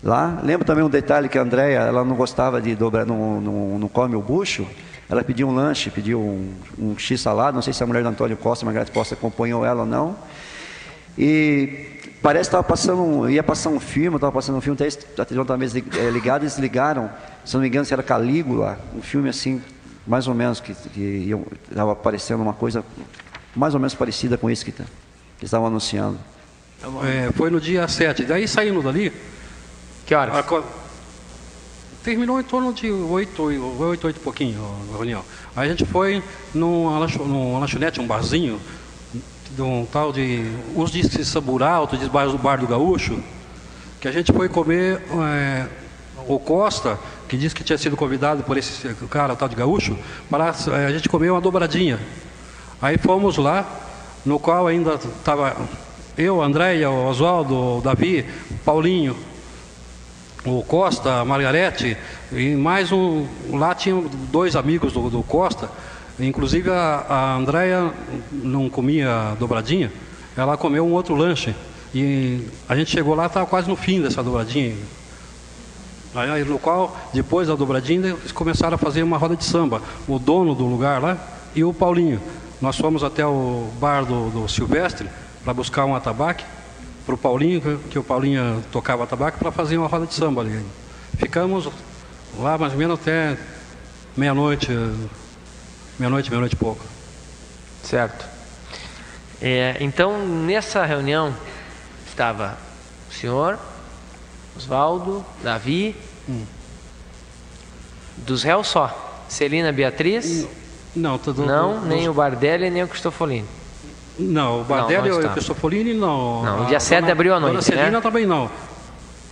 lá. 0.03 0.39
Lembro 0.43 0.65
também 0.65 0.83
um 0.83 0.89
detalhe 0.89 1.29
que 1.29 1.37
a 1.37 1.41
Andréia, 1.41 1.79
ela 1.79 2.03
não 2.03 2.15
gostava 2.17 2.61
de 2.61 2.75
dobrar, 2.75 3.05
não, 3.05 3.39
não, 3.39 3.79
não 3.79 3.87
come 3.87 4.15
o 4.15 4.21
bucho. 4.21 4.67
Ela 5.09 5.23
pediu 5.23 5.47
um 5.47 5.55
lanche, 5.55 5.89
pediu 5.89 6.19
um, 6.19 6.53
um 6.77 6.97
X 6.97 7.21
salado, 7.21 7.55
não 7.55 7.61
sei 7.61 7.71
se 7.71 7.81
a 7.81 7.87
mulher 7.87 8.03
do 8.03 8.09
Antônio 8.09 8.35
Costa, 8.35 8.65
Margarete 8.65 8.91
Costa, 8.91 9.15
acompanhou 9.15 9.65
ela 9.65 9.81
ou 9.81 9.87
não. 9.87 10.15
E 11.17 12.08
parece 12.21 12.49
que 12.49 12.55
estava 12.55 12.63
passando, 12.63 13.29
ia 13.29 13.43
passar 13.43 13.69
um 13.69 13.79
filme, 13.79 14.15
estava 14.17 14.31
passando 14.31 14.57
um 14.57 14.61
filme, 14.61 14.77
até 14.79 14.87
a 15.21 15.25
televisão 15.25 15.41
estava 15.41 16.11
ligada, 16.11 16.43
eles 16.43 16.57
ligaram, 16.57 17.09
se 17.45 17.53
não 17.53 17.61
me 17.61 17.67
engano, 17.67 17.85
se 17.85 17.93
era 17.93 18.03
Calígula, 18.03 18.79
um 18.95 19.01
filme 19.01 19.29
assim, 19.29 19.61
mais 20.05 20.27
ou 20.27 20.33
menos, 20.33 20.59
que 20.59 20.75
estava 21.69 21.93
aparecendo 21.93 22.41
uma 22.41 22.53
coisa 22.53 22.83
mais 23.55 23.73
ou 23.73 23.79
menos 23.79 23.93
parecida 23.93 24.37
com 24.37 24.49
isso 24.49 24.63
que, 24.63 24.71
tá, 24.71 24.83
que 25.37 25.45
estavam 25.45 25.67
anunciando. 25.67 26.19
É, 27.03 27.31
foi 27.33 27.49
no 27.49 27.59
dia 27.59 27.87
7, 27.87 28.23
daí 28.23 28.47
saindo 28.47 28.81
dali. 28.81 29.11
Que 30.05 30.15
horas? 30.15 30.35
A, 30.35 30.63
terminou 32.03 32.39
em 32.39 32.43
torno 32.43 32.73
de 32.73 32.89
8, 32.89 33.43
8, 33.79 34.07
8 34.07 34.15
e 34.15 34.19
pouquinho 34.19 34.59
a 34.93 34.97
reunião. 34.97 35.23
Aí 35.55 35.67
a 35.67 35.71
gente 35.71 35.85
foi 35.85 36.23
numa, 36.53 37.05
numa 37.07 37.59
lanchonete, 37.59 37.99
um 37.99 38.07
barzinho, 38.07 38.59
de 39.51 39.61
um 39.61 39.85
tal 39.85 40.11
de. 40.11 40.45
Uns 40.75 40.91
dizem 40.91 41.11
que 41.11 41.25
Saburá, 41.25 41.79
outros 41.79 41.99
dizem 41.99 42.13
bar, 42.13 42.29
bar 42.37 42.59
do 42.59 42.67
Gaúcho, 42.67 43.21
que 43.99 44.07
a 44.07 44.11
gente 44.11 44.31
foi 44.31 44.47
comer 44.47 45.01
é, 45.11 45.65
o 46.27 46.39
Costa, 46.39 46.99
que 47.27 47.37
disse 47.37 47.55
que 47.55 47.63
tinha 47.63 47.77
sido 47.77 47.97
convidado 47.97 48.43
por 48.43 48.57
esse 48.57 48.87
cara, 49.09 49.35
tal 49.35 49.49
de 49.49 49.55
Gaúcho, 49.55 49.97
para 50.29 50.47
é, 50.47 50.85
a 50.85 50.91
gente 50.91 51.09
comer 51.09 51.31
uma 51.31 51.41
dobradinha. 51.41 51.99
Aí 52.81 52.97
fomos 52.97 53.37
lá, 53.37 53.67
no 54.25 54.39
qual 54.39 54.67
ainda 54.67 54.95
estava 54.95 55.55
eu, 56.17 56.41
Andréia, 56.41 56.89
o 56.89 57.07
Oswaldo, 57.07 57.77
o 57.77 57.81
Davi, 57.81 58.25
o 58.51 58.53
Paulinho, 58.65 59.15
o 60.45 60.61
Costa, 60.63 61.19
a 61.19 61.25
Margarete, 61.25 61.97
e 62.31 62.55
mais 62.55 62.91
um. 62.91 63.25
Lá 63.51 63.73
tinham 63.73 64.05
dois 64.31 64.55
amigos 64.55 64.93
do, 64.93 65.09
do 65.09 65.23
Costa, 65.23 65.69
inclusive 66.19 66.69
a, 66.69 67.05
a 67.07 67.35
Andréia 67.35 67.91
não 68.31 68.69
comia 68.69 69.35
dobradinha, 69.39 69.91
ela 70.35 70.57
comeu 70.57 70.85
um 70.85 70.91
outro 70.91 71.15
lanche. 71.15 71.55
E 71.93 72.47
a 72.67 72.75
gente 72.75 72.91
chegou 72.91 73.15
lá, 73.15 73.25
estava 73.25 73.45
quase 73.45 73.67
no 73.67 73.75
fim 73.75 74.01
dessa 74.01 74.21
dobradinha. 74.21 74.75
Aí, 76.13 76.43
no 76.43 76.57
qual, 76.57 76.97
depois 77.13 77.47
da 77.47 77.55
dobradinha, 77.55 78.09
eles 78.09 78.31
começaram 78.31 78.75
a 78.75 78.77
fazer 78.77 79.03
uma 79.03 79.17
roda 79.17 79.35
de 79.35 79.43
samba. 79.43 79.81
O 80.07 80.17
dono 80.17 80.55
do 80.55 80.65
lugar 80.65 81.01
lá 81.01 81.17
e 81.55 81.63
o 81.63 81.73
Paulinho. 81.73 82.21
Nós 82.61 82.77
fomos 82.77 83.03
até 83.03 83.25
o 83.25 83.69
bar 83.79 84.05
do, 84.05 84.29
do 84.29 84.47
Silvestre 84.47 85.07
para 85.43 85.53
buscar 85.53 85.85
um 85.85 85.95
atabaque 85.95 86.43
para 87.05 87.15
o 87.15 87.17
Paulinho, 87.17 87.79
que 87.89 87.97
o 87.97 88.03
Paulinho 88.03 88.63
tocava 88.71 89.07
tabaco, 89.07 89.39
para 89.39 89.51
fazer 89.51 89.77
uma 89.77 89.87
roda 89.87 90.05
de 90.05 90.13
samba 90.13 90.41
ali. 90.41 90.63
Ficamos 91.17 91.69
lá 92.37 92.57
mais 92.57 92.73
ou 92.73 92.79
menos 92.79 92.99
até 92.99 93.37
meia-noite, 94.15 94.67
meia-noite, 95.99 96.29
meia-noite 96.29 96.53
e 96.53 96.57
pouco. 96.57 96.83
Certo. 97.83 98.25
É, 99.41 99.77
então, 99.79 100.25
nessa 100.25 100.85
reunião 100.85 101.33
estava 102.07 102.57
o 103.09 103.13
senhor, 103.13 103.59
Oswaldo, 104.57 105.25
Davi, 105.43 105.95
hum. 106.27 106.43
dos 108.17 108.43
réus 108.43 108.67
só. 108.67 109.05
Celina 109.27 109.71
Beatriz? 109.71 110.47
Não, 110.95 111.17
tudo, 111.17 111.45
não 111.45 111.85
nem 111.85 112.09
o 112.09 112.13
Bardelli, 112.13 112.69
nem 112.69 112.83
o 112.83 112.87
Cristofolini. 112.87 113.45
Não, 114.17 114.61
o 114.61 114.63
Bardelli 114.63 115.09
e 115.09 115.11
o 115.11 115.29
Cristofolini 115.29 115.93
não. 115.93 116.43
Não, 116.43 116.65
dia 116.65 116.79
7 116.79 117.05
de 117.05 117.11
abril 117.11 117.33
à 117.33 117.39
noite. 117.39 117.57
A 117.57 117.61
Celina 117.61 117.91
né? 117.91 118.01
também 118.01 118.25
não. 118.25 118.49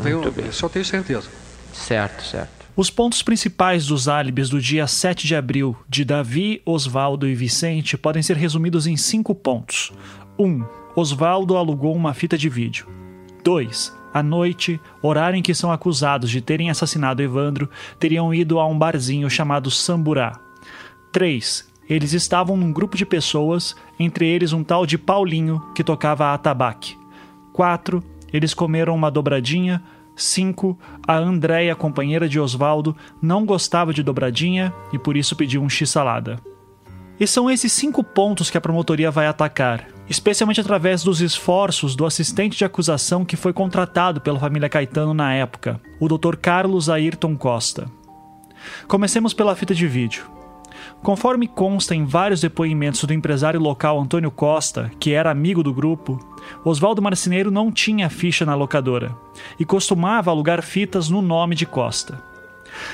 Tenho, 0.01 0.53
só 0.53 0.69
tenho 0.69 0.85
certeza. 0.85 1.27
Certo, 1.73 2.23
certo. 2.23 2.56
Os 2.77 2.91
pontos 2.91 3.23
principais 3.23 3.87
dos 3.87 4.07
álibis 4.07 4.51
do 4.51 4.61
dia 4.61 4.85
7 4.85 5.25
de 5.25 5.35
abril 5.35 5.75
de 5.89 6.05
Davi, 6.05 6.61
Osvaldo 6.63 7.27
e 7.27 7.33
Vicente 7.33 7.97
podem 7.97 8.21
ser 8.21 8.37
resumidos 8.37 8.85
em 8.85 8.95
cinco 8.95 9.33
pontos. 9.33 9.91
1. 10.37 10.45
Um, 10.45 10.63
Osvaldo 10.95 11.57
alugou 11.57 11.95
uma 11.95 12.13
fita 12.13 12.37
de 12.37 12.47
vídeo. 12.47 12.85
2. 13.43 13.97
À 14.13 14.21
noite, 14.21 14.79
horário 15.01 15.39
em 15.39 15.41
que 15.41 15.55
são 15.55 15.71
acusados 15.71 16.29
de 16.29 16.39
terem 16.39 16.69
assassinado 16.69 17.23
Evandro, 17.23 17.67
teriam 17.99 18.31
ido 18.31 18.59
a 18.59 18.67
um 18.67 18.77
barzinho 18.77 19.27
chamado 19.27 19.71
Samburá. 19.71 20.39
3. 21.11 21.67
Eles 21.89 22.13
estavam 22.13 22.55
num 22.55 22.71
grupo 22.71 22.95
de 22.95 23.07
pessoas, 23.07 23.75
entre 23.99 24.27
eles 24.27 24.53
um 24.53 24.63
tal 24.63 24.85
de 24.85 24.99
Paulinho, 24.99 25.59
que 25.73 25.83
tocava 25.83 26.31
atabaque. 26.31 26.95
4. 27.53 28.03
Eles 28.31 28.53
comeram 28.53 28.93
uma 28.93 29.09
dobradinha. 29.09 29.81
5. 30.17 30.77
A 31.07 31.15
Andréia, 31.17 31.75
companheira 31.75 32.27
de 32.27 32.39
Osvaldo, 32.39 32.95
não 33.21 33.45
gostava 33.45 33.93
de 33.93 34.03
dobradinha 34.03 34.73
e 34.91 34.99
por 34.99 35.15
isso 35.15 35.35
pediu 35.35 35.61
um 35.61 35.69
x-salada. 35.69 36.39
E 37.19 37.25
são 37.25 37.49
esses 37.49 37.71
cinco 37.71 38.03
pontos 38.03 38.49
que 38.49 38.57
a 38.57 38.61
promotoria 38.61 39.09
vai 39.09 39.25
atacar, 39.25 39.87
especialmente 40.07 40.61
através 40.61 41.03
dos 41.03 41.19
esforços 41.19 41.95
do 41.95 42.05
assistente 42.05 42.57
de 42.57 42.65
acusação 42.65 43.25
que 43.25 43.35
foi 43.35 43.53
contratado 43.53 44.21
pela 44.21 44.39
família 44.39 44.69
Caetano 44.69 45.13
na 45.13 45.33
época, 45.33 45.81
o 45.99 46.07
Dr. 46.07 46.35
Carlos 46.35 46.89
Ayrton 46.89 47.35
Costa. 47.35 47.89
Comecemos 48.87 49.33
pela 49.33 49.55
fita 49.55 49.73
de 49.73 49.87
vídeo. 49.87 50.25
Conforme 51.01 51.47
consta 51.47 51.95
em 51.95 52.05
vários 52.05 52.41
depoimentos 52.41 53.03
do 53.03 53.13
empresário 53.13 53.59
local 53.59 53.99
Antônio 53.99 54.31
Costa, 54.31 54.91
que 54.99 55.13
era 55.13 55.31
amigo 55.31 55.63
do 55.63 55.73
grupo, 55.73 56.19
Oswaldo 56.63 57.01
Marceneiro 57.01 57.51
não 57.51 57.71
tinha 57.71 58.09
ficha 58.09 58.45
na 58.45 58.55
locadora 58.55 59.15
e 59.59 59.65
costumava 59.65 60.31
alugar 60.31 60.61
fitas 60.61 61.09
no 61.09 61.21
nome 61.21 61.55
de 61.55 61.65
Costa. 61.65 62.21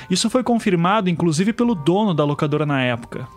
Isso 0.10 0.30
foi 0.30 0.44
confirmado 0.44 1.10
inclusive 1.10 1.54
pelo 1.54 1.76
dono 1.76 2.14
da 2.14 2.24
locadora 2.24 2.66
na 2.66 2.82
época. 2.82 3.28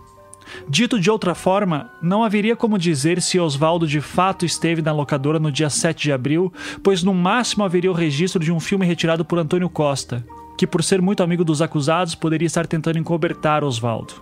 Dito 0.68 0.99
de 0.99 1.11
outra 1.11 1.34
forma, 1.34 1.90
não 2.01 2.22
haveria 2.22 2.57
como 2.57 2.78
dizer 2.78 3.20
se 3.20 3.38
Oswaldo 3.38 3.86
de 3.86 4.01
fato 4.01 4.47
esteve 4.47 4.80
na 4.80 4.92
locadora 4.92 5.38
no 5.38 5.51
dia 5.51 5.68
7 5.68 6.05
de 6.05 6.12
abril, 6.12 6.53
pois 6.82 7.03
no 7.03 7.12
máximo 7.12 7.64
haveria 7.64 7.90
o 7.90 7.94
registro 7.94 8.42
de 8.42 8.53
um 8.53 8.61
filme 8.61 8.86
retirado 8.86 9.24
por 9.24 9.38
Antônio 9.38 9.68
Costa, 9.68 10.24
que 10.57 10.66
por 10.66 10.82
ser 10.82 11.03
muito 11.03 11.22
amigo 11.22 11.44
dos 11.44 11.61
acusados 11.61 12.14
poderia 12.14 12.47
estar 12.47 12.66
tentando 12.66 12.99
encobertar 12.99 13.64
Oswaldo. 13.64 14.14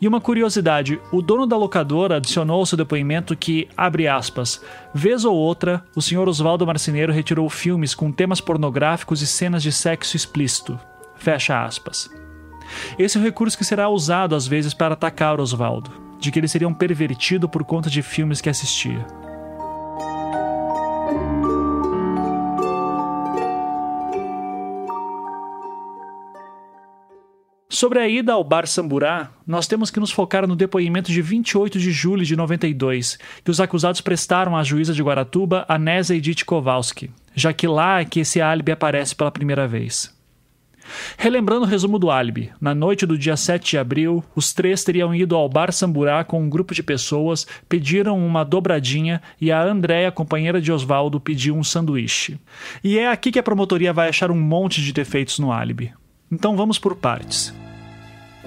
E 0.00 0.08
uma 0.08 0.20
curiosidade, 0.20 1.00
o 1.12 1.22
dono 1.22 1.46
da 1.46 1.56
locadora 1.56 2.16
adicionou 2.16 2.60
ao 2.60 2.66
seu 2.66 2.76
depoimento 2.76 3.36
que, 3.36 3.68
abre 3.76 4.08
aspas, 4.08 4.60
vez 4.92 5.24
ou 5.24 5.34
outra, 5.34 5.84
o 5.94 6.02
senhor 6.02 6.28
Oswaldo 6.28 6.66
Marceneiro 6.66 7.12
retirou 7.12 7.48
filmes 7.48 7.94
com 7.94 8.12
temas 8.12 8.40
pornográficos 8.40 9.22
e 9.22 9.26
cenas 9.26 9.62
de 9.62 9.72
sexo 9.72 10.16
explícito. 10.16 10.78
Fecha 11.16 11.64
aspas. 11.64 12.10
Esse 12.98 13.16
é 13.16 13.20
o 13.20 13.24
recurso 13.24 13.56
que 13.56 13.64
será 13.64 13.88
usado 13.88 14.34
às 14.34 14.46
vezes 14.46 14.74
para 14.74 14.94
atacar 14.94 15.40
Oswaldo, 15.40 15.90
de 16.18 16.30
que 16.30 16.38
ele 16.38 16.48
seria 16.48 16.68
um 16.68 16.74
pervertido 16.74 17.48
por 17.48 17.64
conta 17.64 17.88
de 17.88 18.02
filmes 18.02 18.40
que 18.40 18.50
assistia. 18.50 19.23
Sobre 27.74 27.98
a 27.98 28.08
ida 28.08 28.32
ao 28.32 28.44
Bar 28.44 28.68
Samburá, 28.68 29.32
nós 29.44 29.66
temos 29.66 29.90
que 29.90 29.98
nos 29.98 30.12
focar 30.12 30.46
no 30.46 30.54
depoimento 30.54 31.10
de 31.10 31.20
28 31.20 31.76
de 31.76 31.90
julho 31.90 32.24
de 32.24 32.36
92, 32.36 33.18
que 33.44 33.50
os 33.50 33.60
acusados 33.60 34.00
prestaram 34.00 34.56
à 34.56 34.62
juíza 34.62 34.92
de 34.92 35.02
Guaratuba, 35.02 35.64
Anésia 35.66 36.14
Edith 36.14 36.44
Kowalski, 36.44 37.10
já 37.34 37.52
que 37.52 37.66
lá 37.66 38.00
é 38.00 38.04
que 38.04 38.20
esse 38.20 38.40
álibi 38.40 38.70
aparece 38.70 39.12
pela 39.16 39.32
primeira 39.32 39.66
vez. 39.66 40.14
Relembrando 41.18 41.62
o 41.62 41.68
resumo 41.68 41.98
do 41.98 42.12
álibi, 42.12 42.52
na 42.60 42.76
noite 42.76 43.04
do 43.06 43.18
dia 43.18 43.36
7 43.36 43.72
de 43.72 43.78
abril, 43.78 44.22
os 44.36 44.52
três 44.52 44.84
teriam 44.84 45.12
ido 45.12 45.34
ao 45.34 45.48
Bar 45.48 45.72
Samburá 45.72 46.22
com 46.22 46.40
um 46.40 46.48
grupo 46.48 46.76
de 46.76 46.82
pessoas, 46.82 47.44
pediram 47.68 48.24
uma 48.24 48.44
dobradinha 48.44 49.20
e 49.40 49.50
a 49.50 49.60
Andréia, 49.60 50.12
companheira 50.12 50.60
de 50.60 50.70
Oswaldo, 50.70 51.18
pediu 51.18 51.56
um 51.56 51.64
sanduíche. 51.64 52.38
E 52.84 53.00
é 53.00 53.08
aqui 53.08 53.32
que 53.32 53.38
a 53.40 53.42
promotoria 53.42 53.92
vai 53.92 54.10
achar 54.10 54.30
um 54.30 54.40
monte 54.40 54.80
de 54.80 54.92
defeitos 54.92 55.40
no 55.40 55.50
álibi. 55.50 55.92
Então 56.30 56.56
vamos 56.56 56.78
por 56.78 56.96
partes. 56.96 57.54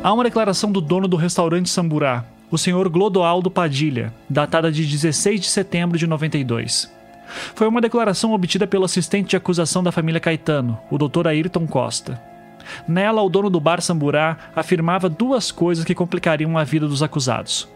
Há 0.04 0.14
uma 0.14 0.24
declaração 0.24 0.72
do 0.72 0.82
dono 0.82 1.08
do 1.08 1.18
restaurante 1.18 1.70
Samburá, 1.70 2.26
o 2.52 2.58
senhor 2.58 2.88
Glodoaldo 2.90 3.50
Padilha, 3.50 4.14
datada 4.30 4.72
de 4.72 4.86
16 4.86 5.42
de 5.42 5.48
setembro 5.48 5.98
de 5.98 6.08
92. 6.08 6.92
Foi 7.56 7.68
uma 7.68 7.82
declaração 7.82 8.34
obtida 8.34 8.66
pelo 8.66 8.86
assistente 8.86 9.30
de 9.30 9.36
acusação 9.36 9.84
da 9.84 9.92
família 9.92 10.20
Caetano, 10.20 10.80
o 10.90 10.98
Dr. 10.98 11.28
Ayrton 11.28 11.68
Costa. 11.68 12.22
Nela, 12.88 13.22
o 13.22 13.30
dono 13.30 13.50
do 13.50 13.60
bar 13.60 13.82
Samburá 13.82 14.38
afirmava 14.56 15.10
duas 15.10 15.52
coisas 15.52 15.86
que 15.86 15.96
complicariam 15.96 16.58
a 16.58 16.64
vida 16.64 16.88
dos 16.88 17.04
acusados. 17.04 17.68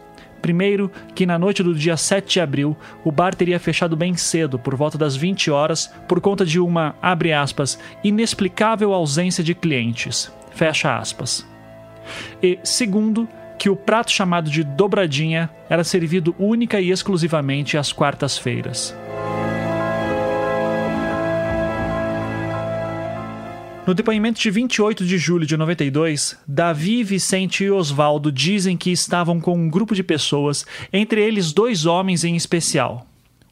Primeiro, 0.42 0.90
que 1.14 1.24
na 1.24 1.38
noite 1.38 1.62
do 1.62 1.72
dia 1.72 1.96
7 1.96 2.34
de 2.34 2.40
abril, 2.40 2.76
o 3.04 3.12
bar 3.12 3.32
teria 3.32 3.60
fechado 3.60 3.96
bem 3.96 4.16
cedo, 4.16 4.58
por 4.58 4.74
volta 4.74 4.98
das 4.98 5.14
20 5.14 5.50
horas, 5.52 5.86
por 6.08 6.20
conta 6.20 6.44
de 6.44 6.58
uma, 6.58 6.96
abre 7.00 7.32
aspas, 7.32 7.78
inexplicável 8.02 8.92
ausência 8.92 9.44
de 9.44 9.54
clientes, 9.54 10.32
fecha 10.50 10.98
aspas. 10.98 11.46
E 12.42 12.58
segundo, 12.64 13.28
que 13.56 13.70
o 13.70 13.76
prato 13.76 14.10
chamado 14.10 14.50
de 14.50 14.64
dobradinha 14.64 15.48
era 15.70 15.84
servido 15.84 16.34
única 16.36 16.80
e 16.80 16.90
exclusivamente 16.90 17.78
às 17.78 17.92
quartas-feiras. 17.92 18.92
No 23.84 23.94
depoimento 23.94 24.40
de 24.40 24.48
28 24.48 25.04
de 25.04 25.18
julho 25.18 25.44
de 25.44 25.56
92, 25.56 26.38
Davi, 26.46 27.02
Vicente 27.02 27.64
e 27.64 27.70
Oswaldo 27.70 28.30
dizem 28.30 28.76
que 28.76 28.92
estavam 28.92 29.40
com 29.40 29.58
um 29.58 29.68
grupo 29.68 29.92
de 29.92 30.04
pessoas, 30.04 30.64
entre 30.92 31.20
eles 31.20 31.52
dois 31.52 31.84
homens 31.84 32.22
em 32.22 32.36
especial. 32.36 33.04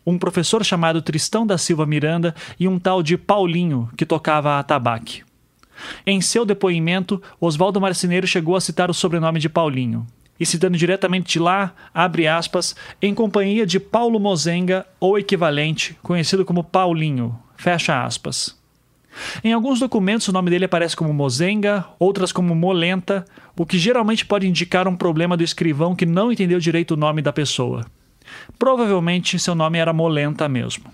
Um 0.06 0.16
professor 0.16 0.64
chamado 0.64 1.02
Tristão 1.02 1.44
da 1.44 1.58
Silva 1.58 1.84
Miranda 1.84 2.32
e 2.60 2.68
um 2.68 2.78
tal 2.78 3.02
de 3.02 3.18
Paulinho, 3.18 3.90
que 3.96 4.06
tocava 4.06 4.56
atabaque. 4.56 5.24
Em 6.06 6.20
seu 6.20 6.44
depoimento, 6.44 7.20
Oswaldo 7.40 7.80
Marceneiro 7.80 8.26
chegou 8.26 8.54
a 8.54 8.60
citar 8.60 8.88
o 8.88 8.94
sobrenome 8.94 9.40
de 9.40 9.48
Paulinho. 9.48 10.06
E 10.38 10.46
citando 10.46 10.78
diretamente 10.78 11.32
de 11.32 11.38
lá, 11.40 11.74
abre 11.92 12.28
aspas, 12.28 12.76
em 13.02 13.12
companhia 13.12 13.66
de 13.66 13.80
Paulo 13.80 14.20
Mozenga, 14.20 14.86
ou 15.00 15.18
equivalente, 15.18 15.98
conhecido 16.04 16.44
como 16.44 16.62
Paulinho, 16.62 17.36
fecha 17.56 18.04
aspas. 18.04 18.59
Em 19.42 19.52
alguns 19.52 19.80
documentos 19.80 20.28
o 20.28 20.32
nome 20.32 20.50
dele 20.50 20.64
aparece 20.64 20.96
como 20.96 21.12
Mozenga, 21.12 21.84
outras 21.98 22.32
como 22.32 22.54
Molenta, 22.54 23.24
o 23.56 23.66
que 23.66 23.78
geralmente 23.78 24.24
pode 24.24 24.46
indicar 24.46 24.86
um 24.86 24.96
problema 24.96 25.36
do 25.36 25.42
escrivão 25.42 25.94
que 25.94 26.06
não 26.06 26.32
entendeu 26.32 26.58
direito 26.58 26.92
o 26.92 26.96
nome 26.96 27.22
da 27.22 27.32
pessoa. 27.32 27.84
Provavelmente 28.58 29.38
seu 29.38 29.54
nome 29.54 29.78
era 29.78 29.92
Molenta 29.92 30.48
mesmo. 30.48 30.84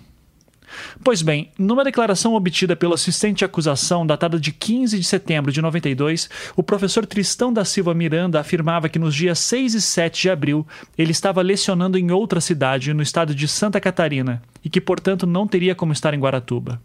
Pois 1.03 1.21
bem, 1.21 1.49
numa 1.57 1.83
declaração 1.83 2.33
obtida 2.33 2.75
pelo 2.75 2.93
assistente 2.93 3.39
de 3.39 3.45
acusação, 3.45 4.05
datada 4.05 4.39
de 4.39 4.51
15 4.51 4.97
de 4.97 5.03
setembro 5.03 5.51
de 5.51 5.61
92, 5.61 6.29
o 6.55 6.63
professor 6.63 7.05
Tristão 7.05 7.51
da 7.53 7.63
Silva 7.63 7.93
Miranda 7.93 8.39
afirmava 8.39 8.89
que 8.89 8.99
nos 8.99 9.15
dias 9.15 9.39
6 9.39 9.75
e 9.75 9.81
7 9.81 10.21
de 10.23 10.29
abril 10.29 10.67
ele 10.97 11.11
estava 11.11 11.41
lecionando 11.41 11.97
em 11.97 12.11
outra 12.11 12.41
cidade, 12.41 12.93
no 12.93 13.01
estado 13.01 13.33
de 13.33 13.47
Santa 13.47 13.79
Catarina, 13.79 14.41
e 14.63 14.69
que, 14.69 14.81
portanto, 14.81 15.25
não 15.25 15.47
teria 15.47 15.73
como 15.73 15.93
estar 15.93 16.13
em 16.13 16.19
Guaratuba. 16.19 16.81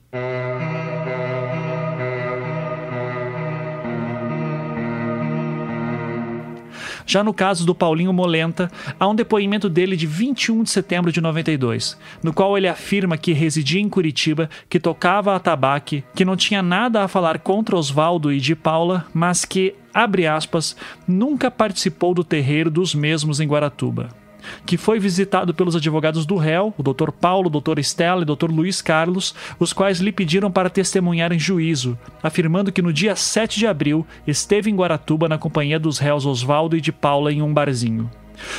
Já 7.07 7.22
no 7.22 7.34
caso 7.34 7.66
do 7.66 7.74
Paulinho 7.74 8.12
Molenta, 8.12 8.70
há 8.98 9.09
um 9.09 9.14
depoimento 9.14 9.68
dele 9.68 9.96
de 9.96 10.07
21 10.07 10.62
de 10.62 10.70
setembro 10.70 11.12
de 11.12 11.20
92, 11.20 11.98
no 12.22 12.32
qual 12.32 12.57
ele 12.57 12.68
afirma 12.68 13.18
que 13.18 13.32
residia 13.32 13.80
em 13.80 13.88
Curitiba, 13.88 14.48
que 14.68 14.80
tocava 14.80 15.34
atabaque, 15.34 16.05
que 16.14 16.24
não 16.24 16.36
tinha 16.36 16.62
nada 16.62 17.03
a 17.03 17.09
falar 17.09 17.38
contra 17.38 17.76
Oswaldo 17.76 18.32
e 18.32 18.40
de 18.40 18.55
Paula, 18.55 19.07
mas 19.12 19.44
que, 19.44 19.74
abre 19.92 20.26
aspas, 20.26 20.76
nunca 21.07 21.50
participou 21.50 22.14
do 22.14 22.24
terreiro 22.24 22.70
dos 22.70 22.94
mesmos 22.94 23.40
em 23.40 23.46
Guaratuba 23.46 24.21
que 24.64 24.76
foi 24.76 24.99
visitado 24.99 25.55
pelos 25.55 25.76
advogados 25.76 26.26
do 26.26 26.36
réu, 26.36 26.74
o 26.76 26.82
Dr. 26.82 27.11
Paulo, 27.11 27.49
o 27.49 27.61
Dr. 27.61 27.78
Estela 27.78 28.20
e 28.20 28.24
o 28.24 28.36
Dr. 28.36 28.51
Luiz 28.51 28.80
Carlos, 28.80 29.34
os 29.59 29.72
quais 29.72 30.01
lhe 30.01 30.12
pediram 30.12 30.51
para 30.51 30.70
testemunhar 30.70 31.32
em 31.32 31.38
juízo, 31.38 31.99
afirmando 32.22 32.72
que 32.72 32.82
no 32.82 32.93
dia 32.93 33.16
7 33.16 33.59
de 33.59 33.66
abril 33.66 34.07
esteve 34.26 34.70
em 34.70 34.76
Guaratuba 34.76 35.28
na 35.28 35.38
companhia 35.38 35.78
dos 35.78 35.99
réus 35.99 36.26
Oswaldo 36.26 36.76
e 36.76 36.80
de 36.80 36.93
Paula 36.93 37.32
em 37.32 37.43
um 37.43 37.53
barzinho. 37.53 38.11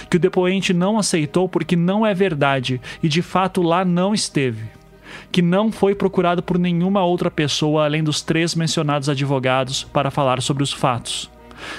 Que 0.09 0.17
o 0.17 0.19
depoente 0.19 0.73
não 0.73 0.97
aceitou 0.97 1.49
porque 1.49 1.75
não 1.75 2.05
é 2.05 2.13
verdade 2.13 2.79
e 3.01 3.09
de 3.09 3.21
fato 3.21 3.61
lá 3.61 3.83
não 3.83 4.13
esteve 4.13 4.63
que 5.31 5.41
não 5.41 5.71
foi 5.71 5.93
procurado 5.93 6.41
por 6.41 6.57
nenhuma 6.57 7.03
outra 7.03 7.29
pessoa 7.29 7.85
além 7.85 8.03
dos 8.03 8.21
três 8.21 8.55
mencionados 8.55 9.09
advogados 9.09 9.83
para 9.83 10.09
falar 10.09 10.41
sobre 10.41 10.63
os 10.63 10.73
fatos 10.73 11.29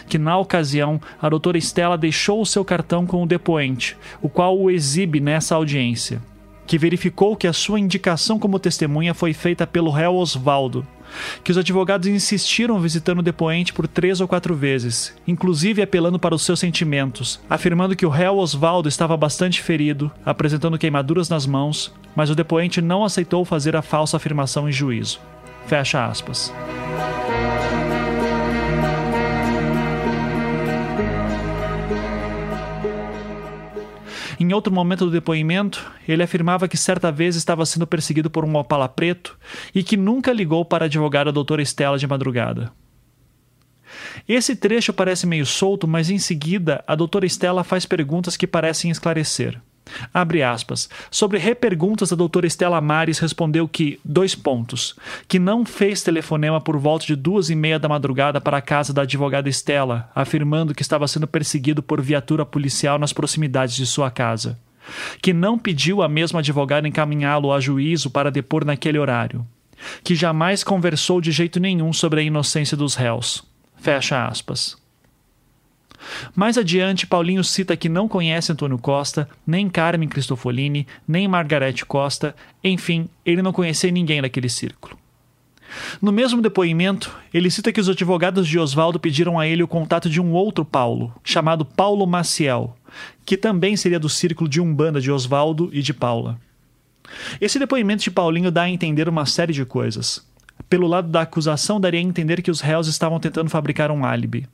que 0.08 0.18
na 0.18 0.36
ocasião 0.38 1.00
a 1.20 1.28
doutora 1.28 1.58
Estela 1.58 1.98
deixou 1.98 2.40
o 2.40 2.46
seu 2.46 2.64
cartão 2.64 3.06
com 3.06 3.22
o 3.22 3.26
depoente, 3.26 3.96
o 4.22 4.28
qual 4.28 4.58
o 4.58 4.70
exibe 4.70 5.20
nessa 5.20 5.54
audiência, 5.54 6.20
que 6.66 6.78
verificou 6.78 7.36
que 7.36 7.46
a 7.46 7.52
sua 7.52 7.80
indicação 7.80 8.38
como 8.38 8.58
testemunha 8.58 9.14
foi 9.14 9.32
feita 9.32 9.66
pelo 9.66 9.90
réu 9.90 10.14
Osvaldo, 10.14 10.86
que 11.42 11.50
os 11.50 11.58
advogados 11.58 12.08
insistiram 12.08 12.80
visitando 12.80 13.20
o 13.20 13.22
depoente 13.22 13.72
por 13.72 13.86
três 13.86 14.20
ou 14.20 14.28
quatro 14.28 14.54
vezes, 14.54 15.14
inclusive 15.26 15.82
apelando 15.82 16.18
para 16.18 16.34
os 16.34 16.42
seus 16.42 16.60
sentimentos, 16.60 17.40
afirmando 17.48 17.96
que 17.96 18.06
o 18.06 18.10
réu 18.10 18.38
Osvaldo 18.38 18.88
estava 18.88 19.16
bastante 19.16 19.62
ferido, 19.62 20.10
apresentando 20.24 20.78
queimaduras 20.78 21.28
nas 21.28 21.46
mãos, 21.46 21.92
mas 22.16 22.30
o 22.30 22.34
depoente 22.34 22.80
não 22.80 23.04
aceitou 23.04 23.44
fazer 23.44 23.76
a 23.76 23.82
falsa 23.82 24.16
afirmação 24.16 24.68
em 24.68 24.72
juízo. 24.72 25.20
Fecha 25.66 26.04
aspas. 26.06 26.52
Outro 34.54 34.72
momento 34.72 35.04
do 35.04 35.10
depoimento, 35.10 35.90
ele 36.08 36.22
afirmava 36.22 36.68
que 36.68 36.76
certa 36.76 37.10
vez 37.10 37.36
estava 37.36 37.66
sendo 37.66 37.86
perseguido 37.86 38.30
por 38.30 38.44
um 38.44 38.56
opala 38.56 38.88
preto 38.88 39.38
e 39.74 39.82
que 39.82 39.96
nunca 39.96 40.32
ligou 40.32 40.64
para 40.64 40.84
a 40.84 40.86
advogada 40.86 41.32
doutora 41.32 41.62
Estela 41.62 41.98
de 41.98 42.06
madrugada. 42.06 42.72
Esse 44.28 44.56
trecho 44.56 44.92
parece 44.92 45.26
meio 45.26 45.46
solto, 45.46 45.86
mas 45.86 46.10
em 46.10 46.18
seguida 46.18 46.82
a 46.86 46.94
doutora 46.94 47.26
Estela 47.26 47.62
faz 47.62 47.84
perguntas 47.86 48.36
que 48.36 48.46
parecem 48.46 48.90
esclarecer. 48.90 49.60
Abre 50.12 50.42
aspas. 50.42 50.88
Sobre 51.10 51.38
reperguntas, 51.38 52.12
a 52.12 52.16
doutora 52.16 52.46
Estela 52.46 52.80
Mares 52.80 53.18
respondeu 53.18 53.68
que, 53.68 54.00
dois 54.04 54.34
pontos, 54.34 54.96
que 55.28 55.38
não 55.38 55.64
fez 55.64 56.02
telefonema 56.02 56.60
por 56.60 56.76
volta 56.78 57.06
de 57.06 57.16
duas 57.16 57.50
e 57.50 57.54
meia 57.54 57.78
da 57.78 57.88
madrugada 57.88 58.40
para 58.40 58.56
a 58.56 58.62
casa 58.62 58.92
da 58.92 59.02
advogada 59.02 59.48
Estela, 59.48 60.10
afirmando 60.14 60.74
que 60.74 60.82
estava 60.82 61.06
sendo 61.06 61.26
perseguido 61.26 61.82
por 61.82 62.00
viatura 62.00 62.44
policial 62.44 62.98
nas 62.98 63.12
proximidades 63.12 63.74
de 63.76 63.86
sua 63.86 64.10
casa. 64.10 64.58
Que 65.22 65.32
não 65.32 65.58
pediu 65.58 66.02
a 66.02 66.08
mesma 66.08 66.40
advogada 66.40 66.86
encaminhá-lo 66.86 67.52
a 67.52 67.60
juízo 67.60 68.10
para 68.10 68.30
depor 68.30 68.64
naquele 68.64 68.98
horário. 68.98 69.46
Que 70.02 70.14
jamais 70.14 70.62
conversou 70.62 71.20
de 71.20 71.32
jeito 71.32 71.60
nenhum 71.60 71.92
sobre 71.92 72.20
a 72.20 72.24
inocência 72.24 72.76
dos 72.76 72.94
réus. 72.94 73.42
Fecha 73.76 74.26
aspas. 74.26 74.83
Mais 76.34 76.58
adiante, 76.58 77.06
Paulinho 77.06 77.42
cita 77.42 77.76
que 77.76 77.88
não 77.88 78.08
conhece 78.08 78.52
Antônio 78.52 78.78
Costa, 78.78 79.28
nem 79.46 79.68
Carmen 79.68 80.08
Cristofolini, 80.08 80.86
nem 81.06 81.28
Margarete 81.28 81.84
Costa, 81.84 82.34
enfim, 82.62 83.08
ele 83.24 83.42
não 83.42 83.52
conhecia 83.52 83.90
ninguém 83.90 84.20
daquele 84.20 84.48
círculo. 84.48 84.98
No 86.00 86.12
mesmo 86.12 86.40
depoimento, 86.40 87.14
ele 87.32 87.50
cita 87.50 87.72
que 87.72 87.80
os 87.80 87.88
advogados 87.88 88.46
de 88.46 88.58
Oswaldo 88.58 89.00
pediram 89.00 89.38
a 89.38 89.46
ele 89.46 89.62
o 89.62 89.68
contato 89.68 90.08
de 90.08 90.20
um 90.20 90.32
outro 90.32 90.64
Paulo, 90.64 91.12
chamado 91.24 91.64
Paulo 91.64 92.06
Maciel, 92.06 92.76
que 93.24 93.36
também 93.36 93.76
seria 93.76 93.98
do 93.98 94.08
círculo 94.08 94.48
de 94.48 94.60
Umbanda 94.60 95.00
de 95.00 95.10
Oswaldo 95.10 95.70
e 95.72 95.82
de 95.82 95.92
Paula. 95.92 96.38
Esse 97.40 97.58
depoimento 97.58 98.02
de 98.02 98.10
Paulinho 98.10 98.50
dá 98.50 98.62
a 98.62 98.70
entender 98.70 99.08
uma 99.08 99.26
série 99.26 99.52
de 99.52 99.64
coisas. 99.64 100.24
Pelo 100.68 100.86
lado 100.86 101.08
da 101.08 101.22
acusação, 101.22 101.80
daria 101.80 102.00
a 102.00 102.02
entender 102.02 102.40
que 102.40 102.50
os 102.50 102.60
réus 102.60 102.86
estavam 102.86 103.18
tentando 103.20 103.50
fabricar 103.50 103.90
um 103.90 104.04
álibi. 104.04 104.46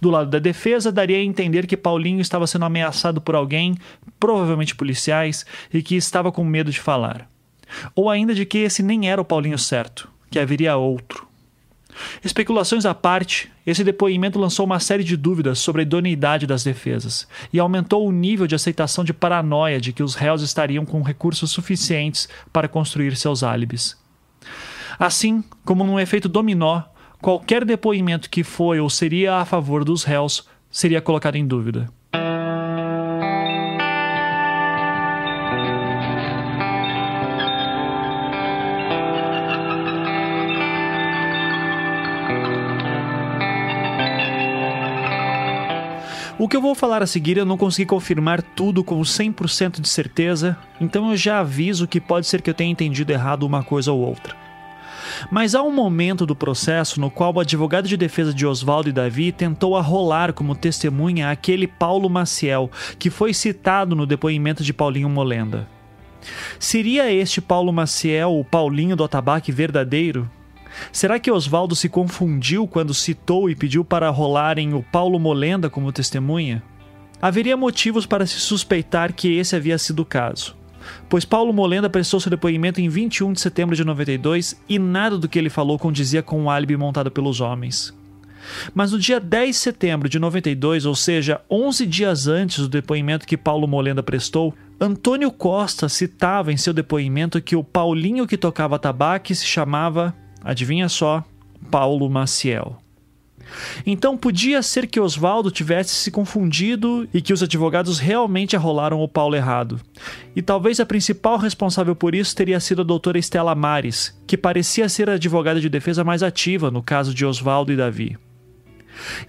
Do 0.00 0.10
lado 0.10 0.30
da 0.30 0.38
defesa, 0.38 0.90
daria 0.90 1.18
a 1.18 1.22
entender 1.22 1.66
que 1.66 1.76
Paulinho 1.76 2.20
estava 2.20 2.46
sendo 2.46 2.64
ameaçado 2.64 3.20
por 3.20 3.34
alguém, 3.34 3.76
provavelmente 4.18 4.74
policiais, 4.74 5.46
e 5.72 5.82
que 5.82 5.94
estava 5.94 6.32
com 6.32 6.44
medo 6.44 6.70
de 6.70 6.80
falar. 6.80 7.28
Ou 7.94 8.10
ainda 8.10 8.34
de 8.34 8.44
que 8.44 8.58
esse 8.58 8.82
nem 8.82 9.08
era 9.08 9.20
o 9.20 9.24
Paulinho 9.24 9.58
certo, 9.58 10.10
que 10.30 10.38
haveria 10.38 10.76
outro. 10.76 11.30
Especulações 12.24 12.86
à 12.86 12.94
parte, 12.94 13.50
esse 13.66 13.84
depoimento 13.84 14.38
lançou 14.38 14.64
uma 14.64 14.80
série 14.80 15.04
de 15.04 15.16
dúvidas 15.16 15.58
sobre 15.58 15.82
a 15.82 15.84
idoneidade 15.84 16.46
das 16.46 16.64
defesas 16.64 17.26
e 17.52 17.58
aumentou 17.58 18.06
o 18.06 18.12
nível 18.12 18.46
de 18.46 18.54
aceitação 18.54 19.04
de 19.04 19.12
paranoia 19.12 19.80
de 19.80 19.92
que 19.92 20.02
os 20.02 20.14
réus 20.14 20.42
estariam 20.42 20.86
com 20.86 21.02
recursos 21.02 21.50
suficientes 21.50 22.28
para 22.52 22.68
construir 22.68 23.16
seus 23.16 23.42
álibis. 23.42 23.98
Assim, 24.98 25.42
como 25.64 25.84
num 25.84 25.98
efeito 25.98 26.28
dominó, 26.28 26.82
qualquer 27.20 27.64
depoimento 27.64 28.30
que 28.30 28.42
foi 28.42 28.80
ou 28.80 28.88
seria 28.88 29.36
a 29.36 29.44
favor 29.44 29.84
dos 29.84 30.04
réus 30.04 30.46
seria 30.70 31.00
colocado 31.00 31.36
em 31.36 31.46
dúvida. 31.46 31.88
O 46.38 46.48
que 46.48 46.56
eu 46.56 46.62
vou 46.62 46.74
falar 46.74 47.02
a 47.02 47.06
seguir 47.06 47.36
eu 47.36 47.44
não 47.44 47.58
consegui 47.58 47.84
confirmar 47.84 48.40
tudo 48.40 48.82
com 48.82 48.98
100% 49.02 49.78
de 49.78 49.86
certeza, 49.86 50.56
então 50.80 51.10
eu 51.10 51.16
já 51.16 51.40
aviso 51.40 51.86
que 51.86 52.00
pode 52.00 52.26
ser 52.26 52.40
que 52.40 52.48
eu 52.48 52.54
tenha 52.54 52.70
entendido 52.70 53.12
errado 53.12 53.42
uma 53.42 53.62
coisa 53.62 53.92
ou 53.92 54.00
outra. 54.00 54.49
Mas 55.30 55.54
há 55.54 55.62
um 55.62 55.72
momento 55.72 56.26
do 56.26 56.36
processo 56.36 57.00
no 57.00 57.10
qual 57.10 57.34
o 57.34 57.40
advogado 57.40 57.88
de 57.88 57.96
defesa 57.96 58.32
de 58.32 58.46
Oswaldo 58.46 58.88
e 58.88 58.92
Davi 58.92 59.32
tentou 59.32 59.76
arrolar 59.76 60.32
como 60.32 60.54
testemunha 60.54 61.30
aquele 61.30 61.66
Paulo 61.66 62.08
Maciel, 62.08 62.70
que 62.98 63.10
foi 63.10 63.32
citado 63.34 63.94
no 63.96 64.06
depoimento 64.06 64.62
de 64.62 64.72
Paulinho 64.72 65.08
Molenda. 65.08 65.68
Seria 66.58 67.10
este 67.12 67.40
Paulo 67.40 67.72
Maciel 67.72 68.38
o 68.38 68.44
Paulinho 68.44 68.96
do 68.96 69.04
atabaque 69.04 69.50
verdadeiro? 69.50 70.30
Será 70.92 71.18
que 71.18 71.30
Oswaldo 71.30 71.74
se 71.74 71.88
confundiu 71.88 72.66
quando 72.66 72.94
citou 72.94 73.50
e 73.50 73.56
pediu 73.56 73.84
para 73.84 74.08
rolarem 74.10 74.74
o 74.74 74.82
Paulo 74.82 75.18
Molenda 75.18 75.68
como 75.68 75.92
testemunha? 75.92 76.62
Haveria 77.20 77.56
motivos 77.56 78.06
para 78.06 78.26
se 78.26 78.38
suspeitar 78.40 79.12
que 79.12 79.36
esse 79.36 79.54
havia 79.54 79.76
sido 79.76 80.00
o 80.00 80.04
caso, 80.06 80.56
pois 81.08 81.24
Paulo 81.24 81.52
Molenda 81.52 81.90
prestou 81.90 82.20
seu 82.20 82.30
depoimento 82.30 82.80
em 82.80 82.88
21 82.88 83.32
de 83.32 83.40
setembro 83.40 83.76
de 83.76 83.84
92 83.84 84.60
e 84.68 84.78
nada 84.78 85.18
do 85.18 85.28
que 85.28 85.38
ele 85.38 85.50
falou 85.50 85.78
condizia 85.78 86.22
com 86.22 86.44
o 86.44 86.50
álibi 86.50 86.76
montado 86.76 87.10
pelos 87.10 87.40
homens. 87.40 87.94
Mas 88.74 88.92
no 88.92 88.98
dia 88.98 89.20
10 89.20 89.50
de 89.50 89.56
setembro 89.56 90.08
de 90.08 90.18
92, 90.18 90.86
ou 90.86 90.94
seja, 90.94 91.40
11 91.50 91.86
dias 91.86 92.26
antes 92.26 92.58
do 92.58 92.68
depoimento 92.68 93.26
que 93.26 93.36
Paulo 93.36 93.66
Molenda 93.68 94.02
prestou, 94.02 94.54
Antônio 94.80 95.30
Costa 95.30 95.88
citava 95.88 96.52
em 96.52 96.56
seu 96.56 96.72
depoimento 96.72 97.40
que 97.40 97.54
o 97.54 97.62
Paulinho 97.62 98.26
que 98.26 98.38
tocava 98.38 98.78
tabaque 98.78 99.34
se 99.34 99.46
chamava 99.46 100.14
Adivinha 100.42 100.88
só, 100.88 101.22
Paulo 101.70 102.08
Maciel. 102.08 102.78
Então 103.86 104.16
podia 104.16 104.62
ser 104.62 104.86
que 104.86 105.00
Oswaldo 105.00 105.50
tivesse 105.50 105.94
se 105.94 106.10
confundido 106.10 107.08
e 107.12 107.20
que 107.20 107.32
os 107.32 107.42
advogados 107.42 107.98
realmente 107.98 108.56
arrolaram 108.56 109.00
o 109.00 109.08
Paulo 109.08 109.36
errado. 109.36 109.80
E 110.34 110.42
talvez 110.42 110.80
a 110.80 110.86
principal 110.86 111.36
responsável 111.36 111.94
por 111.94 112.14
isso 112.14 112.34
teria 112.34 112.60
sido 112.60 112.82
a 112.82 112.84
doutora 112.84 113.18
Estela 113.18 113.54
Mares, 113.54 114.18
que 114.26 114.36
parecia 114.36 114.88
ser 114.88 115.10
a 115.10 115.14
advogada 115.14 115.60
de 115.60 115.68
defesa 115.68 116.04
mais 116.04 116.22
ativa 116.22 116.70
no 116.70 116.82
caso 116.82 117.14
de 117.14 117.24
Oswaldo 117.26 117.72
e 117.72 117.76
Davi. 117.76 118.16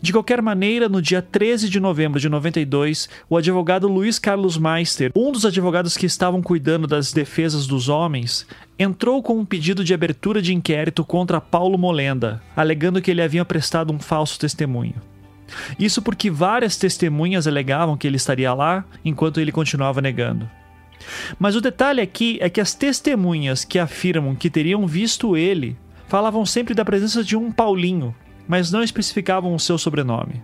De 0.01 0.11
qualquer 0.11 0.41
maneira, 0.41 0.89
no 0.89 1.01
dia 1.01 1.21
13 1.21 1.69
de 1.69 1.79
novembro 1.79 2.19
de 2.19 2.29
92, 2.29 3.09
o 3.29 3.37
advogado 3.37 3.87
Luiz 3.87 4.19
Carlos 4.19 4.57
Meister, 4.57 5.11
um 5.15 5.31
dos 5.31 5.45
advogados 5.45 5.97
que 5.97 6.05
estavam 6.05 6.41
cuidando 6.41 6.87
das 6.87 7.11
defesas 7.13 7.67
dos 7.67 7.89
homens, 7.89 8.45
entrou 8.77 9.21
com 9.21 9.37
um 9.37 9.45
pedido 9.45 9.83
de 9.83 9.93
abertura 9.93 10.41
de 10.41 10.53
inquérito 10.53 11.03
contra 11.03 11.41
Paulo 11.41 11.77
Molenda, 11.77 12.41
alegando 12.55 13.01
que 13.01 13.11
ele 13.11 13.21
havia 13.21 13.45
prestado 13.45 13.93
um 13.93 13.99
falso 13.99 14.39
testemunho. 14.39 14.95
Isso 15.77 16.01
porque 16.01 16.29
várias 16.29 16.77
testemunhas 16.77 17.47
alegavam 17.47 17.97
que 17.97 18.07
ele 18.07 18.17
estaria 18.17 18.53
lá, 18.53 18.85
enquanto 19.03 19.39
ele 19.39 19.51
continuava 19.51 20.01
negando. 20.01 20.49
Mas 21.39 21.55
o 21.55 21.61
detalhe 21.61 22.01
aqui 22.01 22.37
é 22.41 22.49
que 22.49 22.61
as 22.61 22.73
testemunhas 22.73 23.65
que 23.65 23.79
afirmam 23.79 24.35
que 24.35 24.49
teriam 24.49 24.85
visto 24.85 25.35
ele 25.35 25.75
falavam 26.07 26.45
sempre 26.45 26.73
da 26.73 26.83
presença 26.83 27.23
de 27.23 27.37
um 27.37 27.51
Paulinho, 27.51 28.13
mas 28.51 28.69
não 28.69 28.83
especificavam 28.83 29.55
o 29.55 29.59
seu 29.59 29.77
sobrenome. 29.77 30.43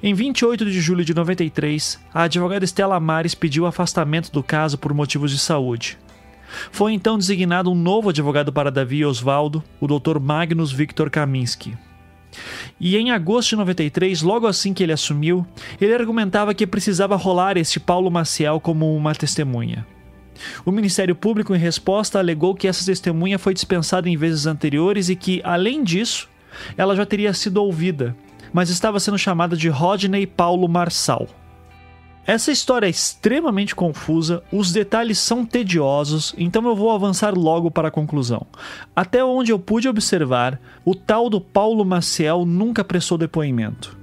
Em 0.00 0.14
28 0.14 0.64
de 0.64 0.80
julho 0.80 1.04
de 1.04 1.12
93, 1.12 1.98
a 2.14 2.22
advogada 2.22 2.64
Estela 2.64 3.00
Mares 3.00 3.34
pediu 3.34 3.66
afastamento 3.66 4.30
do 4.30 4.44
caso 4.44 4.78
por 4.78 4.94
motivos 4.94 5.32
de 5.32 5.40
saúde. 5.40 5.98
Foi 6.70 6.92
então 6.92 7.18
designado 7.18 7.68
um 7.68 7.74
novo 7.74 8.10
advogado 8.10 8.52
para 8.52 8.70
Davi 8.70 8.98
e 8.98 9.04
Oswaldo, 9.04 9.60
o 9.80 9.88
Dr. 9.88 10.20
Magnus 10.20 10.70
Victor 10.70 11.10
Kaminski. 11.10 11.76
E 12.78 12.96
em 12.96 13.10
agosto 13.10 13.50
de 13.50 13.56
93, 13.56 14.22
logo 14.22 14.46
assim 14.46 14.72
que 14.72 14.84
ele 14.84 14.92
assumiu, 14.92 15.44
ele 15.80 15.92
argumentava 15.92 16.54
que 16.54 16.64
precisava 16.64 17.16
rolar 17.16 17.56
este 17.56 17.80
Paulo 17.80 18.08
Maciel 18.08 18.60
como 18.60 18.94
uma 18.94 19.16
testemunha. 19.16 19.84
O 20.64 20.70
Ministério 20.70 21.16
Público, 21.16 21.52
em 21.56 21.58
resposta, 21.58 22.20
alegou 22.20 22.54
que 22.54 22.68
essa 22.68 22.86
testemunha 22.86 23.36
foi 23.36 23.52
dispensada 23.52 24.08
em 24.08 24.16
vezes 24.16 24.46
anteriores 24.46 25.08
e 25.08 25.16
que, 25.16 25.40
além 25.42 25.82
disso, 25.82 26.28
ela 26.76 26.96
já 26.96 27.04
teria 27.04 27.32
sido 27.32 27.62
ouvida, 27.62 28.16
mas 28.52 28.70
estava 28.70 29.00
sendo 29.00 29.18
chamada 29.18 29.56
de 29.56 29.68
Rodney 29.68 30.26
Paulo 30.26 30.68
Marçal. 30.68 31.26
Essa 32.28 32.52
história 32.52 32.86
é 32.86 32.90
extremamente 32.90 33.74
confusa, 33.74 34.42
os 34.52 34.70
detalhes 34.70 35.18
são 35.18 35.46
tediosos, 35.46 36.34
então 36.36 36.62
eu 36.66 36.76
vou 36.76 36.90
avançar 36.90 37.34
logo 37.34 37.70
para 37.70 37.88
a 37.88 37.90
conclusão. 37.90 38.46
Até 38.94 39.24
onde 39.24 39.50
eu 39.50 39.58
pude 39.58 39.88
observar, 39.88 40.60
o 40.84 40.94
tal 40.94 41.30
do 41.30 41.40
Paulo 41.40 41.86
Maciel 41.86 42.44
nunca 42.44 42.84
prestou 42.84 43.16
depoimento. 43.16 43.96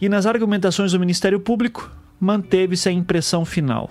E 0.00 0.08
nas 0.08 0.26
argumentações 0.26 0.90
do 0.90 0.98
Ministério 0.98 1.38
Público, 1.38 1.88
manteve-se 2.18 2.88
a 2.88 2.92
impressão 2.92 3.44
final: 3.44 3.88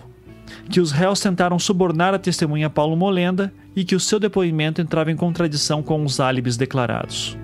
que 0.69 0.81
os 0.81 0.91
réus 0.91 1.21
tentaram 1.21 1.57
subornar 1.57 2.13
a 2.13 2.19
testemunha 2.19 2.69
Paulo 2.69 2.97
Molenda 2.97 3.53
e 3.73 3.85
que 3.85 3.95
o 3.95 4.01
seu 4.01 4.19
depoimento 4.19 4.81
entrava 4.81 5.13
em 5.13 5.15
contradição 5.15 5.81
com 5.81 6.03
os 6.03 6.19
álibis 6.19 6.57
declarados. 6.57 7.37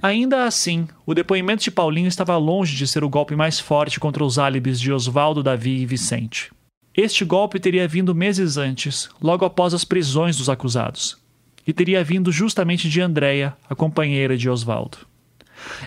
Ainda 0.00 0.44
assim, 0.44 0.86
o 1.04 1.12
depoimento 1.12 1.64
de 1.64 1.70
Paulinho 1.70 2.06
estava 2.06 2.36
longe 2.36 2.76
de 2.76 2.86
ser 2.86 3.02
o 3.02 3.08
golpe 3.08 3.34
mais 3.34 3.58
forte 3.58 3.98
contra 3.98 4.24
os 4.24 4.38
álibis 4.38 4.80
de 4.80 4.92
Oswaldo, 4.92 5.42
Davi 5.42 5.80
e 5.82 5.86
Vicente. 5.86 6.52
Este 6.96 7.24
golpe 7.24 7.58
teria 7.58 7.86
vindo 7.88 8.14
meses 8.14 8.56
antes, 8.56 9.08
logo 9.20 9.44
após 9.44 9.74
as 9.74 9.84
prisões 9.84 10.36
dos 10.36 10.48
acusados, 10.48 11.18
e 11.66 11.72
teria 11.72 12.02
vindo 12.02 12.30
justamente 12.30 12.88
de 12.88 13.00
Andréia, 13.00 13.56
a 13.68 13.74
companheira 13.74 14.36
de 14.36 14.48
Oswaldo. 14.48 15.07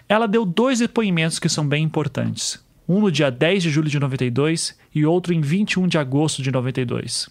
Ela 0.08 0.28
deu 0.28 0.46
dois 0.46 0.80
depoimentos 0.80 1.40
que 1.40 1.50
são 1.50 1.68
bem 1.68 1.84
importantes, 1.84 2.64
um 2.88 3.00
no 3.00 3.12
dia 3.12 3.30
10 3.30 3.64
de 3.64 3.70
julho 3.70 3.90
de 3.90 4.00
92 4.00 4.78
e 4.94 5.06
outro 5.06 5.34
em 5.34 5.42
21 5.42 5.88
de 5.88 5.98
agosto 5.98 6.42
de 6.42 6.52
92. 6.52 7.30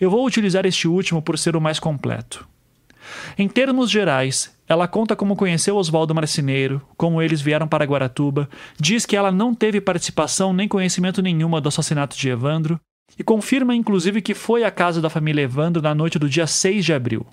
Eu 0.00 0.10
vou 0.10 0.24
utilizar 0.24 0.64
este 0.66 0.86
último 0.88 1.20
por 1.20 1.38
ser 1.38 1.56
o 1.56 1.60
mais 1.60 1.78
completo. 1.78 2.46
Em 3.36 3.48
termos 3.48 3.90
gerais, 3.90 4.54
ela 4.66 4.88
conta 4.88 5.14
como 5.14 5.36
conheceu 5.36 5.76
Oswaldo 5.76 6.14
Marceneiro, 6.14 6.80
como 6.96 7.20
eles 7.20 7.40
vieram 7.40 7.68
para 7.68 7.84
Guaratuba, 7.84 8.48
diz 8.78 9.04
que 9.04 9.16
ela 9.16 9.30
não 9.30 9.54
teve 9.54 9.80
participação 9.80 10.52
nem 10.52 10.66
conhecimento 10.66 11.20
nenhuma 11.20 11.60
do 11.60 11.68
assassinato 11.68 12.16
de 12.16 12.28
Evandro 12.28 12.80
e 13.18 13.22
confirma 13.22 13.74
inclusive 13.74 14.22
que 14.22 14.34
foi 14.34 14.64
à 14.64 14.70
casa 14.70 15.00
da 15.00 15.10
família 15.10 15.42
Evandro 15.42 15.82
na 15.82 15.94
noite 15.94 16.18
do 16.18 16.28
dia 16.28 16.46
6 16.46 16.84
de 16.84 16.92
abril. 16.92 17.26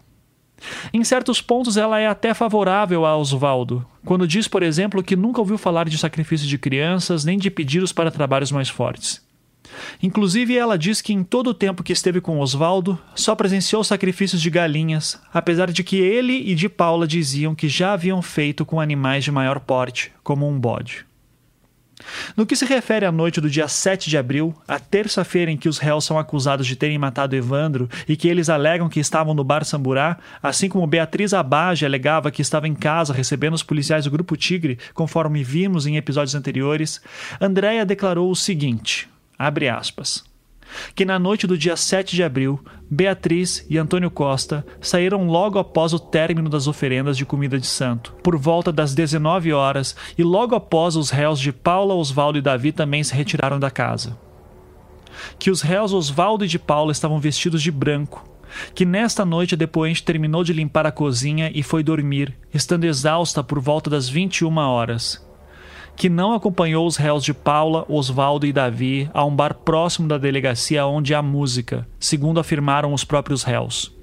Em 0.94 1.04
certos 1.04 1.42
pontos, 1.42 1.78
ela 1.78 2.00
é 2.00 2.08
até 2.08 2.34
favorável 2.34 3.06
a 3.06 3.18
Oswaldo, 3.18 3.86
quando 4.06 4.28
diz, 4.28 4.48
por 4.48 4.64
exemplo, 4.64 5.04
que 5.04 5.16
nunca 5.16 5.40
ouviu 5.40 5.58
falar 5.58 5.88
de 5.88 5.98
sacrifício 5.98 6.48
de 6.48 6.58
crianças 6.58 7.26
nem 7.26 7.38
de 7.38 7.50
pedidos 7.50 7.92
para 7.92 8.12
trabalhos 8.12 8.52
mais 8.52 8.70
fortes. 8.70 9.22
Inclusive, 10.02 10.58
ela 10.58 10.78
diz 10.78 11.02
que 11.02 11.14
em 11.14 11.24
todo 11.24 11.52
o 11.52 11.54
tempo 11.54 11.84
que 11.84 11.94
esteve 11.94 12.20
com 12.20 12.40
Oswaldo, 12.40 13.00
só 13.16 13.36
presenciou 13.36 13.84
sacrifícios 13.84 14.42
de 14.42 14.50
galinhas, 14.50 15.20
apesar 15.34 15.72
de 15.72 15.84
que 15.84 15.98
ele 15.98 16.34
e 16.34 16.56
de 16.56 16.68
Paula 16.68 17.08
diziam 17.08 17.56
que 17.56 17.70
já 17.70 17.94
haviam 17.94 18.22
feito 18.22 18.66
com 18.66 18.80
animais 18.80 19.24
de 19.24 19.32
maior 19.32 19.60
porte, 19.60 20.12
como 20.24 20.48
um 20.48 20.60
bode. 20.60 21.06
No 22.36 22.46
que 22.46 22.56
se 22.56 22.66
refere 22.66 23.06
à 23.06 23.12
noite 23.12 23.42
do 23.42 23.50
dia 23.50 23.68
7 23.68 24.10
de 24.10 24.18
abril, 24.18 24.56
a 24.68 24.80
terça-feira 24.80 25.52
em 25.52 25.58
que 25.58 25.70
os 25.70 25.78
réus 25.78 26.06
são 26.06 26.18
acusados 26.18 26.68
de 26.68 26.76
terem 26.76 26.98
matado 26.98 27.36
Evandro 27.36 27.90
e 28.08 28.16
que 28.16 28.28
eles 28.28 28.50
alegam 28.50 28.90
que 28.90 29.00
estavam 29.00 29.34
no 29.34 29.44
bar 29.44 29.64
Samburá, 29.64 30.18
assim 30.42 30.70
como 30.70 30.88
Beatriz 30.88 31.34
Abage 31.34 31.86
alegava 31.86 32.32
que 32.32 32.42
estava 32.42 32.68
em 32.68 32.76
casa 32.76 33.14
recebendo 33.14 33.54
os 33.54 33.64
policiais 33.64 34.06
do 34.06 34.12
Grupo 34.12 34.36
Tigre, 34.36 34.78
conforme 34.94 35.44
vimos 35.44 35.86
em 35.86 35.98
episódios 35.98 36.36
anteriores, 36.36 37.02
Andréia 37.40 37.86
declarou 37.86 38.30
o 38.30 38.36
seguinte: 38.36 39.10
Abre 39.38 39.70
aspas. 39.70 40.31
Que 40.96 41.06
na 41.06 41.18
noite 41.18 41.48
do 41.48 41.58
dia 41.58 41.76
7 41.76 42.16
de 42.16 42.24
abril, 42.24 42.60
Beatriz 42.90 43.66
e 43.70 43.78
Antônio 43.78 44.12
Costa 44.12 44.66
saíram 44.80 45.28
logo 45.28 45.58
após 45.58 45.94
o 45.94 46.00
término 46.00 46.50
das 46.50 46.68
oferendas 46.68 47.18
de 47.18 47.26
comida 47.26 47.58
de 47.58 47.68
santo, 47.68 48.14
por 48.24 48.38
volta 48.38 48.72
das 48.72 48.94
19 48.94 49.54
horas, 49.54 49.96
e 50.18 50.24
logo 50.24 50.56
após 50.56 50.96
os 50.96 51.10
réus 51.10 51.40
de 51.40 51.52
Paula, 51.52 51.94
Osvaldo 51.96 52.38
e 52.38 52.42
Davi 52.42 52.72
também 52.72 53.04
se 53.04 53.14
retiraram 53.14 53.60
da 53.60 53.72
casa. 53.72 54.18
Que 55.38 55.52
os 55.52 55.62
réus 55.62 55.94
Osvaldo 55.94 56.46
e 56.46 56.48
de 56.48 56.60
Paula 56.60 56.92
estavam 56.92 57.20
vestidos 57.20 57.62
de 57.62 57.72
branco, 57.72 58.28
que 58.76 58.86
nesta 58.86 59.24
noite 59.24 59.56
a 59.56 59.58
depoente 59.58 60.04
terminou 60.04 60.44
de 60.44 60.52
limpar 60.52 60.86
a 60.86 60.92
cozinha 60.92 61.50
e 61.54 61.64
foi 61.64 61.84
dormir, 61.84 62.38
estando 62.54 62.84
exausta 62.84 63.44
por 63.44 63.60
volta 63.60 63.90
das 63.90 64.10
21 64.10 64.58
horas 64.58 65.31
que 65.96 66.10
não 66.10 66.34
acompanhou 66.34 66.86
os 66.86 66.98
réus 66.98 67.24
de 67.24 67.34
Paula, 67.34 67.86
Osvaldo 67.88 68.46
e 68.46 68.54
Davi 68.54 69.10
a 69.14 69.24
um 69.26 69.36
bar 69.36 69.54
próximo 69.54 70.08
da 70.08 70.18
delegacia 70.18 70.86
onde 70.86 71.14
há 71.14 71.22
música, 71.22 71.88
segundo 72.00 72.40
afirmaram 72.40 72.94
os 72.94 73.04
próprios 73.04 73.44
réus 73.44 74.01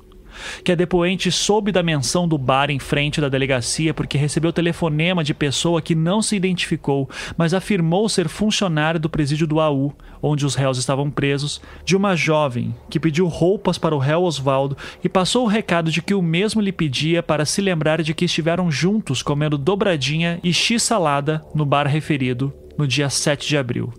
que 0.65 0.73
a 0.73 0.75
depoente 0.75 1.31
soube 1.31 1.73
da 1.73 1.83
menção 1.83 2.29
do 2.29 2.39
bar 2.39 2.71
em 2.71 2.79
frente 2.79 3.21
da 3.21 3.29
delegacia 3.29 3.95
porque 3.95 4.19
recebeu 4.19 4.53
telefonema 4.53 5.25
de 5.25 5.35
pessoa 5.35 5.83
que 5.83 5.95
não 5.95 6.21
se 6.23 6.37
identificou, 6.37 7.09
mas 7.37 7.55
afirmou 7.55 8.09
ser 8.09 8.29
funcionário 8.29 9.01
do 9.01 9.09
presídio 9.09 9.47
do 9.47 9.61
AU, 9.61 9.95
onde 10.23 10.45
os 10.45 10.55
réus 10.55 10.79
estavam 10.79 11.11
presos, 11.11 11.61
de 11.85 11.97
uma 11.97 12.17
jovem 12.17 12.75
que 12.91 13.01
pediu 13.01 13.27
roupas 13.27 13.79
para 13.79 13.95
o 13.95 13.99
réu 13.99 14.23
Osvaldo 14.23 14.77
e 15.03 15.09
passou 15.09 15.45
o 15.45 15.49
recado 15.49 15.91
de 15.91 16.03
que 16.03 16.15
o 16.15 16.23
mesmo 16.23 16.61
lhe 16.61 16.73
pedia 16.73 17.23
para 17.23 17.45
se 17.45 17.61
lembrar 17.61 18.03
de 18.03 18.15
que 18.15 18.25
estiveram 18.25 18.71
juntos 18.71 19.23
comendo 19.23 19.59
dobradinha 19.59 20.41
e 20.43 20.53
x-salada 20.53 21.43
no 21.55 21.65
bar 21.65 21.87
referido 21.87 22.53
no 22.77 22.87
dia 22.87 23.11
7 23.11 23.49
de 23.49 23.57
abril. 23.57 23.93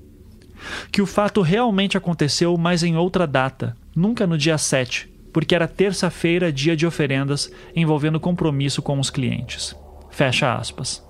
Que 0.91 1.01
o 1.01 1.05
fato 1.05 1.41
realmente 1.41 1.97
aconteceu, 1.97 2.57
mas 2.57 2.83
em 2.83 2.95
outra 2.97 3.25
data, 3.25 3.75
nunca 3.95 4.27
no 4.27 4.37
dia 4.37 4.57
7, 4.57 5.09
porque 5.32 5.55
era 5.55 5.67
terça-feira, 5.67 6.51
dia 6.51 6.75
de 6.75 6.86
oferendas, 6.86 7.51
envolvendo 7.75 8.19
compromisso 8.19 8.82
com 8.82 8.99
os 8.99 9.09
clientes. 9.09 9.75
Fecha 10.09 10.53
aspas. 10.53 11.07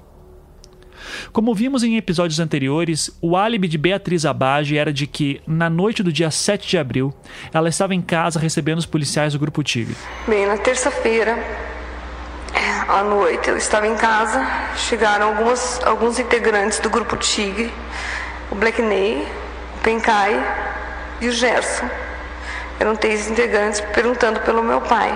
Como 1.32 1.55
vimos 1.55 1.84
em 1.84 1.97
episódios 1.97 2.39
anteriores, 2.39 3.09
o 3.22 3.36
álibi 3.36 3.67
de 3.67 3.78
Beatriz 3.78 4.26
Abage 4.26 4.78
era 4.78 4.91
de 4.91 5.07
que, 5.07 5.41
na 5.47 5.70
noite 5.70 6.03
do 6.03 6.11
dia 6.11 6.30
7 6.30 6.67
de 6.67 6.78
abril, 6.78 7.13
ela 7.53 7.70
estava 7.70 7.95
em 7.95 8.01
casa 8.01 8.39
recebendo 8.39 8.80
os 8.80 8.86
policiais 8.86 9.34
do 9.34 9.39
Grupo 9.39 9.63
Tigre. 9.63 9.95
Bem, 10.28 10.45
na 10.45 10.57
terça-feira, 10.57 11.38
à 12.88 13.03
noite, 13.03 13.49
eu 13.49 13.57
estava 13.57 13.88
em 13.88 13.95
casa, 13.95 14.45
chegaram 14.76 15.30
algumas, 15.30 15.82
alguns 15.86 16.20
integrantes 16.20 16.80
do 16.80 16.89
Grupo 16.89 17.15
Tigre, 17.17 17.72
o 18.51 18.55
Black 18.55 18.82
Ney, 18.82 19.26
o 19.78 19.84
Penkai 19.84 20.34
e 21.22 21.28
o 21.28 21.32
Gerson 21.32 21.89
eram 22.80 22.95
três 22.95 23.30
integrantes 23.30 23.82
perguntando 23.82 24.39
pelo 24.39 24.63
meu 24.63 24.82
pai. 24.82 25.11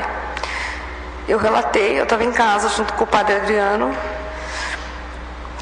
Eu 1.27 1.37
relatei, 1.37 1.97
eu 1.97 2.03
estava 2.03 2.23
em 2.23 2.31
casa 2.31 2.67
junto 2.69 2.93
com 2.93 3.05
o 3.05 3.07
padre 3.07 3.35
Adriano, 3.35 3.95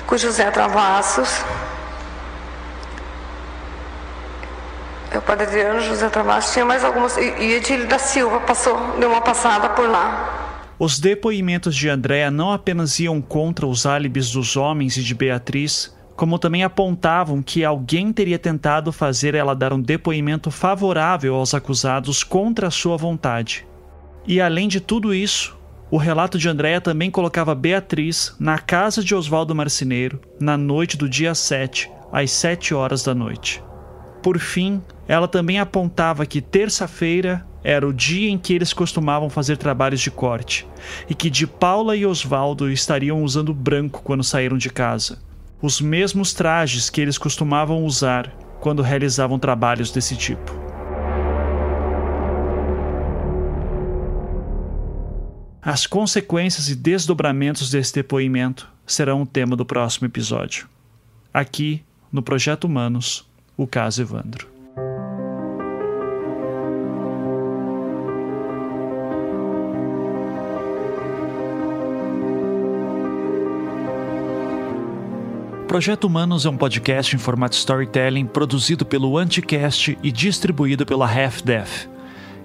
com 0.07 0.15
o 0.15 0.17
José 0.17 0.49
Travassos. 0.49 1.43
O 5.13 5.21
padre 5.21 5.45
Adriano, 5.45 5.81
José 5.81 6.09
Travassos, 6.09 6.53
tinha 6.53 6.65
mais 6.65 6.83
algumas. 6.83 7.15
E 7.17 7.53
Edílio 7.53 7.87
da 7.87 7.99
Silva 7.99 8.39
passou, 8.39 8.97
deu 8.97 9.09
uma 9.09 9.21
passada 9.21 9.69
por 9.69 9.87
lá. 9.87 10.39
Os 10.79 10.97
depoimentos 10.99 11.75
de 11.75 11.87
Andréa 11.89 12.31
não 12.31 12.51
apenas 12.51 12.99
iam 12.99 13.21
contra 13.21 13.67
os 13.67 13.85
álibis 13.85 14.31
dos 14.31 14.57
homens 14.57 14.97
e 14.97 15.03
de 15.03 15.13
Beatriz, 15.13 15.93
como 16.22 16.38
também 16.38 16.63
apontavam 16.63 17.41
que 17.41 17.65
alguém 17.65 18.13
teria 18.13 18.38
tentado 18.38 18.91
fazer 18.91 19.34
ela 19.34 19.55
dar 19.55 19.74
um 19.74 19.82
depoimento 19.82 20.51
favorável 20.51 21.34
aos 21.34 21.55
acusados 21.55 22.24
contra 22.24 22.69
sua 22.69 22.95
vontade. 22.95 23.65
E 24.28 24.39
além 24.39 24.67
de 24.67 24.80
tudo 24.80 25.15
isso, 25.15 25.57
o 25.89 25.97
relato 25.97 26.38
de 26.38 26.47
Andréa 26.47 26.80
também 26.80 27.09
colocava 27.09 27.55
Beatriz 27.55 28.36
na 28.39 28.59
casa 28.59 29.03
de 29.03 29.15
Oswaldo 29.15 29.55
Marceneiro 29.55 30.22
na 30.39 30.55
noite 30.55 30.95
do 30.95 31.09
dia 31.09 31.34
7, 31.34 31.89
às 32.11 32.30
7 32.30 32.76
horas 32.76 33.03
da 33.03 33.15
noite. 33.15 33.63
Por 34.22 34.38
fim, 34.38 34.80
ela 35.07 35.28
também 35.28 35.57
apontava 35.57 36.24
que 36.28 36.39
terça-feira 36.39 37.43
era 37.63 37.88
o 37.88 37.91
dia 37.91 38.30
em 38.30 38.38
que 38.38 38.53
eles 38.53 38.74
costumavam 38.74 39.28
fazer 39.28 39.57
trabalhos 39.57 40.01
de 40.01 40.11
corte 40.11 40.67
e 41.09 41.15
que 41.15 41.32
de 41.32 41.47
Paula 41.47 41.95
e 41.95 42.05
Oswaldo 42.05 42.69
estariam 42.69 43.24
usando 43.24 43.55
branco 43.55 44.03
quando 44.03 44.24
saíram 44.24 44.55
de 44.55 44.69
casa 44.69 45.30
os 45.62 45.80
mesmos 45.80 46.34
trajes 46.34 46.89
que 46.89 46.99
eles 46.99 47.18
costumavam 47.18 47.86
usar 47.86 48.28
quando 48.59 48.82
realizavam 48.82 49.38
trabalhos 49.38 49.91
desse 49.91 50.16
tipo. 50.16 50.59
As 55.62 55.86
consequências 55.86 56.70
e 56.70 56.76
desdobramentos 56.76 57.70
desse 57.70 57.93
depoimento 57.93 58.68
serão 58.86 59.22
o 59.22 59.28
tema 59.28 59.55
do 59.55 59.64
próximo 59.64 60.07
episódio. 60.07 60.68
Aqui, 61.32 61.84
no 62.12 62.24
Projeto 62.24 62.66
Humanos, 62.66 63.28
o 63.55 63.68
caso 63.68 64.01
Evandro. 64.01 64.50
Projeto 75.72 76.03
Humanos 76.03 76.45
é 76.45 76.49
um 76.49 76.57
podcast 76.57 77.15
em 77.15 77.17
formato 77.17 77.55
storytelling 77.55 78.26
produzido 78.26 78.86
pelo 78.86 79.17
Anticast 79.17 79.97
e 80.03 80.11
distribuído 80.11 80.86
pela 80.86 81.09
Half-Death. 81.09 81.88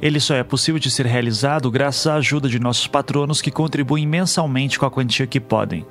Ele 0.00 0.20
só 0.20 0.36
é 0.36 0.44
possível 0.44 0.78
de 0.78 0.88
ser 0.88 1.06
realizado 1.06 1.68
graças 1.68 2.06
à 2.06 2.14
ajuda 2.14 2.48
de 2.48 2.60
nossos 2.60 2.86
patronos 2.86 3.42
que 3.42 3.50
contribuem 3.50 4.06
mensalmente 4.06 4.78
com 4.78 4.86
a 4.86 4.90
quantia 4.92 5.26
que 5.26 5.40
podem. 5.40 5.84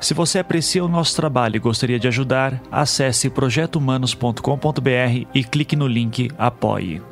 Se 0.00 0.14
você 0.14 0.38
aprecia 0.38 0.84
o 0.84 0.88
nosso 0.88 1.16
trabalho 1.16 1.56
e 1.56 1.58
gostaria 1.58 1.98
de 1.98 2.06
ajudar, 2.06 2.62
acesse 2.70 3.28
projetohumanos.com.br 3.30 5.26
e 5.34 5.42
clique 5.42 5.74
no 5.74 5.88
link 5.88 6.30
Apoie. 6.38 7.02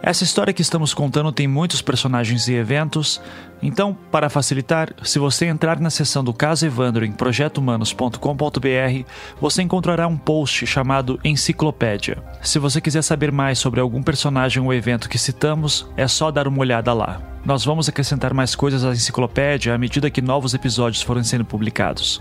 Essa 0.00 0.22
história 0.22 0.52
que 0.52 0.62
estamos 0.62 0.92
contando 0.92 1.32
tem 1.32 1.48
muitos 1.48 1.80
personagens 1.82 2.46
e 2.46 2.52
eventos, 2.52 3.20
então, 3.66 3.96
para 4.12 4.28
facilitar, 4.28 4.92
se 5.02 5.18
você 5.18 5.46
entrar 5.46 5.80
na 5.80 5.88
seção 5.88 6.22
do 6.22 6.34
caso 6.34 6.66
Evandro 6.66 7.02
em 7.02 7.10
projetohumanos.com.br, 7.10 9.08
você 9.40 9.62
encontrará 9.62 10.06
um 10.06 10.18
post 10.18 10.66
chamado 10.66 11.18
Enciclopédia. 11.24 12.22
Se 12.42 12.58
você 12.58 12.78
quiser 12.78 13.00
saber 13.00 13.32
mais 13.32 13.58
sobre 13.58 13.80
algum 13.80 14.02
personagem 14.02 14.62
ou 14.62 14.74
evento 14.74 15.08
que 15.08 15.16
citamos, 15.16 15.88
é 15.96 16.06
só 16.06 16.30
dar 16.30 16.46
uma 16.46 16.58
olhada 16.58 16.92
lá. 16.92 17.22
Nós 17.42 17.64
vamos 17.64 17.88
acrescentar 17.88 18.34
mais 18.34 18.54
coisas 18.54 18.84
à 18.84 18.92
enciclopédia 18.92 19.74
à 19.74 19.78
medida 19.78 20.10
que 20.10 20.20
novos 20.20 20.52
episódios 20.52 21.02
forem 21.02 21.24
sendo 21.24 21.46
publicados. 21.46 22.20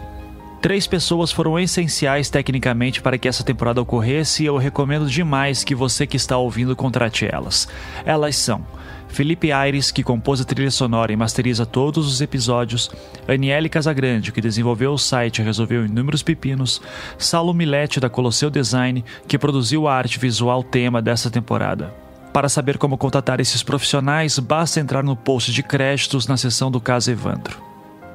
Três 0.61 0.87
pessoas 0.87 1.29
foram 1.29 1.59
essenciais 1.59 2.29
tecnicamente 2.29 3.01
para 3.01 3.17
que 3.17 3.27
essa 3.27 3.43
temporada 3.43 3.81
ocorresse 3.81 4.43
e 4.43 4.45
eu 4.45 4.55
recomendo 4.55 5.07
demais 5.07 5.61
que 5.61 5.75
você 5.75 6.07
que 6.07 6.15
está 6.15 6.37
ouvindo 6.37 6.73
contrate 6.73 7.27
elas. 7.29 7.67
Elas 8.05 8.37
são 8.37 8.65
Felipe 9.13 9.51
Aires, 9.51 9.91
que 9.91 10.01
compôs 10.01 10.41
a 10.41 10.43
trilha 10.43 10.71
sonora 10.71 11.13
e 11.13 11.15
masteriza 11.15 11.67
todos 11.67 12.07
os 12.11 12.19
episódios, 12.19 12.89
Aniele 13.27 13.69
Casagrande, 13.69 14.31
que 14.31 14.41
desenvolveu 14.41 14.91
o 14.91 14.97
site 14.97 15.37
e 15.37 15.45
resolveu 15.45 15.85
inúmeros 15.85 16.23
pepinos, 16.23 16.81
Saulo 17.15 17.53
Milete, 17.53 17.99
da 17.99 18.09
Colosseu 18.09 18.49
Design, 18.49 19.05
que 19.27 19.37
produziu 19.37 19.87
a 19.87 19.93
arte 19.93 20.17
visual 20.17 20.63
tema 20.63 20.99
dessa 20.99 21.29
temporada. 21.29 21.93
Para 22.33 22.49
saber 22.49 22.79
como 22.79 22.97
contatar 22.97 23.39
esses 23.39 23.61
profissionais, 23.61 24.39
basta 24.39 24.79
entrar 24.79 25.03
no 25.03 25.15
post 25.15 25.51
de 25.51 25.61
créditos 25.61 26.25
na 26.25 26.35
seção 26.35 26.71
do 26.71 26.81
caso 26.81 27.11
Evandro. 27.11 27.61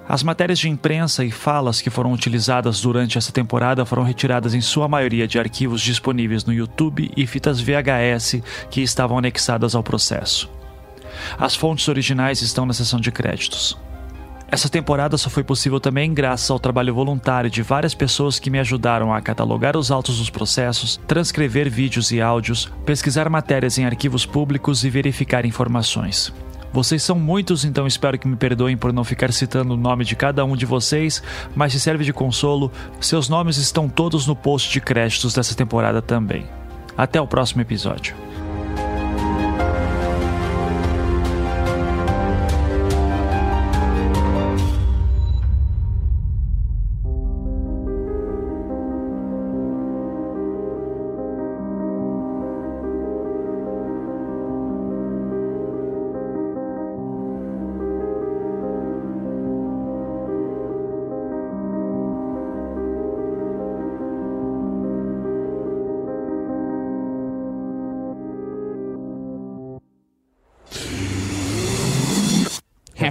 As 0.08 0.24
matérias 0.24 0.58
de 0.58 0.68
imprensa 0.68 1.24
e 1.24 1.30
falas 1.30 1.80
que 1.80 1.90
foram 1.90 2.12
utilizadas 2.12 2.80
durante 2.80 3.16
essa 3.16 3.30
temporada 3.30 3.84
foram 3.84 4.02
retiradas 4.02 4.52
em 4.52 4.60
sua 4.60 4.88
maioria 4.88 5.28
de 5.28 5.38
arquivos 5.38 5.80
disponíveis 5.80 6.44
no 6.44 6.52
YouTube 6.52 7.08
e 7.16 7.24
fitas 7.24 7.60
VHS 7.60 8.42
que 8.68 8.80
estavam 8.80 9.16
anexadas 9.16 9.76
ao 9.76 9.82
processo. 9.84 10.57
As 11.38 11.54
fontes 11.54 11.88
originais 11.88 12.42
estão 12.42 12.66
na 12.66 12.72
seção 12.72 13.00
de 13.00 13.10
créditos. 13.10 13.76
Essa 14.50 14.68
temporada 14.68 15.18
só 15.18 15.28
foi 15.28 15.44
possível 15.44 15.78
também 15.78 16.14
graças 16.14 16.50
ao 16.50 16.58
trabalho 16.58 16.94
voluntário 16.94 17.50
de 17.50 17.60
várias 17.62 17.94
pessoas 17.94 18.38
que 18.38 18.48
me 18.48 18.58
ajudaram 18.58 19.12
a 19.12 19.20
catalogar 19.20 19.76
os 19.76 19.90
autos 19.90 20.18
dos 20.18 20.30
processos, 20.30 20.98
transcrever 21.06 21.68
vídeos 21.68 22.10
e 22.12 22.20
áudios, 22.20 22.72
pesquisar 22.86 23.28
matérias 23.28 23.76
em 23.76 23.84
arquivos 23.84 24.24
públicos 24.24 24.84
e 24.84 24.90
verificar 24.90 25.44
informações. 25.44 26.32
Vocês 26.72 27.02
são 27.02 27.18
muitos, 27.18 27.64
então 27.64 27.86
espero 27.86 28.18
que 28.18 28.28
me 28.28 28.36
perdoem 28.36 28.76
por 28.76 28.92
não 28.92 29.04
ficar 29.04 29.32
citando 29.32 29.74
o 29.74 29.76
nome 29.76 30.04
de 30.04 30.16
cada 30.16 30.44
um 30.44 30.56
de 30.56 30.64
vocês, 30.64 31.22
mas 31.54 31.72
se 31.72 31.80
serve 31.80 32.04
de 32.04 32.12
consolo, 32.12 32.72
seus 33.00 33.28
nomes 33.28 33.58
estão 33.58 33.88
todos 33.88 34.26
no 34.26 34.36
post 34.36 34.70
de 34.72 34.80
créditos 34.80 35.34
dessa 35.34 35.54
temporada 35.54 36.00
também. 36.00 36.46
Até 36.96 37.20
o 37.20 37.26
próximo 37.26 37.60
episódio. 37.60 38.27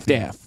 staff. 0.07 0.46